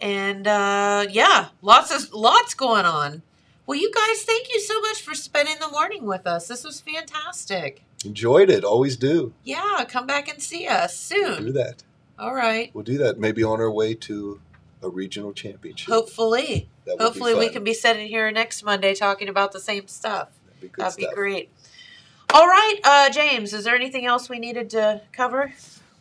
And 0.00 0.46
uh, 0.46 1.06
yeah, 1.10 1.48
lots 1.62 1.90
of 1.94 2.12
lots 2.12 2.54
going 2.54 2.84
on. 2.86 3.22
Well, 3.66 3.78
you 3.78 3.90
guys, 3.94 4.22
thank 4.22 4.48
you 4.52 4.60
so 4.60 4.80
much 4.80 5.02
for 5.02 5.14
spending 5.14 5.56
the 5.60 5.68
morning 5.68 6.06
with 6.06 6.26
us. 6.26 6.48
This 6.48 6.64
was 6.64 6.80
fantastic. 6.80 7.82
Enjoyed 8.04 8.48
it, 8.50 8.64
always 8.64 8.96
do. 8.96 9.32
Yeah, 9.44 9.84
come 9.88 10.06
back 10.06 10.28
and 10.28 10.40
see 10.42 10.66
us 10.66 10.96
soon. 10.96 11.46
Do 11.46 11.52
that. 11.52 11.82
All 12.18 12.34
right. 12.34 12.70
We'll 12.74 12.84
do 12.84 12.98
that. 12.98 13.18
Maybe 13.18 13.42
on 13.44 13.60
our 13.60 13.70
way 13.70 13.94
to 13.94 14.40
a 14.82 14.88
regional 14.88 15.32
championship. 15.32 15.88
Hopefully, 15.92 16.68
That 16.86 17.00
hopefully 17.00 17.34
we 17.34 17.48
can 17.48 17.64
be 17.64 17.74
sitting 17.74 18.06
here 18.08 18.30
next 18.30 18.62
Monday 18.64 18.94
talking 18.94 19.28
about 19.28 19.52
the 19.52 19.60
same 19.60 19.88
stuff. 19.88 20.28
That'd 20.46 20.60
be 20.60 20.68
good 20.68 20.82
That'd 20.84 20.92
stuff. 21.00 21.10
be 21.10 21.14
great. 21.14 21.50
All 22.32 22.46
right, 22.46 22.78
uh, 22.84 23.10
James, 23.10 23.52
is 23.52 23.64
there 23.64 23.74
anything 23.74 24.06
else 24.06 24.28
we 24.28 24.38
needed 24.38 24.70
to 24.70 25.00
cover? 25.12 25.52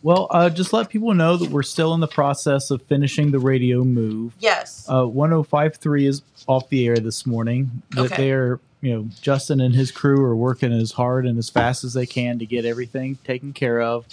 Well, 0.03 0.27
uh, 0.29 0.49
just 0.51 0.73
let 0.73 0.89
people 0.89 1.13
know 1.15 1.37
that 1.37 1.49
we're 1.49 1.63
still 1.63 1.93
in 1.95 1.99
the 2.01 2.07
process 2.07 2.69
of 2.69 2.81
finishing 2.83 3.31
the 3.31 3.39
radio 3.39 3.83
move. 3.83 4.33
Yes. 4.39 4.85
Uh, 4.87 5.05
1053 5.07 6.05
is 6.05 6.21
off 6.47 6.69
the 6.69 6.85
air 6.87 6.97
this 6.97 7.25
morning. 7.25 7.81
That 7.91 8.11
Okay. 8.11 8.15
they're, 8.17 8.59
you 8.81 8.93
know, 8.93 9.07
Justin 9.21 9.59
and 9.59 9.73
his 9.75 9.91
crew 9.91 10.23
are 10.23 10.35
working 10.35 10.71
as 10.71 10.91
hard 10.93 11.25
and 11.25 11.37
as 11.37 11.49
fast 11.49 11.83
as 11.83 11.93
they 11.93 12.05
can 12.05 12.39
to 12.39 12.45
get 12.45 12.65
everything 12.65 13.17
taken 13.23 13.53
care 13.53 13.81
of. 13.81 14.05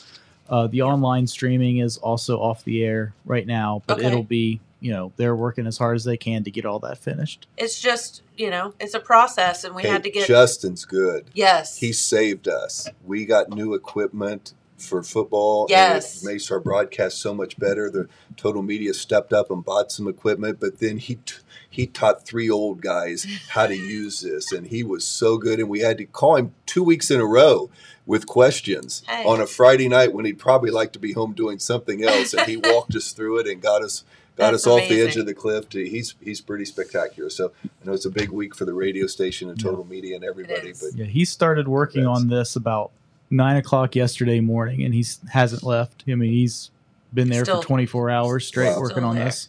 Uh, 0.48 0.66
the 0.66 0.82
online 0.82 1.26
streaming 1.26 1.78
is 1.78 1.96
also 1.98 2.38
off 2.38 2.64
the 2.64 2.84
air 2.84 3.14
right 3.24 3.46
now, 3.46 3.82
but 3.86 3.98
Okay. 3.98 4.06
it'll 4.06 4.22
be, 4.22 4.60
you 4.80 4.92
know, 4.92 5.12
they're 5.16 5.34
working 5.36 5.66
as 5.66 5.78
hard 5.78 5.96
as 5.96 6.04
they 6.04 6.16
can 6.18 6.44
to 6.44 6.50
get 6.50 6.64
all 6.66 6.78
that 6.80 6.98
finished. 6.98 7.46
it's 7.56 7.80
just, 7.80 8.22
you 8.36 8.50
know, 8.50 8.74
it's 8.80 8.94
a 8.94 9.00
process 9.00 9.64
and 9.64 9.74
we 9.74 9.82
Hey, 9.82 9.88
had 9.88 10.02
to 10.02 10.10
get 10.10 10.26
Justin's 10.28 10.84
good. 10.84 11.24
Yes. 11.34 11.78
He 11.78 11.92
saved 11.92 12.46
us. 12.48 12.88
We 13.06 13.24
got 13.24 13.48
new 13.50 13.72
equipment 13.74 14.52
for 14.76 15.02
football. 15.02 15.66
Yes. 15.68 16.20
And 16.20 16.28
it 16.28 16.32
makes 16.32 16.50
our 16.50 16.60
broadcast 16.60 17.18
so 17.18 17.32
much 17.34 17.58
better. 17.58 17.90
The 17.90 18.08
total 18.36 18.62
media 18.62 18.92
stepped 18.94 19.32
up 19.32 19.50
and 19.50 19.64
bought 19.64 19.92
some 19.92 20.08
equipment, 20.08 20.58
but 20.60 20.78
then 20.80 20.98
he 20.98 21.16
t- 21.16 21.34
he 21.70 21.86
taught 21.86 22.24
three 22.26 22.48
old 22.50 22.80
guys 22.80 23.26
how 23.50 23.66
to 23.66 23.74
use 23.76 24.20
this, 24.20 24.52
and 24.52 24.66
he 24.66 24.82
was 24.84 25.04
so 25.04 25.38
good. 25.38 25.58
And 25.60 25.68
we 25.68 25.80
had 25.80 25.98
to 25.98 26.04
call 26.04 26.36
him 26.36 26.54
two 26.66 26.82
weeks 26.84 27.10
in 27.10 27.20
a 27.20 27.26
row 27.26 27.70
with 28.06 28.26
questions 28.26 29.02
Hey. 29.08 29.24
on 29.24 29.40
a 29.40 29.46
Friday 29.46 29.88
night 29.88 30.12
when 30.12 30.24
he'd 30.24 30.38
probably 30.38 30.70
like 30.70 30.92
to 30.92 30.98
be 30.98 31.12
home 31.12 31.32
doing 31.32 31.58
something 31.58 32.04
else, 32.04 32.34
and 32.34 32.46
he 32.46 32.56
walked 32.56 32.94
us 32.94 33.12
through 33.16 33.38
it 33.38 33.46
and 33.46 33.60
got 33.62 33.82
us. 33.82 34.04
Got 34.36 34.50
That's 34.50 34.66
us 34.66 34.82
off 34.82 34.88
the 34.88 35.00
edge 35.00 35.16
of 35.16 35.26
the 35.26 35.34
cliff. 35.34 35.68
To, 35.68 35.88
he's 35.88 36.16
he's 36.20 36.40
pretty 36.40 36.64
spectacular. 36.64 37.30
So 37.30 37.52
I 37.64 37.68
know 37.86 37.92
it's 37.92 38.04
a 38.04 38.10
big 38.10 38.30
week 38.30 38.52
for 38.56 38.64
the 38.64 38.74
radio 38.74 39.06
station 39.06 39.48
and 39.48 39.56
total 39.60 39.84
media 39.84 40.16
and 40.16 40.24
everybody. 40.24 40.72
But 40.72 40.96
Yeah, 40.96 41.04
he 41.04 41.24
started 41.24 41.68
working 41.68 42.04
on 42.04 42.26
this 42.26 42.56
about 42.56 42.90
nine 43.30 43.56
o'clock 43.56 43.94
yesterday 43.96 44.40
morning, 44.40 44.82
and 44.82 44.94
he 44.94 45.04
hasn't 45.30 45.62
left. 45.62 46.04
I 46.08 46.14
mean, 46.14 46.32
he's 46.32 46.70
been 47.12 47.28
there 47.28 47.44
Still- 47.44 47.60
for 47.60 47.66
24 47.66 48.10
hours 48.10 48.46
straight 48.46 48.70
Wow. 48.74 48.80
working 48.80 49.04
on 49.04 49.16
there. 49.16 49.26
this. 49.26 49.48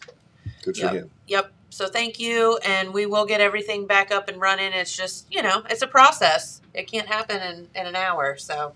good 0.62 0.76
for 0.76 0.82
Yep. 0.86 0.92
him. 0.94 1.10
Yep. 1.28 1.52
So 1.70 1.88
thank 1.88 2.18
you, 2.20 2.58
and 2.64 2.94
we 2.94 3.06
will 3.06 3.26
get 3.26 3.40
everything 3.40 3.86
back 3.86 4.10
up 4.12 4.28
and 4.28 4.40
running. 4.40 4.72
It's 4.72 4.96
just, 4.96 5.26
you 5.30 5.42
know, 5.42 5.62
it's 5.68 5.82
a 5.82 5.86
process. 5.86 6.60
It 6.74 6.90
can't 6.90 7.06
happen 7.08 7.36
in, 7.42 7.68
in 7.74 7.86
an 7.86 7.96
hour. 7.96 8.36
So 8.38 8.72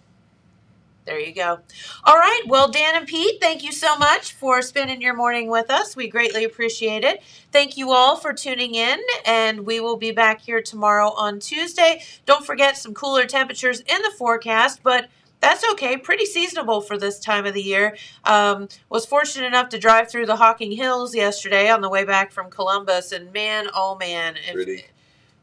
there 1.04 1.18
you 1.18 1.34
go. 1.34 1.60
All 2.04 2.16
right. 2.16 2.42
Well, 2.46 2.70
Dan 2.70 2.94
and 2.94 3.06
Pete, 3.06 3.40
thank 3.40 3.64
you 3.64 3.72
so 3.72 3.96
much 3.96 4.32
for 4.32 4.62
spending 4.62 5.00
your 5.00 5.14
morning 5.14 5.48
with 5.48 5.70
us. 5.70 5.96
We 5.96 6.08
greatly 6.08 6.44
appreciate 6.44 7.04
it. 7.04 7.22
Thank 7.52 7.76
you 7.76 7.92
all 7.92 8.16
for 8.16 8.32
tuning 8.32 8.74
in, 8.74 9.00
and 9.26 9.66
we 9.66 9.80
will 9.80 9.96
be 9.96 10.12
back 10.12 10.42
here 10.42 10.62
tomorrow 10.62 11.10
on 11.10 11.40
Tuesday. 11.40 12.02
Don't 12.26 12.44
forget 12.44 12.76
some 12.76 12.94
cooler 12.94 13.24
temperatures 13.26 13.80
in 13.80 14.02
the 14.02 14.12
forecast, 14.16 14.82
but 14.82 15.08
that's 15.40 15.64
okay. 15.72 15.96
Pretty 15.96 16.26
seasonable 16.26 16.82
for 16.82 16.98
this 16.98 17.18
time 17.18 17.46
of 17.46 17.54
the 17.54 17.62
year. 17.62 17.96
Um, 18.24 18.68
was 18.90 19.06
fortunate 19.06 19.46
enough 19.46 19.70
to 19.70 19.78
drive 19.78 20.10
through 20.10 20.26
the 20.26 20.36
Hocking 20.36 20.72
Hills 20.72 21.14
yesterday 21.14 21.70
on 21.70 21.80
the 21.80 21.88
way 21.88 22.04
back 22.04 22.30
from 22.30 22.50
Columbus, 22.50 23.10
and 23.10 23.32
man, 23.32 23.68
oh 23.74 23.96
man, 23.96 24.36
if. 24.36 24.54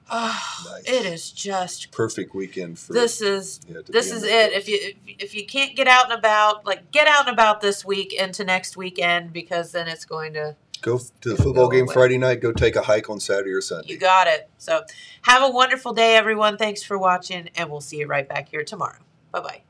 Oh, 0.09 0.65
Nice. 0.71 0.83
it 0.87 1.05
is 1.05 1.31
just 1.31 1.91
Perfect 1.91 2.33
weekend 2.33 2.79
for 2.79 2.93
this 2.93 3.21
is 3.21 3.59
yeah, 3.67 3.81
this 3.87 4.11
is 4.11 4.23
it. 4.23 4.53
If 4.53 4.69
you 4.69 4.79
if, 4.81 4.95
if 5.05 5.35
you 5.35 5.45
can't 5.45 5.75
get 5.75 5.87
out 5.87 6.05
and 6.09 6.17
about, 6.17 6.65
like 6.65 6.91
get 6.91 7.07
out 7.07 7.27
and 7.27 7.33
about 7.33 7.61
this 7.61 7.83
week 7.83 8.13
into 8.13 8.43
next 8.45 8.77
weekend 8.77 9.33
because 9.33 9.71
then 9.73 9.87
it's 9.87 10.05
going 10.05 10.33
to 10.33 10.55
Go 10.81 10.99
to 11.21 11.29
the 11.29 11.35
football 11.35 11.69
game 11.69 11.85
away. 11.85 11.93
Friday 11.93 12.17
night. 12.19 12.39
Go 12.39 12.51
take 12.51 12.75
a 12.75 12.83
hike 12.83 13.09
on 13.09 13.19
Saturday 13.19 13.51
or 13.51 13.61
Sunday. 13.61 13.89
you 13.91 13.97
got 13.97 14.27
it. 14.27 14.47
So 14.59 14.83
have 15.23 15.41
a 15.41 15.49
wonderful 15.49 15.91
day, 15.91 16.15
everyone. 16.15 16.55
Thanks 16.57 16.83
for 16.83 16.97
watching, 16.99 17.49
and 17.55 17.69
we'll 17.71 17.81
see 17.81 17.97
you 17.97 18.05
right 18.07 18.29
back 18.29 18.49
here 18.49 18.63
tomorrow. 18.63 18.99
Bye 19.31 19.39
bye. 19.41 19.61